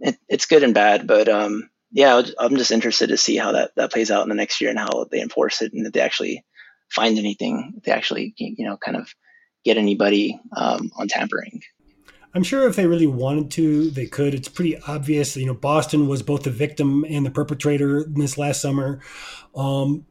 it, 0.00 0.16
it's 0.28 0.46
good 0.46 0.64
and 0.64 0.74
bad, 0.74 1.06
but 1.06 1.28
um, 1.28 1.70
yeah, 1.96 2.20
I'm 2.38 2.56
just 2.56 2.72
interested 2.72 3.08
to 3.08 3.16
see 3.16 3.36
how 3.36 3.52
that 3.52 3.70
that 3.76 3.90
plays 3.90 4.10
out 4.10 4.22
in 4.22 4.28
the 4.28 4.34
next 4.34 4.60
year 4.60 4.68
and 4.68 4.78
how 4.78 5.06
they 5.10 5.22
enforce 5.22 5.62
it 5.62 5.72
and 5.72 5.86
if 5.86 5.94
they 5.94 6.00
actually 6.00 6.44
find 6.90 7.18
anything, 7.18 7.72
if 7.78 7.84
they 7.84 7.92
actually 7.92 8.34
you 8.36 8.66
know 8.66 8.76
kind 8.76 8.98
of 8.98 9.08
get 9.64 9.78
anybody 9.78 10.38
um, 10.54 10.90
on 10.98 11.08
tampering. 11.08 11.62
I'm 12.34 12.42
sure 12.42 12.68
if 12.68 12.76
they 12.76 12.86
really 12.86 13.06
wanted 13.06 13.50
to, 13.52 13.90
they 13.90 14.04
could. 14.04 14.34
It's 14.34 14.46
pretty 14.46 14.78
obvious. 14.82 15.38
You 15.38 15.46
know, 15.46 15.54
Boston 15.54 16.06
was 16.06 16.22
both 16.22 16.42
the 16.42 16.50
victim 16.50 17.06
and 17.08 17.24
the 17.24 17.30
perpetrator 17.30 18.04
this 18.04 18.36
last 18.36 18.60
summer. 18.60 19.00
Um, 19.54 20.04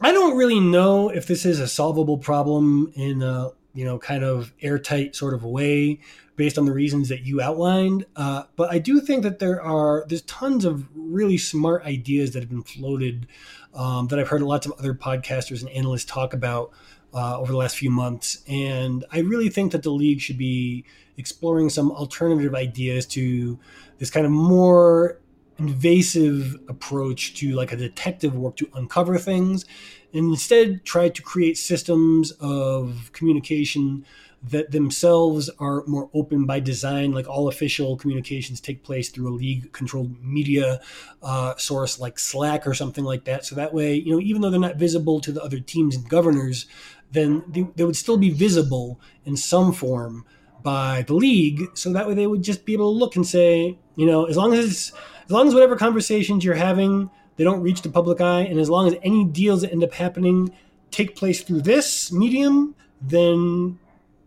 I 0.00 0.12
don't 0.12 0.36
really 0.36 0.60
know 0.60 1.08
if 1.08 1.26
this 1.26 1.44
is 1.44 1.58
a 1.58 1.66
solvable 1.66 2.18
problem 2.18 2.92
in 2.94 3.22
a 3.22 3.50
you 3.74 3.84
know 3.84 3.98
kind 3.98 4.24
of 4.24 4.52
airtight 4.62 5.14
sort 5.14 5.34
of 5.34 5.44
way 5.44 6.00
based 6.36 6.58
on 6.58 6.64
the 6.64 6.72
reasons 6.72 7.08
that 7.08 7.24
you 7.24 7.40
outlined. 7.40 8.06
Uh, 8.16 8.44
but 8.56 8.72
I 8.72 8.78
do 8.78 9.00
think 9.00 9.22
that 9.22 9.38
there 9.38 9.60
are 9.62 10.04
there's 10.08 10.22
tons 10.22 10.64
of 10.64 10.88
really 10.94 11.38
smart 11.38 11.84
ideas 11.84 12.32
that 12.32 12.40
have 12.40 12.48
been 12.48 12.62
floated 12.62 13.26
um, 13.74 14.08
that 14.08 14.18
I've 14.18 14.28
heard 14.28 14.42
lots 14.42 14.66
of 14.66 14.72
other 14.78 14.94
podcasters 14.94 15.60
and 15.60 15.68
analysts 15.70 16.04
talk 16.04 16.32
about 16.32 16.72
uh, 17.12 17.38
over 17.38 17.52
the 17.52 17.58
last 17.58 17.76
few 17.76 17.90
months, 17.90 18.42
and 18.48 19.04
I 19.12 19.20
really 19.20 19.48
think 19.48 19.72
that 19.72 19.82
the 19.82 19.90
league 19.90 20.20
should 20.20 20.38
be 20.38 20.84
exploring 21.16 21.70
some 21.70 21.92
alternative 21.92 22.54
ideas 22.54 23.06
to 23.06 23.58
this 23.98 24.10
kind 24.10 24.26
of 24.26 24.32
more 24.32 25.20
invasive 25.58 26.56
approach 26.68 27.34
to 27.34 27.52
like 27.52 27.72
a 27.72 27.76
detective 27.76 28.34
work 28.34 28.56
to 28.56 28.68
uncover 28.74 29.18
things 29.18 29.64
and 30.14 30.30
instead 30.30 30.84
try 30.84 31.08
to 31.08 31.22
create 31.22 31.58
systems 31.58 32.32
of 32.40 33.10
communication 33.12 34.04
that 34.42 34.70
themselves 34.72 35.48
are 35.58 35.84
more 35.86 36.10
open 36.12 36.44
by 36.44 36.60
design 36.60 37.12
like 37.12 37.28
all 37.28 37.48
official 37.48 37.96
communications 37.96 38.60
take 38.60 38.82
place 38.84 39.08
through 39.08 39.28
a 39.28 39.34
league 39.34 39.72
controlled 39.72 40.22
media 40.22 40.80
uh, 41.22 41.54
source 41.56 41.98
like 41.98 42.18
slack 42.18 42.66
or 42.66 42.74
something 42.74 43.04
like 43.04 43.24
that 43.24 43.44
so 43.44 43.54
that 43.54 43.72
way 43.72 43.94
you 43.94 44.12
know 44.12 44.20
even 44.20 44.40
though 44.42 44.50
they're 44.50 44.60
not 44.60 44.76
visible 44.76 45.20
to 45.20 45.32
the 45.32 45.42
other 45.42 45.60
teams 45.60 45.96
and 45.96 46.08
governors 46.08 46.66
then 47.14 47.42
they, 47.48 47.66
they 47.76 47.84
would 47.84 47.96
still 47.96 48.18
be 48.18 48.30
visible 48.30 49.00
in 49.24 49.36
some 49.36 49.72
form 49.72 50.24
by 50.64 51.02
the 51.06 51.14
league. 51.14 51.62
So 51.74 51.92
that 51.92 52.08
way 52.08 52.14
they 52.14 52.26
would 52.26 52.42
just 52.42 52.64
be 52.64 52.72
able 52.72 52.92
to 52.92 52.98
look 52.98 53.14
and 53.14 53.26
say, 53.26 53.78
you 53.94 54.06
know, 54.06 54.24
as 54.24 54.36
long 54.36 54.52
as 54.52 54.92
as 55.24 55.30
long 55.30 55.46
as 55.46 55.54
whatever 55.54 55.76
conversations 55.76 56.44
you're 56.44 56.54
having, 56.54 57.10
they 57.36 57.44
don't 57.44 57.62
reach 57.62 57.82
the 57.82 57.88
public 57.88 58.20
eye, 58.20 58.42
and 58.42 58.60
as 58.60 58.70
long 58.70 58.86
as 58.86 58.94
any 59.02 59.24
deals 59.24 59.62
that 59.62 59.72
end 59.72 59.84
up 59.84 59.92
happening 59.92 60.52
take 60.90 61.16
place 61.16 61.42
through 61.42 61.60
this 61.60 62.12
medium, 62.12 62.74
then 63.00 63.78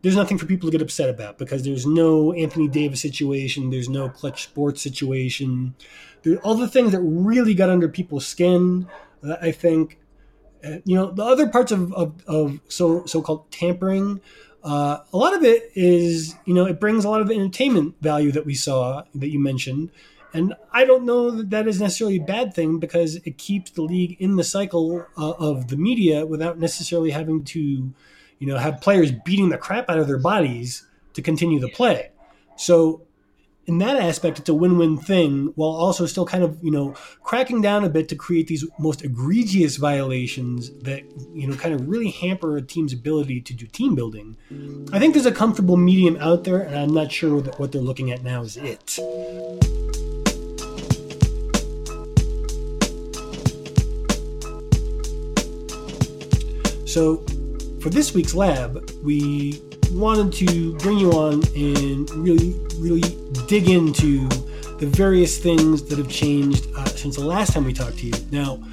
there's 0.01 0.15
nothing 0.15 0.37
for 0.37 0.45
people 0.45 0.67
to 0.67 0.71
get 0.71 0.81
upset 0.81 1.09
about 1.09 1.37
because 1.37 1.63
there's 1.63 1.85
no 1.85 2.33
Anthony 2.33 2.67
Davis 2.67 3.01
situation, 3.01 3.69
there's 3.69 3.89
no 3.89 4.09
Klutch 4.09 4.43
Sports 4.43 4.81
situation. 4.81 5.75
There, 6.23 6.37
all 6.39 6.55
the 6.55 6.67
things 6.67 6.91
that 6.91 7.01
really 7.01 7.53
got 7.53 7.69
under 7.69 7.87
people's 7.87 8.27
skin, 8.27 8.87
uh, 9.23 9.37
I 9.41 9.51
think, 9.51 9.99
uh, 10.63 10.77
you 10.83 10.95
know, 10.95 11.11
the 11.11 11.23
other 11.23 11.47
parts 11.47 11.71
of, 11.71 11.93
of, 11.93 12.23
of 12.27 12.59
so 12.67 13.05
so-called 13.05 13.49
tampering, 13.51 14.21
uh, 14.63 14.99
a 15.13 15.17
lot 15.17 15.33
of 15.33 15.43
it 15.43 15.71
is, 15.75 16.35
you 16.45 16.53
know, 16.53 16.65
it 16.65 16.79
brings 16.79 17.05
a 17.05 17.09
lot 17.09 17.21
of 17.21 17.27
the 17.27 17.35
entertainment 17.35 17.95
value 18.01 18.31
that 18.33 18.45
we 18.45 18.53
saw 18.53 19.03
that 19.15 19.29
you 19.29 19.39
mentioned. 19.39 19.91
And 20.37 20.53
I 20.71 20.85
don't 20.85 21.03
know 21.03 21.31
that 21.31 21.49
that 21.49 21.67
is 21.67 21.81
necessarily 21.81 22.17
a 22.17 22.23
bad 22.23 22.53
thing 22.53 22.77
because 22.77 23.15
it 23.15 23.39
keeps 23.39 23.71
the 23.71 23.81
league 23.81 24.17
in 24.19 24.35
the 24.35 24.43
cycle 24.43 25.07
uh, 25.17 25.31
of 25.31 25.69
the 25.69 25.77
media 25.77 26.27
without 26.27 26.59
necessarily 26.59 27.09
having 27.09 27.43
to, 27.45 27.59
you 28.39 28.47
know, 28.47 28.57
have 28.57 28.79
players 28.79 29.11
beating 29.11 29.49
the 29.49 29.57
crap 29.57 29.89
out 29.89 29.97
of 29.97 30.07
their 30.07 30.19
bodies 30.19 30.85
to 31.13 31.23
continue 31.23 31.59
the 31.59 31.69
play. 31.69 32.11
So 32.55 33.07
in 33.67 33.79
that 33.79 33.97
aspect, 33.97 34.39
it's 34.39 34.47
a 34.47 34.53
win-win 34.53 34.97
thing, 34.97 35.51
while 35.55 35.71
also 35.71 36.05
still 36.05 36.25
kind 36.25 36.43
of 36.43 36.57
you 36.63 36.71
know 36.71 36.95
cracking 37.21 37.61
down 37.61 37.83
a 37.83 37.89
bit 37.89 38.07
to 38.09 38.15
create 38.15 38.47
these 38.47 38.65
most 38.79 39.03
egregious 39.03 39.75
violations 39.75 40.69
that 40.83 41.03
you 41.33 41.47
know 41.47 41.55
kind 41.55 41.75
of 41.75 41.87
really 41.87 42.09
hamper 42.09 42.55
a 42.55 42.61
team's 42.61 42.93
ability 42.93 43.41
to 43.41 43.53
do 43.53 43.67
team 43.67 43.93
building. 43.93 44.37
I 44.93 44.99
think 44.99 45.13
there's 45.13 45.25
a 45.25 45.33
comfortable 45.33 45.75
medium 45.75 46.15
out 46.17 46.45
there, 46.45 46.61
and 46.61 46.77
I'm 46.77 46.93
not 46.93 47.11
sure 47.11 47.41
that 47.41 47.59
what 47.59 47.73
they're 47.73 47.81
looking 47.81 48.09
at 48.09 48.23
now 48.23 48.41
is 48.41 48.55
it. 48.55 48.97
So, 56.97 57.17
for 57.79 57.91
this 57.91 58.15
week's 58.15 58.33
lab, 58.33 58.89
we 59.03 59.61
wanted 59.91 60.33
to 60.47 60.73
bring 60.77 60.97
you 60.97 61.11
on 61.11 61.43
and 61.55 62.09
really, 62.09 62.59
really 62.79 63.03
dig 63.45 63.69
into 63.69 64.27
the 64.79 64.87
various 64.87 65.37
things 65.37 65.83
that 65.89 65.99
have 65.99 66.09
changed 66.09 66.65
uh, 66.75 66.85
since 66.85 67.17
the 67.17 67.23
last 67.23 67.53
time 67.53 67.65
we 67.65 67.73
talked 67.73 67.99
to 67.99 68.07
you. 68.07 68.13
Now, 68.31 68.63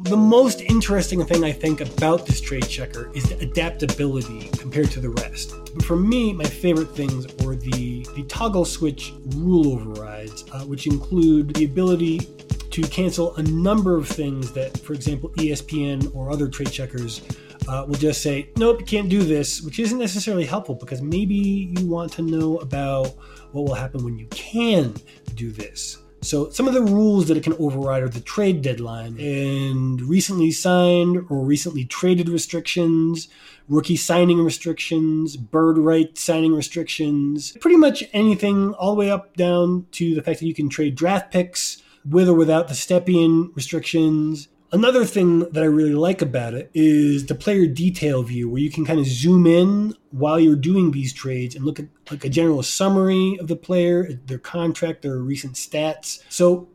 the 0.00 0.16
most 0.16 0.60
interesting 0.62 1.24
thing 1.24 1.44
I 1.44 1.52
think 1.52 1.80
about 1.80 2.26
this 2.26 2.40
trade 2.40 2.68
checker 2.68 3.12
is 3.14 3.28
the 3.28 3.38
adaptability 3.38 4.48
compared 4.58 4.90
to 4.90 5.00
the 5.00 5.10
rest. 5.10 5.54
For 5.82 5.94
me, 5.94 6.32
my 6.32 6.42
favorite 6.42 6.96
things 6.96 7.26
are 7.46 7.54
the, 7.54 8.04
the 8.16 8.24
toggle 8.24 8.64
switch 8.64 9.12
rule 9.36 9.74
overrides, 9.74 10.44
uh, 10.50 10.62
which 10.62 10.88
include 10.88 11.54
the 11.54 11.64
ability 11.64 12.28
to 12.72 12.82
cancel 12.82 13.36
a 13.36 13.42
number 13.42 13.96
of 13.96 14.08
things 14.08 14.50
that, 14.52 14.78
for 14.78 14.94
example, 14.94 15.28
ESPN 15.36 16.14
or 16.14 16.30
other 16.30 16.48
trade 16.48 16.70
checkers 16.70 17.20
uh, 17.68 17.84
will 17.86 17.96
just 17.96 18.22
say, 18.22 18.48
nope, 18.56 18.80
you 18.80 18.86
can't 18.86 19.08
do 19.08 19.22
this, 19.22 19.60
which 19.60 19.78
isn't 19.78 19.98
necessarily 19.98 20.46
helpful 20.46 20.74
because 20.74 21.02
maybe 21.02 21.34
you 21.76 21.86
want 21.86 22.12
to 22.12 22.22
know 22.22 22.56
about 22.58 23.08
what 23.52 23.66
will 23.66 23.74
happen 23.74 24.02
when 24.04 24.18
you 24.18 24.26
can 24.28 24.94
do 25.34 25.50
this. 25.50 25.98
So, 26.22 26.50
some 26.50 26.68
of 26.68 26.74
the 26.74 26.82
rules 26.82 27.26
that 27.26 27.36
it 27.36 27.42
can 27.42 27.54
override 27.54 28.04
are 28.04 28.08
the 28.08 28.20
trade 28.20 28.62
deadline 28.62 29.18
and 29.18 30.00
recently 30.00 30.52
signed 30.52 31.26
or 31.28 31.44
recently 31.44 31.84
traded 31.84 32.28
restrictions, 32.28 33.26
rookie 33.68 33.96
signing 33.96 34.42
restrictions, 34.42 35.36
bird 35.36 35.78
right 35.78 36.16
signing 36.16 36.54
restrictions, 36.54 37.56
pretty 37.60 37.76
much 37.76 38.04
anything 38.12 38.72
all 38.74 38.94
the 38.94 39.00
way 39.00 39.10
up 39.10 39.36
down 39.36 39.86
to 39.92 40.14
the 40.14 40.22
fact 40.22 40.38
that 40.38 40.46
you 40.46 40.54
can 40.54 40.68
trade 40.68 40.94
draft 40.94 41.32
picks 41.32 41.81
with 42.04 42.28
or 42.28 42.34
without 42.34 42.68
the 42.68 42.74
Stepien 42.74 43.54
restrictions, 43.54 44.48
Another 44.74 45.04
thing 45.04 45.40
that 45.40 45.62
I 45.62 45.66
really 45.66 45.92
like 45.92 46.22
about 46.22 46.54
it 46.54 46.70
is 46.72 47.26
the 47.26 47.34
player 47.34 47.66
detail 47.66 48.22
view, 48.22 48.48
where 48.48 48.62
you 48.62 48.70
can 48.70 48.86
kind 48.86 48.98
of 48.98 49.04
zoom 49.04 49.46
in 49.46 49.94
while 50.12 50.40
you're 50.40 50.56
doing 50.56 50.92
these 50.92 51.12
trades 51.12 51.54
and 51.54 51.66
look 51.66 51.78
at 51.78 51.88
like 52.10 52.24
a 52.24 52.30
general 52.30 52.62
summary 52.62 53.36
of 53.38 53.48
the 53.48 53.56
player, 53.56 54.08
their 54.24 54.38
contract, 54.38 55.02
their 55.02 55.18
recent 55.18 55.56
stats. 55.56 56.22
So, 56.30 56.70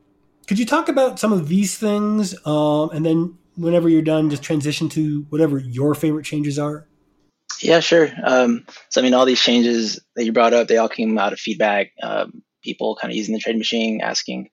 could 0.45 0.59
you 0.59 0.65
talk 0.65 0.89
about 0.89 1.19
some 1.19 1.33
of 1.33 1.47
these 1.47 1.75
things, 1.75 2.35
um, 2.45 2.91
and 2.91 3.03
then 3.03 3.35
whenever 3.55 3.89
you're 3.89 4.03
done, 4.03 4.29
just 4.29 4.43
transition 4.43 4.89
to 4.89 5.25
whatever 5.29 5.57
your 5.57 5.95
favorite 5.95 6.23
changes 6.23 6.59
are? 6.59 6.87
Yeah, 7.63 7.79
sure. 7.79 8.11
Um, 8.23 8.67
so, 8.89 9.01
I 9.01 9.03
mean, 9.03 9.15
all 9.15 9.25
these 9.25 9.41
changes 9.41 9.99
that 10.15 10.23
you 10.23 10.33
brought 10.33 10.53
up, 10.53 10.67
they 10.67 10.77
all 10.77 10.87
came 10.87 11.17
out 11.17 11.33
of 11.33 11.39
feedback. 11.39 11.93
Um, 12.03 12.43
people 12.63 12.95
kind 12.95 13.11
of 13.11 13.17
using 13.17 13.33
the 13.33 13.41
trade 13.41 13.57
machine, 13.57 14.01
asking 14.03 14.49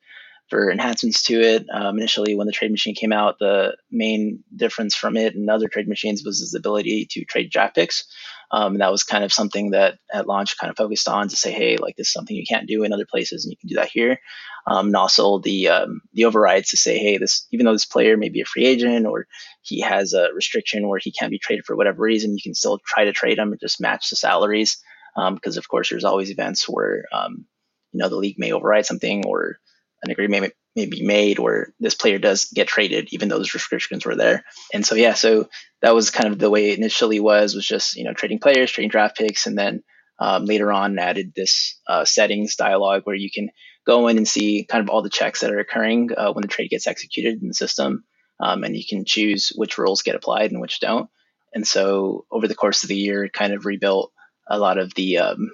for 0.48 0.70
enhancements 0.70 1.22
to 1.24 1.40
it. 1.40 1.66
Um, 1.72 1.98
initially, 1.98 2.34
when 2.34 2.46
the 2.46 2.52
trade 2.52 2.70
machine 2.70 2.94
came 2.94 3.12
out, 3.12 3.38
the 3.38 3.76
main 3.90 4.44
difference 4.54 4.94
from 4.94 5.16
it 5.16 5.34
and 5.34 5.48
other 5.48 5.68
trade 5.68 5.88
machines 5.88 6.22
was 6.24 6.50
the 6.50 6.58
ability 6.58 7.06
to 7.10 7.24
trade 7.24 7.50
draft 7.50 7.74
picks. 7.74 8.04
Um, 8.50 8.74
and 8.74 8.80
that 8.80 8.92
was 8.92 9.02
kind 9.02 9.24
of 9.24 9.32
something 9.32 9.70
that 9.70 9.98
at 10.12 10.28
launch 10.28 10.58
kind 10.58 10.70
of 10.70 10.76
focused 10.76 11.08
on 11.08 11.28
to 11.28 11.36
say, 11.36 11.50
hey, 11.50 11.76
like 11.76 11.96
this 11.96 12.08
is 12.08 12.12
something 12.12 12.36
you 12.36 12.44
can't 12.48 12.68
do 12.68 12.84
in 12.84 12.92
other 12.92 13.06
places, 13.10 13.44
and 13.44 13.50
you 13.50 13.56
can 13.56 13.68
do 13.68 13.76
that 13.76 13.88
here. 13.88 14.18
Um, 14.66 14.86
and 14.86 14.96
also 14.96 15.38
the 15.38 15.68
um, 15.68 16.02
the 16.12 16.26
overrides 16.26 16.70
to 16.70 16.76
say, 16.76 16.98
hey, 16.98 17.18
this 17.18 17.46
even 17.50 17.66
though 17.66 17.72
this 17.72 17.86
player 17.86 18.16
may 18.16 18.28
be 18.28 18.42
a 18.42 18.46
free 18.46 18.64
agent 18.64 19.06
or 19.06 19.26
he 19.62 19.80
has 19.80 20.12
a 20.12 20.28
restriction 20.34 20.88
where 20.88 21.00
he 21.02 21.12
can't 21.12 21.30
be 21.30 21.38
traded 21.38 21.64
for 21.64 21.74
whatever 21.74 22.02
reason, 22.02 22.34
you 22.36 22.42
can 22.42 22.54
still 22.54 22.78
try 22.86 23.04
to 23.04 23.12
trade 23.12 23.38
him 23.38 23.50
and 23.50 23.60
just 23.60 23.80
match 23.80 24.10
the 24.10 24.16
salaries. 24.16 24.78
Because 25.16 25.56
um, 25.56 25.58
of 25.58 25.68
course, 25.68 25.90
there's 25.90 26.04
always 26.04 26.30
events 26.30 26.68
where 26.68 27.04
um, 27.12 27.46
you 27.92 27.98
know 27.98 28.08
the 28.08 28.16
league 28.16 28.38
may 28.38 28.52
override 28.52 28.86
something 28.86 29.24
or 29.26 29.58
an 30.04 30.10
agreement 30.10 30.52
may 30.76 30.86
be 30.86 31.02
made 31.04 31.38
where 31.38 31.72
this 31.80 31.94
player 31.94 32.18
does 32.18 32.46
get 32.46 32.68
traded, 32.68 33.08
even 33.12 33.28
though 33.28 33.38
those 33.38 33.54
restrictions 33.54 34.04
were 34.04 34.16
there. 34.16 34.44
And 34.72 34.84
so, 34.84 34.94
yeah, 34.94 35.14
so 35.14 35.48
that 35.82 35.94
was 35.94 36.10
kind 36.10 36.32
of 36.32 36.38
the 36.38 36.50
way 36.50 36.70
it 36.70 36.78
initially 36.78 37.20
was, 37.20 37.54
was 37.54 37.66
just, 37.66 37.96
you 37.96 38.04
know, 38.04 38.12
trading 38.12 38.40
players, 38.40 38.70
trading 38.70 38.90
draft 38.90 39.16
picks. 39.16 39.46
And 39.46 39.56
then 39.56 39.82
um, 40.18 40.44
later 40.44 40.72
on 40.72 40.98
added 40.98 41.32
this 41.34 41.78
uh, 41.88 42.04
settings 42.04 42.56
dialog 42.56 43.02
where 43.04 43.16
you 43.16 43.30
can 43.32 43.50
go 43.86 44.08
in 44.08 44.16
and 44.16 44.28
see 44.28 44.64
kind 44.64 44.82
of 44.82 44.90
all 44.90 45.02
the 45.02 45.10
checks 45.10 45.40
that 45.40 45.52
are 45.52 45.58
occurring 45.58 46.10
uh, 46.16 46.32
when 46.32 46.42
the 46.42 46.48
trade 46.48 46.70
gets 46.70 46.86
executed 46.86 47.40
in 47.40 47.48
the 47.48 47.54
system. 47.54 48.04
Um, 48.40 48.64
and 48.64 48.76
you 48.76 48.84
can 48.88 49.04
choose 49.04 49.52
which 49.54 49.78
rules 49.78 50.02
get 50.02 50.16
applied 50.16 50.50
and 50.50 50.60
which 50.60 50.80
don't. 50.80 51.08
And 51.54 51.66
so 51.66 52.26
over 52.32 52.48
the 52.48 52.54
course 52.56 52.82
of 52.82 52.88
the 52.88 52.96
year, 52.96 53.28
kind 53.28 53.52
of 53.52 53.64
rebuilt 53.64 54.12
a 54.48 54.58
lot 54.58 54.78
of 54.78 54.92
the 54.94 55.18
um, 55.18 55.52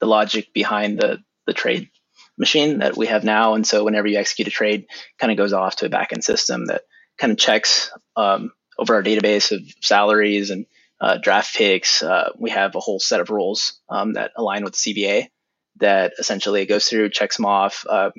the 0.00 0.06
logic 0.06 0.54
behind 0.54 0.98
the 0.98 1.18
the 1.46 1.52
trade 1.52 1.90
machine 2.38 2.78
that 2.78 2.96
we 2.96 3.06
have 3.06 3.24
now. 3.24 3.54
And 3.54 3.66
so 3.66 3.84
whenever 3.84 4.08
you 4.08 4.18
execute 4.18 4.48
a 4.48 4.52
trade, 4.52 4.86
kind 5.18 5.30
of 5.30 5.38
goes 5.38 5.52
off 5.52 5.76
to 5.76 5.86
a 5.86 5.90
backend 5.90 6.24
system 6.24 6.66
that 6.66 6.82
kind 7.18 7.32
of 7.32 7.38
checks 7.38 7.90
um, 8.16 8.52
over 8.78 8.94
our 8.94 9.02
database 9.02 9.52
of 9.52 9.62
salaries 9.80 10.50
and 10.50 10.66
uh, 11.00 11.18
draft 11.18 11.54
picks. 11.56 12.02
Uh, 12.02 12.30
we 12.38 12.50
have 12.50 12.74
a 12.74 12.80
whole 12.80 13.00
set 13.00 13.20
of 13.20 13.30
rules 13.30 13.80
um, 13.88 14.14
that 14.14 14.32
align 14.36 14.64
with 14.64 14.74
the 14.74 14.94
CBA 14.94 15.28
that 15.80 16.12
essentially 16.18 16.64
goes 16.66 16.86
through, 16.86 17.10
checks 17.10 17.36
them 17.36 17.46
off, 17.46 17.84
uh, 17.88 18.10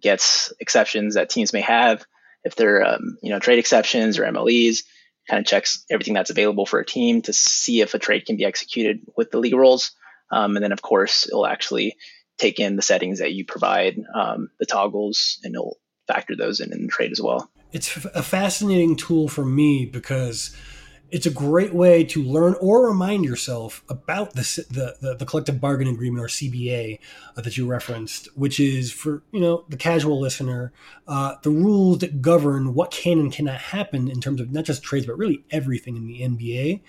gets 0.00 0.52
exceptions 0.60 1.14
that 1.14 1.30
teams 1.30 1.52
may 1.52 1.60
have. 1.60 2.04
If 2.44 2.56
they're 2.56 2.84
um, 2.84 3.18
you 3.22 3.30
know 3.30 3.38
trade 3.38 3.58
exceptions 3.58 4.18
or 4.18 4.24
MLEs, 4.24 4.82
kind 5.28 5.40
of 5.40 5.46
checks 5.46 5.84
everything 5.90 6.14
that's 6.14 6.30
available 6.30 6.66
for 6.66 6.80
a 6.80 6.86
team 6.86 7.22
to 7.22 7.32
see 7.32 7.80
if 7.80 7.94
a 7.94 7.98
trade 7.98 8.26
can 8.26 8.36
be 8.36 8.44
executed 8.44 9.00
with 9.16 9.30
the 9.30 9.38
legal 9.38 9.58
rules. 9.58 9.92
Um, 10.30 10.56
and 10.56 10.64
then 10.64 10.72
of 10.72 10.82
course 10.82 11.26
it'll 11.26 11.46
actually 11.46 11.96
take 12.42 12.58
in 12.58 12.76
the 12.76 12.82
settings 12.82 13.18
that 13.20 13.32
you 13.32 13.44
provide, 13.44 13.96
um, 14.14 14.50
the 14.58 14.66
toggles, 14.66 15.38
and 15.44 15.54
it'll 15.54 15.78
factor 16.08 16.36
those 16.36 16.60
in 16.60 16.72
in 16.72 16.82
the 16.82 16.88
trade 16.88 17.12
as 17.12 17.20
well. 17.20 17.50
It's 17.72 17.96
a 18.04 18.22
fascinating 18.22 18.96
tool 18.96 19.28
for 19.28 19.44
me 19.44 19.86
because 19.86 20.54
it's 21.10 21.26
a 21.26 21.30
great 21.30 21.74
way 21.74 22.04
to 22.04 22.22
learn 22.22 22.54
or 22.60 22.88
remind 22.88 23.24
yourself 23.24 23.84
about 23.88 24.32
the 24.34 24.42
the, 24.70 24.96
the, 25.00 25.16
the 25.16 25.26
collective 25.26 25.60
bargaining 25.60 25.94
agreement 25.94 26.24
or 26.24 26.28
CBA 26.28 26.98
uh, 27.36 27.40
that 27.42 27.56
you 27.56 27.66
referenced, 27.66 28.28
which 28.34 28.58
is 28.58 28.90
for 28.90 29.22
you 29.30 29.40
know 29.40 29.64
the 29.68 29.76
casual 29.76 30.20
listener, 30.20 30.72
uh, 31.06 31.36
the 31.42 31.50
rules 31.50 31.98
that 31.98 32.20
govern 32.20 32.74
what 32.74 32.90
can 32.90 33.18
and 33.20 33.32
cannot 33.32 33.60
happen 33.60 34.08
in 34.08 34.20
terms 34.20 34.40
of 34.40 34.50
not 34.50 34.64
just 34.64 34.82
trades 34.82 35.06
but 35.06 35.16
really 35.16 35.44
everything 35.50 35.96
in 35.96 36.06
the 36.06 36.20
NBA. 36.20 36.82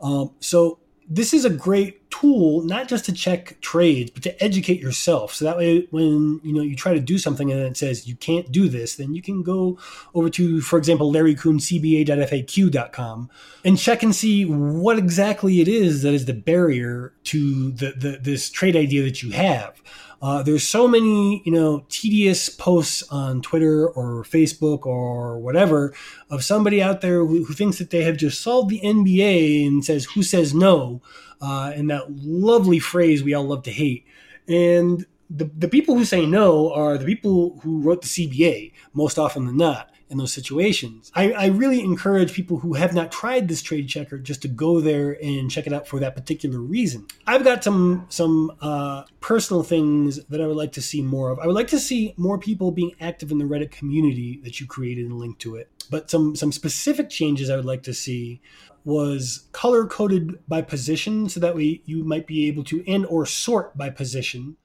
Um, 0.00 0.34
so 0.40 0.80
this 1.08 1.32
is 1.32 1.44
a 1.44 1.50
great 1.50 2.10
tool 2.10 2.62
not 2.62 2.88
just 2.88 3.04
to 3.04 3.12
check 3.12 3.60
trades 3.60 4.10
but 4.10 4.22
to 4.22 4.42
educate 4.42 4.80
yourself. 4.80 5.34
So 5.34 5.44
that 5.44 5.56
way 5.56 5.86
when 5.90 6.40
you 6.42 6.52
know 6.52 6.62
you 6.62 6.76
try 6.76 6.94
to 6.94 7.00
do 7.00 7.18
something 7.18 7.50
and 7.50 7.60
it 7.60 7.76
says 7.76 8.06
you 8.06 8.16
can't 8.16 8.50
do 8.50 8.68
this 8.68 8.96
then 8.96 9.14
you 9.14 9.22
can 9.22 9.42
go 9.42 9.78
over 10.14 10.30
to 10.30 10.60
for 10.60 10.78
example 10.78 11.10
Larry 11.10 11.34
Coon 11.34 11.58
cbafaq.com 11.58 13.30
and 13.64 13.78
check 13.78 14.02
and 14.02 14.14
see 14.14 14.44
what 14.44 14.98
exactly 14.98 15.60
it 15.60 15.68
is 15.68 16.02
that 16.02 16.14
is 16.14 16.24
the 16.24 16.34
barrier 16.34 17.12
to 17.24 17.70
the, 17.72 17.92
the 17.92 18.18
this 18.20 18.50
trade 18.50 18.76
idea 18.76 19.02
that 19.02 19.22
you 19.22 19.30
have 19.30 19.80
Uh, 20.22 20.42
there's 20.42 20.66
so 20.66 20.88
many, 20.88 21.42
you 21.44 21.52
know, 21.52 21.84
tedious 21.88 22.48
posts 22.48 23.02
on 23.10 23.42
Twitter 23.42 23.88
or 23.88 24.24
Facebook 24.24 24.86
or 24.86 25.38
whatever 25.38 25.94
of 26.30 26.42
somebody 26.42 26.82
out 26.82 27.00
there 27.00 27.24
who, 27.24 27.44
who 27.44 27.52
thinks 27.52 27.78
that 27.78 27.90
they 27.90 28.02
have 28.02 28.16
just 28.16 28.40
solved 28.40 28.70
the 28.70 28.80
NBA 28.80 29.66
and 29.66 29.84
says, 29.84 30.06
"Who 30.06 30.22
says 30.22 30.54
no?" 30.54 31.02
Uh, 31.40 31.72
and 31.74 31.90
that 31.90 32.10
lovely 32.10 32.78
phrase 32.78 33.22
we 33.22 33.34
all 33.34 33.44
love 33.44 33.62
to 33.64 33.72
hate. 33.72 34.06
And 34.48 35.04
the, 35.28 35.50
the 35.56 35.68
people 35.68 35.96
who 35.96 36.04
say 36.04 36.24
no 36.24 36.72
are 36.72 36.96
the 36.96 37.04
people 37.04 37.58
who 37.62 37.80
wrote 37.80 38.02
the 38.02 38.08
CBA 38.08 38.72
most 38.94 39.18
often 39.18 39.46
than 39.46 39.56
not 39.56 39.90
in 40.08 40.18
those 40.18 40.32
situations. 40.32 41.10
I, 41.14 41.32
I, 41.32 41.46
really 41.46 41.80
encourage 41.80 42.32
people 42.32 42.58
who 42.58 42.74
have 42.74 42.94
not 42.94 43.10
tried 43.10 43.48
this 43.48 43.60
trade 43.62 43.88
checker 43.88 44.18
just 44.18 44.42
to 44.42 44.48
go 44.48 44.80
there 44.80 45.18
and 45.22 45.50
check 45.50 45.66
it 45.66 45.72
out 45.72 45.88
for 45.88 45.98
that 46.00 46.14
particular 46.14 46.60
reason. 46.60 47.06
I've 47.26 47.44
got 47.44 47.64
some 47.64 48.06
some 48.08 48.52
uh, 48.60 49.04
personal 49.20 49.62
things 49.62 50.24
that 50.26 50.40
I 50.40 50.46
would 50.46 50.56
like 50.56 50.72
to 50.72 50.82
see 50.82 51.02
more 51.02 51.30
of. 51.30 51.38
I 51.38 51.46
would 51.46 51.56
like 51.56 51.68
to 51.68 51.80
see 51.80 52.14
more 52.16 52.38
people 52.38 52.70
being 52.70 52.92
active 53.00 53.32
in 53.32 53.38
the 53.38 53.44
Reddit 53.44 53.70
community 53.70 54.40
that 54.44 54.60
you 54.60 54.66
created 54.66 55.06
and 55.06 55.18
linked 55.18 55.40
to 55.42 55.56
it. 55.56 55.70
But 55.90 56.10
some 56.10 56.36
some 56.36 56.52
specific 56.52 57.10
changes 57.10 57.50
I 57.50 57.56
would 57.56 57.64
like 57.64 57.82
to 57.84 57.94
see 57.94 58.40
was 58.84 59.48
color 59.50 59.86
coded 59.86 60.38
by 60.46 60.62
position 60.62 61.28
so 61.28 61.40
that 61.40 61.56
way 61.56 61.82
you 61.84 62.04
might 62.04 62.26
be 62.26 62.46
able 62.46 62.62
to 62.62 62.84
and 62.86 63.04
or 63.06 63.26
sort 63.26 63.76
by 63.76 63.90
position. 63.90 64.56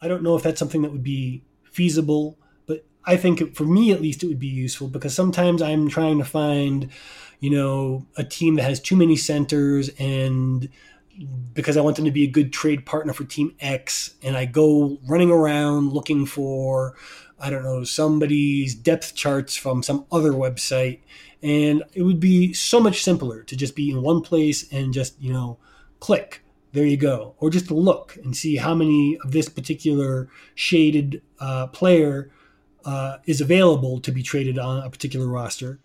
I 0.00 0.06
don't 0.06 0.22
know 0.22 0.36
if 0.36 0.44
that's 0.44 0.60
something 0.60 0.82
that 0.82 0.92
would 0.92 1.02
be 1.02 1.42
feasible 1.72 2.38
I 3.08 3.16
think 3.16 3.56
for 3.56 3.64
me 3.64 3.90
at 3.90 4.02
least 4.02 4.22
it 4.22 4.26
would 4.26 4.38
be 4.38 4.46
useful 4.46 4.86
because 4.86 5.14
sometimes 5.14 5.62
I'm 5.62 5.88
trying 5.88 6.18
to 6.18 6.24
find, 6.24 6.90
you 7.40 7.48
know, 7.48 8.06
a 8.18 8.22
team 8.22 8.56
that 8.56 8.64
has 8.64 8.80
too 8.80 8.96
many 8.96 9.16
centers 9.16 9.88
and 9.98 10.68
because 11.54 11.78
I 11.78 11.80
want 11.80 11.96
them 11.96 12.04
to 12.04 12.10
be 12.10 12.24
a 12.24 12.30
good 12.30 12.52
trade 12.52 12.84
partner 12.84 13.14
for 13.14 13.24
team 13.24 13.54
X 13.60 14.14
and 14.22 14.36
I 14.36 14.44
go 14.44 14.98
running 15.08 15.30
around 15.30 15.94
looking 15.94 16.26
for 16.26 16.96
I 17.40 17.48
don't 17.48 17.62
know 17.62 17.82
somebody's 17.82 18.74
depth 18.74 19.14
charts 19.14 19.56
from 19.56 19.82
some 19.82 20.04
other 20.12 20.32
website. 20.32 21.00
And 21.42 21.84
it 21.94 22.02
would 22.02 22.20
be 22.20 22.52
so 22.52 22.78
much 22.78 23.02
simpler 23.02 23.42
to 23.44 23.56
just 23.56 23.74
be 23.74 23.90
in 23.90 24.02
one 24.02 24.20
place 24.20 24.70
and 24.70 24.92
just, 24.92 25.18
you 25.20 25.32
know, 25.32 25.58
click. 26.00 26.42
There 26.72 26.84
you 26.84 26.96
go. 26.98 27.36
Or 27.38 27.48
just 27.48 27.70
look 27.70 28.18
and 28.22 28.36
see 28.36 28.56
how 28.56 28.74
many 28.74 29.16
of 29.24 29.32
this 29.32 29.48
particular 29.48 30.28
shaded 30.54 31.22
uh, 31.40 31.68
player 31.68 32.30
uh, 32.88 33.18
is 33.26 33.42
available 33.42 34.00
to 34.00 34.10
be 34.10 34.22
traded 34.22 34.58
on 34.58 34.82
a 34.82 34.88
particular 34.88 35.26
roster. 35.26 35.78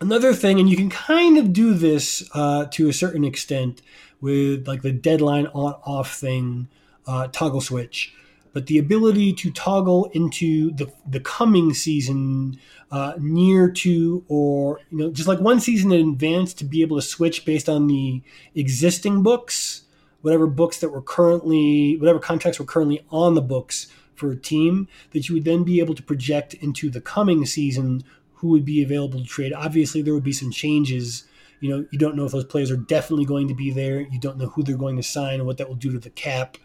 Another 0.00 0.34
thing, 0.34 0.58
and 0.58 0.68
you 0.68 0.76
can 0.76 0.90
kind 0.90 1.38
of 1.38 1.52
do 1.52 1.74
this 1.74 2.28
uh, 2.34 2.66
to 2.72 2.88
a 2.88 2.92
certain 2.92 3.24
extent 3.24 3.80
with 4.20 4.66
like 4.66 4.82
the 4.82 4.90
deadline 4.90 5.46
on 5.48 5.74
off 5.84 6.12
thing, 6.12 6.66
uh, 7.06 7.28
toggle 7.28 7.60
switch, 7.60 8.12
but 8.52 8.66
the 8.66 8.78
ability 8.78 9.32
to 9.32 9.52
toggle 9.52 10.10
into 10.12 10.72
the, 10.72 10.92
the 11.06 11.20
coming 11.20 11.72
season 11.72 12.58
uh, 12.90 13.12
near 13.16 13.70
to 13.70 14.24
or 14.26 14.80
you 14.90 14.98
know 14.98 15.12
just 15.12 15.28
like 15.28 15.38
one 15.38 15.60
season 15.60 15.92
in 15.92 16.08
advance 16.08 16.52
to 16.54 16.64
be 16.64 16.82
able 16.82 16.96
to 16.96 17.02
switch 17.02 17.44
based 17.44 17.68
on 17.68 17.86
the 17.86 18.22
existing 18.56 19.22
books 19.22 19.82
whatever 20.22 20.46
books 20.46 20.78
that 20.78 20.90
were 20.90 21.02
currently 21.02 21.96
whatever 21.96 22.18
contracts 22.18 22.58
were 22.58 22.64
currently 22.64 23.04
on 23.10 23.34
the 23.34 23.42
books 23.42 23.88
for 24.14 24.30
a 24.30 24.36
team 24.36 24.88
that 25.10 25.28
you 25.28 25.34
would 25.34 25.44
then 25.44 25.64
be 25.64 25.80
able 25.80 25.94
to 25.94 26.02
project 26.02 26.54
into 26.54 26.90
the 26.90 27.00
coming 27.00 27.44
season 27.46 28.02
who 28.34 28.48
would 28.48 28.64
be 28.64 28.82
available 28.82 29.20
to 29.20 29.26
trade. 29.26 29.52
Obviously, 29.52 30.02
there 30.02 30.14
would 30.14 30.24
be 30.24 30.32
some 30.32 30.50
changes. 30.50 31.24
You 31.60 31.70
know, 31.70 31.86
you 31.90 31.98
don't 31.98 32.16
know 32.16 32.26
if 32.26 32.32
those 32.32 32.44
players 32.44 32.70
are 32.70 32.76
definitely 32.76 33.24
going 33.24 33.48
to 33.48 33.54
be 33.54 33.70
there. 33.70 34.00
You 34.00 34.20
don't 34.20 34.38
know 34.38 34.48
who 34.48 34.62
they're 34.62 34.76
going 34.76 34.96
to 34.96 35.02
sign 35.02 35.34
and 35.34 35.46
what 35.46 35.58
that 35.58 35.68
will 35.68 35.76
do 35.76 35.92
to 35.92 35.98
the 35.98 36.10
cap. 36.10 36.58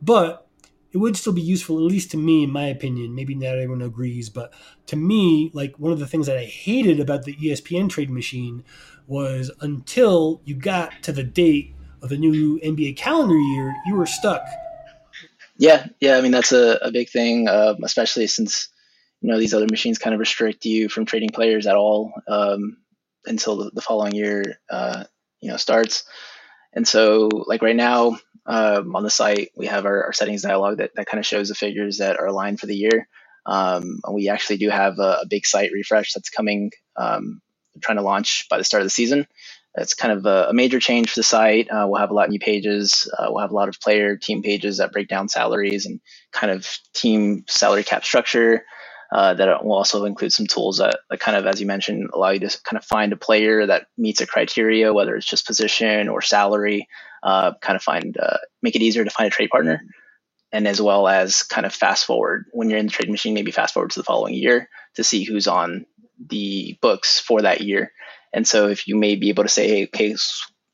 But 0.00 0.46
it 0.92 0.98
would 0.98 1.16
still 1.16 1.32
be 1.32 1.42
useful, 1.42 1.78
at 1.78 1.90
least 1.90 2.12
to 2.12 2.16
me, 2.16 2.44
in 2.44 2.50
my 2.50 2.66
opinion. 2.66 3.16
Maybe 3.16 3.34
not 3.34 3.58
everyone 3.58 3.82
agrees, 3.82 4.30
but 4.30 4.54
to 4.86 4.96
me, 4.96 5.50
like 5.52 5.76
one 5.76 5.90
of 5.90 5.98
the 5.98 6.06
things 6.06 6.26
that 6.26 6.38
I 6.38 6.44
hated 6.44 7.00
about 7.00 7.24
the 7.24 7.34
ESPN 7.34 7.90
trade 7.90 8.10
machine 8.10 8.62
was 9.08 9.50
until 9.60 10.40
you 10.44 10.54
got 10.54 11.02
to 11.02 11.12
the 11.12 11.24
date 11.24 11.74
of 12.00 12.10
the 12.10 12.16
new 12.16 12.60
NBA 12.60 12.96
calendar 12.96 13.36
year, 13.36 13.74
you 13.86 13.96
were 13.96 14.06
stuck 14.06 14.46
yeah, 15.56 15.86
yeah. 16.00 16.16
I 16.16 16.20
mean, 16.20 16.32
that's 16.32 16.52
a, 16.52 16.78
a 16.82 16.90
big 16.90 17.10
thing, 17.10 17.48
um, 17.48 17.78
especially 17.84 18.26
since 18.26 18.68
you 19.20 19.30
know 19.30 19.38
these 19.38 19.54
other 19.54 19.66
machines 19.70 19.98
kind 19.98 20.14
of 20.14 20.20
restrict 20.20 20.64
you 20.64 20.88
from 20.88 21.06
trading 21.06 21.30
players 21.30 21.66
at 21.66 21.76
all 21.76 22.12
um, 22.28 22.78
until 23.24 23.56
the, 23.56 23.70
the, 23.70 23.80
following 23.80 24.14
year, 24.14 24.58
uh, 24.70 25.04
you 25.40 25.50
know, 25.50 25.56
starts. 25.56 26.04
And 26.72 26.86
so, 26.86 27.28
like 27.46 27.62
right 27.62 27.76
now 27.76 28.18
um, 28.46 28.94
on 28.96 29.02
the 29.02 29.10
site, 29.10 29.50
we 29.56 29.66
have 29.66 29.86
our, 29.86 30.04
our, 30.04 30.12
settings 30.12 30.42
dialog 30.42 30.78
that, 30.78 30.90
that 30.96 31.06
kind 31.06 31.20
of 31.20 31.26
shows 31.26 31.48
the 31.48 31.54
figures 31.54 31.98
that 31.98 32.18
are 32.18 32.26
aligned 32.26 32.60
for 32.60 32.66
the 32.66 32.76
year. 32.76 33.08
Um, 33.46 34.00
we 34.10 34.28
actually 34.28 34.56
do 34.56 34.70
have 34.70 34.98
a, 34.98 35.20
a, 35.22 35.26
big 35.28 35.46
site 35.46 35.70
refresh 35.72 36.12
that's 36.12 36.30
coming, 36.30 36.72
um, 36.96 37.40
trying 37.80 37.98
to 37.98 38.02
launch 38.02 38.46
by 38.50 38.58
the 38.58 38.64
start 38.64 38.80
of 38.82 38.86
the 38.86 38.90
season. 38.90 39.26
It's 39.76 39.94
kind 39.94 40.12
of 40.12 40.24
a, 40.24 40.50
a, 40.50 40.52
major 40.52 40.78
change 40.78 41.10
for 41.10 41.18
the 41.18 41.24
site. 41.24 41.68
Uh, 41.68 41.86
we'll 41.88 42.00
have 42.00 42.10
a 42.10 42.14
lot 42.14 42.26
of 42.26 42.30
new 42.30 42.38
pages. 42.38 43.10
Uh, 43.18 43.26
we'll 43.28 43.40
have 43.40 43.50
a 43.50 43.54
lot 43.56 43.68
of 43.68 43.80
player 43.80 44.16
team 44.16 44.42
pages 44.42 44.78
that 44.78 44.92
break 44.92 45.08
down 45.08 45.28
salaries 45.28 45.84
and 45.86 46.00
kind 46.32 46.52
of 46.52 46.78
team 46.92 47.44
salary 47.48 47.82
cap 47.82 48.04
structure. 48.04 48.64
Uh, 49.12 49.34
that 49.34 49.64
will 49.64 49.74
also 49.74 50.04
include 50.06 50.32
some 50.32 50.46
tools 50.46 50.78
that, 50.78 50.98
that, 51.08 51.20
kind 51.20 51.36
of, 51.36 51.46
as 51.46 51.60
you 51.60 51.66
mentioned, 51.66 52.10
allow 52.12 52.30
you 52.30 52.40
to 52.40 52.60
kind 52.64 52.76
of 52.76 52.84
find 52.84 53.12
a 53.12 53.16
player 53.16 53.66
that 53.66 53.86
meets 53.96 54.20
a 54.20 54.26
criteria, 54.26 54.92
whether 54.92 55.14
it's 55.14 55.26
just 55.26 55.46
position 55.46 56.08
or 56.08 56.20
salary. 56.20 56.88
Uh, 57.22 57.54
kind 57.60 57.76
of 57.76 57.82
find 57.82 58.16
uh, 58.18 58.38
make 58.60 58.76
it 58.76 58.82
easier 58.82 59.04
to 59.04 59.10
find 59.10 59.26
a 59.26 59.30
trade 59.30 59.50
partner, 59.50 59.82
and 60.52 60.66
as 60.66 60.80
well 60.80 61.06
as 61.08 61.42
kind 61.42 61.64
of 61.64 61.72
fast 61.72 62.06
forward 62.06 62.46
when 62.52 62.68
you're 62.68 62.78
in 62.78 62.86
the 62.86 62.92
trade 62.92 63.10
machine, 63.10 63.34
maybe 63.34 63.50
fast 63.50 63.72
forward 63.72 63.90
to 63.90 64.00
the 64.00 64.04
following 64.04 64.34
year 64.34 64.68
to 64.96 65.04
see 65.04 65.22
who's 65.22 65.46
on 65.46 65.86
the 66.26 66.76
books 66.80 67.20
for 67.20 67.42
that 67.42 67.60
year 67.60 67.92
and 68.34 68.46
so 68.46 68.68
if 68.68 68.86
you 68.88 68.96
may 68.96 69.14
be 69.14 69.28
able 69.30 69.44
to 69.44 69.48
say, 69.48 69.68
hey, 69.68 69.84
okay, 69.84 70.16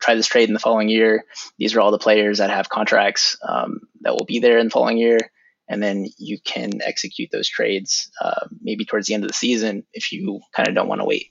try 0.00 0.14
this 0.14 0.26
trade 0.26 0.48
in 0.48 0.54
the 0.54 0.58
following 0.58 0.88
year. 0.88 1.24
These 1.58 1.76
are 1.76 1.80
all 1.80 1.90
the 1.90 1.98
players 1.98 2.38
that 2.38 2.50
have 2.50 2.68
contracts 2.68 3.36
um, 3.46 3.80
that 4.00 4.14
will 4.14 4.24
be 4.24 4.40
there 4.40 4.58
in 4.58 4.66
the 4.66 4.70
following 4.70 4.96
year. 4.96 5.18
And 5.68 5.82
then 5.82 6.06
you 6.18 6.38
can 6.42 6.80
execute 6.82 7.28
those 7.30 7.48
trades 7.48 8.10
uh, 8.20 8.46
maybe 8.60 8.84
towards 8.84 9.06
the 9.06 9.14
end 9.14 9.24
of 9.24 9.28
the 9.28 9.34
season 9.34 9.84
if 9.92 10.10
you 10.10 10.40
kind 10.56 10.68
of 10.68 10.74
don't 10.74 10.88
want 10.88 11.00
to 11.00 11.04
wait. 11.04 11.26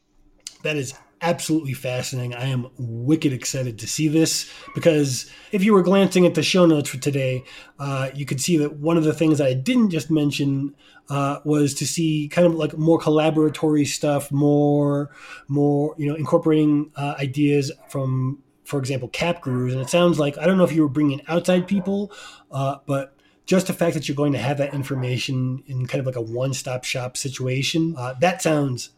That 0.64 0.78
is 0.78 0.94
absolutely 1.22 1.74
fascinating. 1.74 2.34
I 2.34 2.46
am 2.46 2.68
wicked 2.78 3.34
excited 3.34 3.80
to 3.80 3.88
see 3.88 4.08
this 4.08 4.52
because 4.74 5.30
if 5.52 5.64
you 5.64 5.74
were 5.74 5.82
glancing 5.82 6.26
at 6.26 6.36
the 6.36 6.44
show 6.44 6.66
notes 6.66 6.90
for 6.90 6.98
today, 6.98 7.44
uh, 7.80 8.10
you 8.14 8.26
could 8.26 8.42
see 8.42 8.58
that 8.58 8.78
one 8.78 8.98
of 8.98 9.04
the 9.04 9.14
things 9.14 9.42
I 9.42 9.54
didn't 9.54 9.90
just 9.90 10.10
mention 10.10 10.76
uh, 11.10 11.40
was 11.44 11.74
to 11.76 11.88
see 11.88 12.30
kind 12.30 12.48
of 12.48 12.56
like 12.56 12.78
more 12.78 13.00
collaboratory 13.00 13.86
stuff, 13.86 14.32
more, 14.32 15.12
more 15.48 15.96
you 15.98 16.08
know, 16.08 16.16
incorporating 16.16 16.92
uh, 16.96 17.16
ideas 17.20 17.72
from, 17.90 18.40
for 18.64 18.80
example, 18.80 19.08
cap 19.10 19.42
gurus. 19.42 19.74
And 19.74 19.82
it 19.82 19.90
sounds 19.90 20.20
like 20.20 20.38
I 20.38 20.46
don't 20.46 20.58
know 20.58 20.64
if 20.64 20.72
you 20.72 20.84
were 20.84 20.90
bringing 20.90 21.22
outside 21.28 21.68
people, 21.68 22.12
uh, 22.52 22.78
but 22.86 23.16
just 23.46 23.68
the 23.68 23.74
fact 23.74 23.96
that 23.96 24.08
you're 24.08 24.16
going 24.16 24.34
to 24.34 24.40
have 24.40 24.60
that 24.60 24.76
information 24.76 25.64
in 25.66 25.88
kind 25.88 26.00
of 26.00 26.06
like 26.06 26.16
a 26.16 26.22
one-stop 26.22 26.84
shop 26.84 27.18
situation, 27.18 27.96
uh, 27.98 28.14
that 28.22 28.44
sounds 28.44 28.92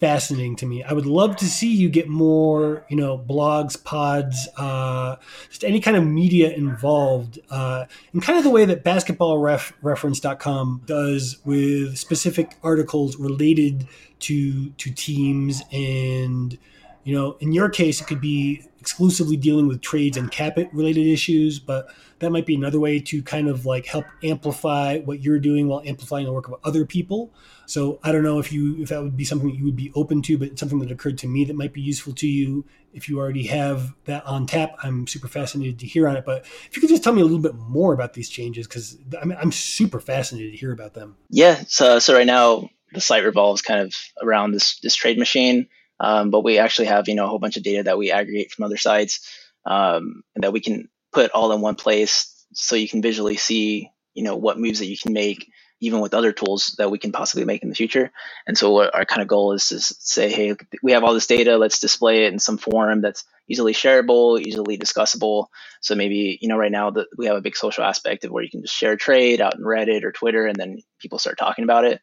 fascinating 0.00 0.56
to 0.56 0.66
me. 0.66 0.82
I 0.82 0.92
would 0.92 1.06
love 1.06 1.36
to 1.36 1.46
see 1.46 1.72
you 1.72 1.88
get 1.88 2.08
more, 2.08 2.84
you 2.88 2.96
know, 2.96 3.18
blogs, 3.18 3.82
pods, 3.82 4.48
uh, 4.56 5.16
just 5.48 5.64
any 5.64 5.80
kind 5.80 5.96
of 5.96 6.04
media 6.04 6.52
involved, 6.52 7.38
uh, 7.50 7.86
in 8.12 8.20
kind 8.20 8.36
of 8.36 8.44
the 8.44 8.50
way 8.50 8.64
that 8.64 8.84
basketballreference.com 8.84 10.82
does 10.84 11.38
with 11.44 11.96
specific 11.96 12.56
articles 12.62 13.16
related 13.16 13.86
to 14.20 14.70
to 14.70 14.90
teams 14.90 15.62
and 15.72 16.58
you 17.04 17.14
know, 17.14 17.36
in 17.40 17.52
your 17.52 17.68
case, 17.68 18.00
it 18.00 18.06
could 18.06 18.20
be 18.20 18.62
exclusively 18.84 19.38
dealing 19.38 19.66
with 19.66 19.80
trades 19.80 20.18
and 20.18 20.30
cap 20.30 20.58
related 20.74 21.06
issues, 21.06 21.58
but 21.58 21.88
that 22.18 22.30
might 22.30 22.44
be 22.44 22.54
another 22.54 22.78
way 22.78 23.00
to 23.00 23.22
kind 23.22 23.48
of 23.48 23.64
like 23.64 23.86
help 23.86 24.04
amplify 24.22 24.98
what 24.98 25.22
you're 25.22 25.38
doing 25.38 25.68
while 25.68 25.80
amplifying 25.86 26.26
the 26.26 26.32
work 26.34 26.48
of 26.48 26.56
other 26.64 26.84
people. 26.84 27.32
So 27.64 27.98
I 28.02 28.12
don't 28.12 28.22
know 28.22 28.38
if 28.38 28.52
you 28.52 28.82
if 28.82 28.90
that 28.90 29.02
would 29.02 29.16
be 29.16 29.24
something 29.24 29.48
that 29.48 29.56
you 29.56 29.64
would 29.64 29.74
be 29.74 29.90
open 29.94 30.20
to, 30.22 30.36
but 30.36 30.58
something 30.58 30.80
that 30.80 30.90
occurred 30.90 31.16
to 31.18 31.26
me 31.26 31.46
that 31.46 31.56
might 31.56 31.72
be 31.72 31.80
useful 31.80 32.12
to 32.16 32.28
you. 32.28 32.66
If 32.92 33.08
you 33.08 33.18
already 33.18 33.46
have 33.46 33.94
that 34.04 34.22
on 34.26 34.46
tap, 34.46 34.76
I'm 34.82 35.06
super 35.06 35.28
fascinated 35.28 35.78
to 35.78 35.86
hear 35.86 36.06
on 36.06 36.16
it. 36.16 36.26
But 36.26 36.44
if 36.44 36.76
you 36.76 36.80
could 36.82 36.90
just 36.90 37.02
tell 37.02 37.14
me 37.14 37.22
a 37.22 37.24
little 37.24 37.40
bit 37.40 37.54
more 37.54 37.94
about 37.94 38.12
these 38.12 38.28
changes, 38.28 38.66
because 38.66 38.98
I'm, 39.18 39.32
I'm 39.32 39.50
super 39.50 39.98
fascinated 39.98 40.52
to 40.52 40.58
hear 40.58 40.72
about 40.72 40.92
them. 40.92 41.16
Yeah. 41.30 41.62
So 41.68 42.00
so 42.00 42.14
right 42.14 42.26
now 42.26 42.68
the 42.92 43.00
site 43.00 43.24
revolves 43.24 43.62
kind 43.62 43.80
of 43.80 43.94
around 44.22 44.52
this 44.52 44.78
this 44.80 44.94
trade 44.94 45.18
machine, 45.18 45.68
um, 46.04 46.30
but 46.30 46.44
we 46.44 46.58
actually 46.58 46.86
have 46.86 47.08
you 47.08 47.14
know 47.14 47.24
a 47.24 47.28
whole 47.28 47.38
bunch 47.38 47.56
of 47.56 47.62
data 47.62 47.84
that 47.84 47.98
we 47.98 48.10
aggregate 48.10 48.52
from 48.52 48.64
other 48.64 48.76
sites 48.76 49.26
um, 49.64 50.22
and 50.34 50.44
that 50.44 50.52
we 50.52 50.60
can 50.60 50.88
put 51.12 51.30
all 51.30 51.52
in 51.52 51.60
one 51.60 51.76
place 51.76 52.46
so 52.52 52.76
you 52.76 52.88
can 52.88 53.02
visually 53.02 53.36
see 53.36 53.90
you 54.14 54.22
know 54.22 54.36
what 54.36 54.58
moves 54.58 54.78
that 54.80 54.86
you 54.86 54.98
can 54.98 55.12
make 55.12 55.48
even 55.80 56.00
with 56.00 56.14
other 56.14 56.32
tools 56.32 56.74
that 56.78 56.90
we 56.90 56.98
can 56.98 57.12
possibly 57.12 57.44
make 57.44 57.62
in 57.62 57.68
the 57.68 57.74
future. 57.74 58.10
And 58.46 58.56
so 58.56 58.90
our 58.90 59.04
kind 59.04 59.20
of 59.20 59.28
goal 59.28 59.52
is 59.52 59.68
to 59.68 59.80
say, 59.80 60.30
hey, 60.30 60.56
we 60.82 60.92
have 60.92 61.04
all 61.04 61.12
this 61.12 61.26
data, 61.26 61.58
let's 61.58 61.78
display 61.78 62.24
it 62.24 62.32
in 62.32 62.38
some 62.38 62.56
form 62.56 63.02
that's 63.02 63.24
easily 63.48 63.74
shareable, 63.74 64.40
easily 64.40 64.78
discussable. 64.78 65.46
So 65.82 65.94
maybe, 65.94 66.38
you 66.40 66.48
know, 66.48 66.56
right 66.56 66.72
now 66.72 66.90
that 66.92 67.08
we 67.18 67.26
have 67.26 67.36
a 67.36 67.42
big 67.42 67.56
social 67.56 67.84
aspect 67.84 68.24
of 68.24 68.30
where 68.30 68.42
you 68.42 68.50
can 68.50 68.62
just 68.62 68.74
share 68.74 68.92
a 68.92 68.96
trade 68.96 69.40
out 69.40 69.56
in 69.56 69.60
Reddit 69.60 70.04
or 70.04 70.12
Twitter 70.12 70.46
and 70.46 70.56
then 70.56 70.78
people 71.00 71.18
start 71.18 71.38
talking 71.38 71.64
about 71.64 71.84
it. 71.84 72.00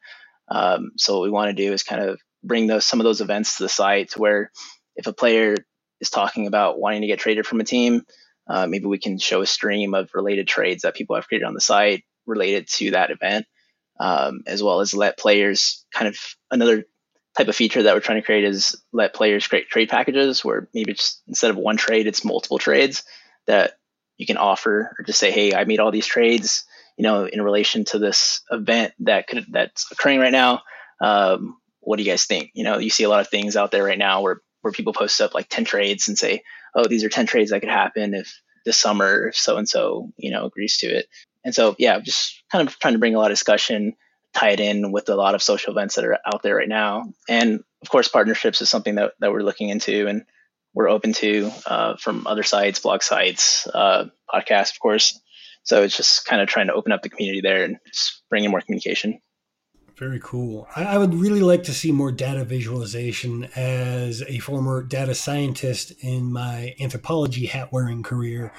Um, 0.48 0.92
so 0.98 1.16
what 1.18 1.24
we 1.24 1.32
want 1.32 1.50
to 1.50 1.66
do 1.66 1.74
is 1.74 1.82
kind 1.82 2.04
of 2.04 2.20
bring 2.44 2.68
those 2.68 2.86
some 2.86 3.00
of 3.00 3.04
those 3.04 3.22
events 3.22 3.58
to 3.58 3.64
the 3.64 3.70
site 3.70 4.18
where 4.18 4.52
if 4.96 5.08
a 5.08 5.14
player 5.14 5.56
is 6.00 6.10
talking 6.10 6.48
about 6.48 6.80
wanting 6.80 7.02
to 7.02 7.08
get 7.08 7.20
traded 7.20 7.46
from 7.46 7.62
a 7.62 7.64
team, 7.64 8.04
uh, 8.48 8.68
maybe 8.68 8.86
we 8.86 8.98
can 8.98 9.18
show 9.18 9.42
a 9.42 9.46
stream 9.46 9.94
of 9.94 10.10
related 10.14 10.48
trades 10.48 10.82
that 10.82 10.96
people 10.96 11.16
have 11.16 11.28
created 11.28 11.46
on 11.46 11.54
the 11.54 11.62
site 11.62 12.04
related 12.26 12.68
to 12.68 12.92
that 12.92 13.12
event, 13.12 13.46
um, 14.00 14.42
as 14.48 14.62
well 14.62 14.80
as 14.80 14.94
let 14.94 15.18
players 15.18 15.86
kind 15.94 16.08
of 16.08 16.18
another 16.50 16.86
type 17.38 17.48
of 17.48 17.56
feature 17.56 17.84
that 17.84 17.94
we're 17.94 18.02
trying 18.02 18.20
to 18.20 18.26
create 18.26 18.44
is 18.44 18.76
let 18.92 19.14
players 19.14 19.48
create 19.48 19.70
trade 19.70 19.90
packages 19.90 20.44
where 20.44 20.68
maybe 20.74 20.94
just 20.94 21.22
instead 21.28 21.52
of 21.52 21.58
one 21.58 21.78
trade, 21.78 22.08
it's 22.08 22.26
multiple 22.26 22.58
trades 22.58 23.04
that 23.48 23.78
you 24.18 24.26
can 24.26 24.38
offer 24.38 24.96
or 24.98 25.06
just 25.06 25.20
say, 25.20 25.32
hey, 25.32 25.54
I 25.54 25.64
made 25.64 25.80
all 25.80 25.92
these 25.92 26.06
trades, 26.06 26.66
you 26.98 27.04
know, 27.04 27.26
in 27.26 27.42
relation 27.42 27.86
to 27.86 28.00
this 28.00 28.42
event 28.52 28.94
that 29.00 29.28
could 29.28 29.46
that's 29.50 29.90
occurring 29.92 30.20
right 30.20 30.32
now. 30.32 30.62
Um, 31.00 31.58
what 31.82 31.98
do 31.98 32.04
you 32.04 32.12
guys 32.12 32.26
think? 32.26 32.52
You 32.54 32.64
know, 32.64 32.78
you 32.78 32.90
see 32.90 33.04
a 33.04 33.10
lot 33.10 33.22
of 33.22 33.30
things 33.30 33.56
out 33.56 33.72
there 33.72 33.84
right 33.84 33.98
now 33.98 34.22
where 34.22 34.42
where 34.62 34.72
people 34.72 34.94
post 34.94 35.20
up 35.20 35.34
like 35.34 35.50
10 35.50 35.66
trades 35.66 36.08
and 36.08 36.18
say, 36.18 36.44
oh, 36.76 36.88
these 36.88 37.04
are 37.04 37.10
10 37.10 37.26
trades 37.26 37.50
that 37.50 37.62
could 37.62 37.70
happen 37.70 38.14
if 38.14 38.42
this 38.64 38.78
summer 38.78 39.30
if 39.30 39.36
so 39.36 39.58
and 39.58 39.68
so, 39.68 40.12
you 40.18 40.32
know, 40.32 40.46
agrees 40.46 40.78
to 40.78 40.88
it. 40.88 41.08
And 41.44 41.54
so, 41.54 41.76
yeah, 41.80 42.00
just 42.00 42.44
kind 42.52 42.68
of 42.68 42.78
trying 42.78 42.94
to 42.94 43.00
bring 43.00 43.16
a 43.16 43.18
lot 43.18 43.32
of 43.32 43.38
discussion, 43.38 43.96
tie 44.34 44.52
it 44.52 44.60
in 44.60 44.92
with 44.92 45.10
a 45.10 45.16
lot 45.16 45.34
of 45.34 45.42
social 45.42 45.74
events 45.74 45.96
that 45.96 46.06
are 46.06 46.20
out 46.26 46.44
there 46.44 46.56
right 46.56 46.70
now. 46.70 47.12
And 47.28 47.64
of 47.82 47.90
course, 47.90 48.08
partnerships 48.08 48.62
is 48.62 48.70
something 48.70 48.96
that, 48.96 49.14
that 49.20 49.32
we're 49.32 49.42
looking 49.42 49.70
into 49.70 50.08
and 50.08 50.24
we're 50.74 50.90
open 50.90 51.14
to 51.14 51.52
uh, 51.66 51.96
from 51.98 52.28
other 52.28 52.44
sites, 52.44 52.80
blog 52.80 53.02
sites, 53.02 53.68
uh, 53.68 54.06
podcasts, 54.32 54.74
of 54.74 54.80
course. 54.80 55.20
So 55.64 55.84
it's 55.84 55.98
just 55.98 56.26
kind 56.26 56.42
of 56.42 56.48
trying 56.48 56.68
to 56.68 56.74
open 56.74 56.92
up 56.92 57.02
the 57.02 57.10
community 57.10 57.42
there 57.42 57.66
and 57.66 57.78
just 57.88 58.24
bring 58.30 58.44
in 58.44 58.52
more 58.52 58.62
communication. 58.62 59.20
Very 60.02 60.20
cool. 60.20 60.68
I, 60.76 60.98
would 60.98 61.14
really 61.14 61.42
like 61.42 61.62
to 61.66 61.74
see 61.76 61.92
more 61.92 62.12
data 62.12 62.44
visualization 62.44 63.48
as 63.56 64.24
a 64.24 64.40
former 64.40 64.82
data 64.82 65.14
scientist 65.14 65.92
in 66.00 66.34
my 66.34 66.74
anthropology 66.80 67.46
hat 67.46 67.72
wearing 67.72 68.02
career. 68.02 68.52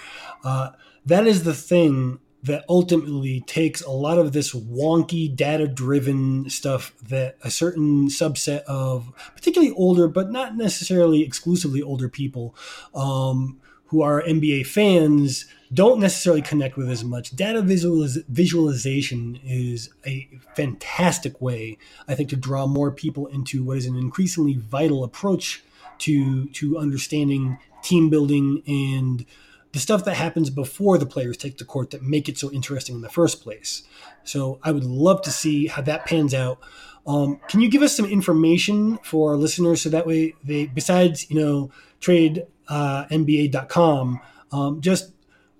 Uh, 0.44 0.70
that 1.04 1.26
is 1.26 1.42
the 1.42 1.52
thing 1.52 2.20
that 2.44 2.64
ultimately 2.68 3.40
takes 3.40 3.82
a 3.82 3.90
lot 3.90 4.18
of 4.18 4.32
this 4.32 4.54
wonky 4.54 5.34
data 5.34 5.66
driven 5.66 6.48
stuff 6.48 6.92
that 7.08 7.38
a 7.42 7.50
certain 7.50 8.06
subset 8.06 8.62
of 8.62 9.12
particularly 9.34 9.74
older 9.74 10.06
but 10.06 10.30
not 10.30 10.56
necessarily 10.56 11.22
exclusively 11.22 11.82
older 11.82 12.08
people 12.08 12.54
um, 12.94 13.60
who 13.92 14.02
are 14.02 14.22
nba 14.22 14.66
fans 14.66 15.46
don't 15.72 16.00
necessarily 16.00 16.42
connect 16.42 16.76
with 16.76 16.90
as 16.90 17.02
much. 17.02 17.34
Data 17.34 17.62
visualiz- 17.62 18.24
visualization 18.28 19.38
is 19.44 19.88
a 20.06 20.28
fantastic 20.54 21.40
way, 21.40 21.78
I 22.06 22.14
think, 22.14 22.28
to 22.30 22.36
draw 22.36 22.66
more 22.66 22.90
people 22.90 23.26
into 23.28 23.64
what 23.64 23.78
is 23.78 23.86
an 23.86 23.96
increasingly 23.96 24.54
vital 24.54 25.04
approach 25.04 25.62
to 25.98 26.46
to 26.48 26.78
understanding 26.78 27.58
team 27.82 28.10
building 28.10 28.62
and 28.66 29.24
the 29.72 29.78
stuff 29.78 30.04
that 30.04 30.14
happens 30.14 30.50
before 30.50 30.98
the 30.98 31.06
players 31.06 31.36
take 31.36 31.56
the 31.56 31.64
court 31.64 31.90
that 31.90 32.02
make 32.02 32.28
it 32.28 32.36
so 32.36 32.50
interesting 32.52 32.96
in 32.96 33.00
the 33.00 33.08
first 33.08 33.42
place. 33.42 33.82
So 34.24 34.58
I 34.62 34.72
would 34.72 34.84
love 34.84 35.22
to 35.22 35.30
see 35.30 35.66
how 35.66 35.82
that 35.82 36.04
pans 36.04 36.34
out. 36.34 36.58
Um, 37.06 37.40
can 37.48 37.60
you 37.60 37.70
give 37.70 37.82
us 37.82 37.96
some 37.96 38.06
information 38.06 38.98
for 39.02 39.30
our 39.30 39.36
listeners 39.36 39.80
so 39.80 39.88
that 39.88 40.06
way 40.06 40.34
they, 40.44 40.66
besides 40.66 41.30
you 41.30 41.40
know, 41.40 41.70
trade 42.00 42.46
uh, 42.68 43.06
NBA.com, 43.10 44.20
um, 44.52 44.80
just 44.80 45.12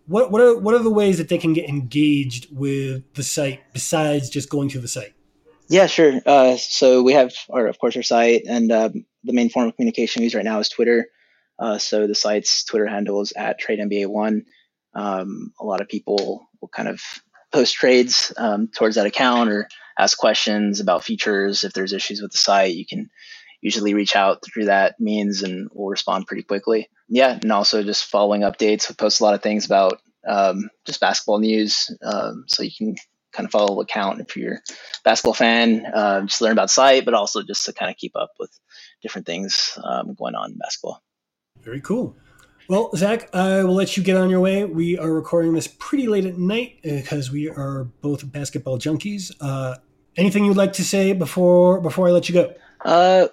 what 0.07 0.31
what 0.31 0.41
are 0.41 0.57
what 0.57 0.75
are 0.75 0.83
the 0.83 0.91
ways 0.91 1.19
that 1.19 1.29
they 1.29 1.39
can 1.39 1.53
get 1.53 1.69
engaged 1.69 2.49
with 2.51 3.03
the 3.15 3.23
site 3.23 3.61
besides 3.73 4.29
just 4.29 4.51
going 4.51 4.69
to 4.71 4.79
the 4.79 4.89
site? 4.89 5.15
Yeah, 5.69 5.87
sure. 5.87 6.21
Uh, 6.27 6.57
so 6.57 7.03
we 7.03 7.15
have 7.15 7.33
our, 7.49 7.67
of 7.67 7.79
course, 7.79 7.97
our 7.97 8.03
site, 8.03 8.43
and 8.47 8.71
um, 8.71 9.07
the 9.25 9.33
main 9.33 9.49
form 9.49 9.69
of 9.69 9.77
communication 9.77 10.21
we 10.21 10.25
use 10.25 10.35
right 10.35 10.45
now 10.45 10.59
is 10.59 10.69
Twitter. 10.69 11.07
Uh, 11.59 11.79
so 11.79 12.07
the 12.07 12.15
site's 12.15 12.65
Twitter 12.65 12.87
handle 12.87 13.21
is 13.23 13.33
at 13.37 13.61
TradeNBA1. 13.61 14.43
Um, 14.95 15.53
a 15.61 15.65
lot 15.65 15.81
of 15.81 15.89
people 15.89 16.47
will 16.61 16.69
kind 16.69 16.89
of 16.89 17.01
post 17.53 17.75
trades 17.75 18.33
um, 18.37 18.69
towards 18.69 18.97
that 18.97 19.07
account 19.07 19.51
or 19.51 19.69
ask 19.99 20.19
questions 20.19 20.81
about 20.81 21.05
features. 21.05 21.65
If 21.65 21.73
there's 21.73 21.93
issues 21.93 22.21
with 22.21 22.33
the 22.33 22.39
site, 22.39 22.75
you 22.75 22.85
can 22.85 23.11
usually 23.63 23.95
reach 23.95 24.15
out 24.15 24.45
through 24.45 24.67
that 24.67 25.01
means 25.01 25.43
and 25.43 25.69
we'll 25.73 25.89
respond 25.89 26.27
pretty 26.27 26.43
quickly. 26.43 26.91
Yeah, 27.09 27.39
and 27.41 27.53
also 27.53 27.83
just 27.83 28.05
following 28.05 28.43
updates. 28.43 28.89
We 28.89 28.95
post 28.95 29.21
a 29.21 29.25
lot 29.25 29.35
of 29.35 29.43
things 29.43 29.65
about 29.65 30.03
um, 30.27 30.69
just 30.85 31.01
basketball 31.01 31.39
news, 31.39 31.91
um, 32.03 32.45
so 32.49 32.63
you 32.63 32.71
can 32.77 32.97
kind 33.33 33.47
of 33.47 33.51
follow 33.51 33.75
the 33.77 33.81
account 33.83 34.21
if 34.21 34.37
you're 34.37 34.57
a 34.57 34.61
basketball 35.05 35.35
fan, 35.35 35.87
uh, 35.87 36.21
just 36.23 36.41
learn 36.41 36.53
about 36.53 36.71
site, 36.71 37.05
but 37.05 37.15
also 37.15 37.43
just 37.43 37.65
to 37.65 37.73
kind 37.73 37.91
of 37.91 37.97
keep 37.97 38.15
up 38.15 38.33
with 38.39 38.51
different 39.01 39.27
things 39.27 39.79
um, 39.83 40.15
going 40.15 40.35
on 40.35 40.53
in 40.53 40.59
basketball. 40.59 41.03
Very 41.63 41.81
cool. 41.81 42.17
Well, 42.69 42.91
Zach, 42.95 43.35
I 43.35 43.65
will 43.65 43.75
let 43.75 43.97
you 43.97 44.03
get 44.03 44.17
on 44.17 44.31
your 44.31 44.41
way. 44.41 44.65
We 44.65 44.97
are 44.97 45.13
recording 45.13 45.53
this 45.53 45.69
pretty 45.79 46.07
late 46.07 46.25
at 46.25 46.39
night 46.39 46.79
because 46.83 47.31
we 47.31 47.49
are 47.49 47.85
both 48.01 48.31
basketball 48.31 48.79
junkies. 48.79 49.33
Uh, 49.41 49.77
anything 50.17 50.45
you'd 50.45 50.57
like 50.57 50.75
to 50.75 50.85
say 50.85 51.13
before 51.13 51.81
before 51.81 52.09
I 52.09 52.13
let 52.13 52.29
you 52.29 52.35
go? 52.35 52.55
Uh, 52.85 53.29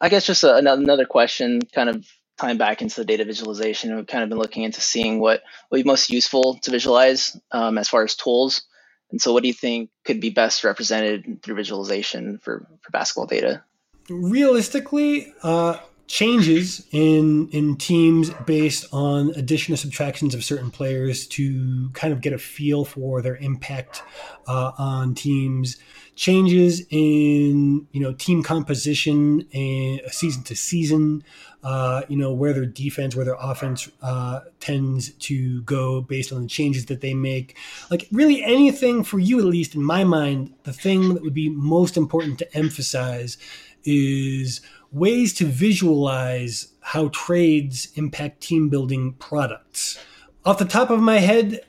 I 0.00 0.08
guess 0.08 0.26
just 0.26 0.44
a, 0.44 0.56
another 0.56 1.04
question, 1.04 1.60
kind 1.74 1.88
of 1.88 2.06
tying 2.38 2.56
back 2.56 2.80
into 2.80 2.96
the 2.96 3.04
data 3.04 3.24
visualization. 3.24 3.94
We've 3.94 4.06
kind 4.06 4.22
of 4.22 4.30
been 4.30 4.38
looking 4.38 4.62
into 4.62 4.80
seeing 4.80 5.20
what 5.20 5.42
would 5.70 5.78
be 5.78 5.84
most 5.84 6.10
useful 6.10 6.58
to 6.62 6.70
visualize 6.70 7.38
um, 7.52 7.76
as 7.76 7.88
far 7.88 8.02
as 8.02 8.14
tools. 8.16 8.62
And 9.10 9.20
so, 9.20 9.32
what 9.32 9.42
do 9.42 9.48
you 9.48 9.54
think 9.54 9.90
could 10.04 10.20
be 10.20 10.30
best 10.30 10.64
represented 10.64 11.42
through 11.42 11.56
visualization 11.56 12.38
for, 12.38 12.66
for 12.80 12.90
basketball 12.90 13.26
data? 13.26 13.64
Realistically, 14.08 15.32
uh, 15.42 15.78
changes 16.06 16.84
in 16.90 17.48
in 17.50 17.76
teams 17.76 18.30
based 18.44 18.84
on 18.92 19.30
addition 19.36 19.72
or 19.74 19.76
subtractions 19.76 20.34
of 20.34 20.42
certain 20.42 20.70
players 20.70 21.26
to 21.28 21.90
kind 21.92 22.12
of 22.12 22.20
get 22.20 22.32
a 22.32 22.38
feel 22.38 22.84
for 22.84 23.22
their 23.22 23.36
impact 23.36 24.02
uh, 24.48 24.72
on 24.76 25.14
teams 25.14 25.76
changes 26.20 26.82
in 26.90 27.86
you 27.92 28.00
know 28.00 28.12
team 28.12 28.42
composition 28.42 29.42
and 29.54 30.02
season 30.08 30.42
to 30.42 30.54
season 30.54 31.24
uh, 31.62 32.02
you 32.08 32.16
know 32.16 32.30
where 32.34 32.52
their 32.52 32.66
defense 32.66 33.16
where 33.16 33.24
their 33.24 33.38
offense 33.40 33.88
uh, 34.02 34.40
tends 34.60 35.12
to 35.12 35.62
go 35.62 36.02
based 36.02 36.30
on 36.30 36.42
the 36.42 36.48
changes 36.48 36.84
that 36.86 37.00
they 37.00 37.14
make. 37.14 37.56
Like 37.90 38.06
really 38.12 38.44
anything 38.44 39.02
for 39.02 39.18
you 39.18 39.38
at 39.38 39.46
least 39.46 39.74
in 39.74 39.82
my 39.82 40.04
mind 40.04 40.52
the 40.64 40.74
thing 40.74 41.14
that 41.14 41.22
would 41.22 41.32
be 41.32 41.48
most 41.48 41.96
important 41.96 42.38
to 42.40 42.54
emphasize 42.54 43.38
is 43.84 44.60
ways 44.92 45.32
to 45.32 45.46
visualize 45.46 46.68
how 46.80 47.08
trades 47.08 47.88
impact 47.94 48.42
team 48.42 48.68
building 48.68 49.14
products. 49.14 49.98
Off 50.44 50.58
the 50.58 50.66
top 50.66 50.90
of 50.90 51.00
my 51.00 51.18
head 51.18 51.60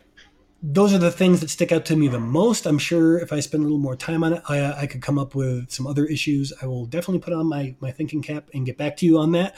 those 0.63 0.93
are 0.93 0.99
the 0.99 1.11
things 1.11 1.39
that 1.39 1.49
stick 1.49 1.71
out 1.71 1.85
to 1.85 1.95
me 1.95 2.07
the 2.07 2.19
most. 2.19 2.67
I'm 2.67 2.77
sure 2.77 3.17
if 3.17 3.33
I 3.33 3.39
spend 3.39 3.61
a 3.61 3.63
little 3.63 3.79
more 3.79 3.95
time 3.95 4.23
on 4.23 4.33
it, 4.33 4.43
I, 4.47 4.81
I 4.81 4.85
could 4.85 5.01
come 5.01 5.17
up 5.17 5.33
with 5.33 5.71
some 5.71 5.87
other 5.87 6.05
issues. 6.05 6.53
I 6.61 6.67
will 6.67 6.85
definitely 6.85 7.19
put 7.19 7.33
on 7.33 7.47
my, 7.47 7.75
my 7.79 7.91
thinking 7.91 8.21
cap 8.21 8.49
and 8.53 8.65
get 8.65 8.77
back 8.77 8.95
to 8.97 9.05
you 9.05 9.17
on 9.17 9.31
that. 9.31 9.55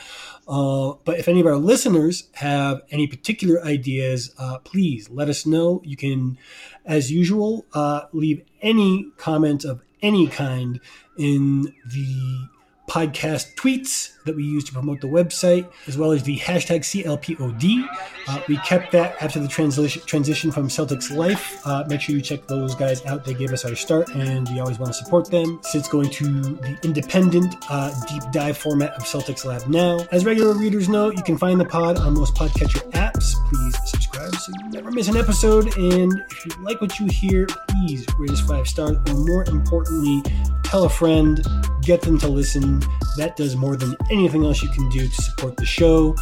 Uh, 0.48 0.94
but 1.04 1.20
if 1.20 1.28
any 1.28 1.42
of 1.42 1.46
our 1.46 1.58
listeners 1.58 2.30
have 2.36 2.84
any 2.90 3.06
particular 3.06 3.62
ideas, 3.64 4.34
uh, 4.38 4.60
please 4.60 5.10
let 5.10 5.28
us 5.28 5.46
know. 5.46 5.82
You 5.84 5.98
can, 5.98 6.38
as 6.86 7.12
usual, 7.12 7.66
uh, 7.74 8.04
leave 8.14 8.42
any 8.62 9.12
comment 9.18 9.66
of 9.66 9.82
any 10.02 10.28
kind 10.28 10.80
in 11.18 11.74
the 11.86 12.48
podcast 12.88 13.56
tweets 13.56 14.12
that 14.26 14.36
we 14.36 14.44
use 14.44 14.64
to 14.66 14.74
promote 14.74 15.02
the 15.02 15.08
website, 15.08 15.70
as 15.88 15.98
well 15.98 16.12
as 16.12 16.24
the 16.24 16.38
hashtag 16.38 16.82
CLPOD. 16.82 17.88
Uh, 18.28 18.42
we 18.48 18.58
kept 18.58 18.92
that 18.92 19.22
after 19.22 19.40
the 19.40 19.48
transition 19.48 20.02
transition 20.06 20.52
from 20.52 20.68
Celtics 20.68 21.16
Life. 21.16 21.62
Uh, 21.66 21.84
make 21.88 22.02
sure 22.02 22.16
you 22.16 22.22
check 22.22 22.48
those 22.48 22.76
guys 22.76 23.06
out. 23.06 23.26
They 23.26 23.34
gave 23.34 23.52
us 23.52 23.66
our 23.66 23.76
start, 23.76 24.10
and 24.10 24.48
we 24.50 24.60
always 24.60 24.80
want 24.80 24.94
to 24.94 24.98
support 24.98 25.30
them. 25.30 25.60
Since 25.64 25.88
going 25.88 26.10
to 26.12 26.26
the 26.26 26.78
independent 26.84 27.56
uh, 27.70 27.94
deep 28.08 28.24
dive 28.32 28.58
format 28.58 28.94
of 28.94 29.04
Celtics 29.04 29.46
Lab 29.46 29.68
now. 29.68 30.06
As 30.12 30.26
regular 30.26 30.54
readers 30.54 30.90
know, 30.90 31.10
you 31.10 31.24
can 31.24 31.38
find 31.38 31.60
the 31.60 31.66
pod 31.66 31.98
on 32.00 32.14
most 32.14 32.36
podcatcher 32.36 32.90
apps. 32.92 33.34
Please 33.50 34.03
subscribe 34.14 34.36
so 34.36 34.52
you 34.64 34.70
never 34.70 34.92
miss 34.92 35.08
an 35.08 35.18
episode. 35.18 35.78
And 35.78 36.24
if 36.30 36.46
you 36.46 36.52
like 36.64 36.82
what 36.82 37.00
you 37.00 37.08
hear, 37.08 37.48
please 37.70 38.06
rate 38.18 38.32
us 38.32 38.42
five 38.42 38.68
stars, 38.68 38.98
or 39.08 39.14
more 39.14 39.44
importantly, 39.46 40.22
tell 40.64 40.84
a 40.84 40.90
friend 40.90 41.46
get 41.82 42.02
them 42.02 42.18
to 42.18 42.28
listen. 42.28 42.82
That 43.18 43.36
does 43.36 43.56
more 43.56 43.76
than 43.76 43.96
anything 44.10 44.46
else 44.46 44.64
you 44.64 44.70
can 44.70 44.90
do 44.90 45.08
to 45.08 45.22
support 45.22 45.58
the 45.58 45.66
show. 45.66 46.16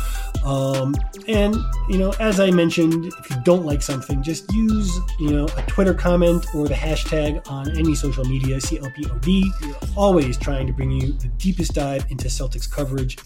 Um, 0.43 0.95
and, 1.27 1.55
you 1.87 1.97
know, 1.97 2.13
as 2.19 2.39
I 2.39 2.49
mentioned, 2.49 3.05
if 3.05 3.29
you 3.29 3.37
don't 3.43 3.63
like 3.63 3.81
something, 3.81 4.23
just 4.23 4.51
use, 4.51 4.91
you 5.19 5.29
know, 5.29 5.47
a 5.55 5.61
Twitter 5.67 5.93
comment 5.93 6.47
or 6.55 6.67
the 6.67 6.73
hashtag 6.73 7.47
on 7.49 7.77
any 7.77 7.93
social 7.93 8.25
media, 8.25 8.57
CLPOD. 8.57 9.43
We're 9.61 9.75
always 9.95 10.37
trying 10.37 10.67
to 10.67 10.73
bring 10.73 10.91
you 10.91 11.13
the 11.13 11.27
deepest 11.37 11.75
dive 11.75 12.05
into 12.09 12.27
Celtics 12.27 12.69
coverage. 12.69 13.17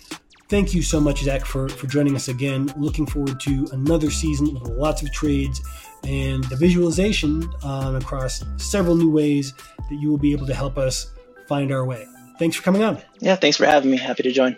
Thank 0.48 0.76
you 0.76 0.84
so 0.84 1.00
much, 1.00 1.24
Zach, 1.24 1.44
for, 1.44 1.68
for 1.70 1.88
joining 1.88 2.16
us 2.16 2.28
again. 2.28 2.72
Looking 2.78 3.08
forward 3.08 3.40
to 3.42 3.68
another 3.72 4.12
season 4.12 4.54
with 4.54 4.70
lots 4.70 5.02
of 5.02 5.12
trades 5.12 5.60
and 6.04 6.44
the 6.46 6.56
visualization 6.56 7.50
um, 7.64 7.96
across 7.96 8.44
several 8.58 8.96
new 8.96 9.10
ways 9.10 9.54
that 9.90 9.96
you 9.96 10.10
will 10.10 10.20
be 10.20 10.32
able 10.32 10.46
to 10.46 10.54
help 10.54 10.78
us 10.78 11.12
find 11.48 11.72
our 11.72 11.86
way. 11.86 12.06
Thanks 12.38 12.56
for 12.56 12.62
coming 12.64 12.84
on. 12.84 13.02
Yeah, 13.20 13.36
thanks 13.36 13.58
for 13.58 13.66
having 13.66 13.90
me. 13.90 13.98
Happy 13.98 14.24
to 14.24 14.32
join. 14.32 14.58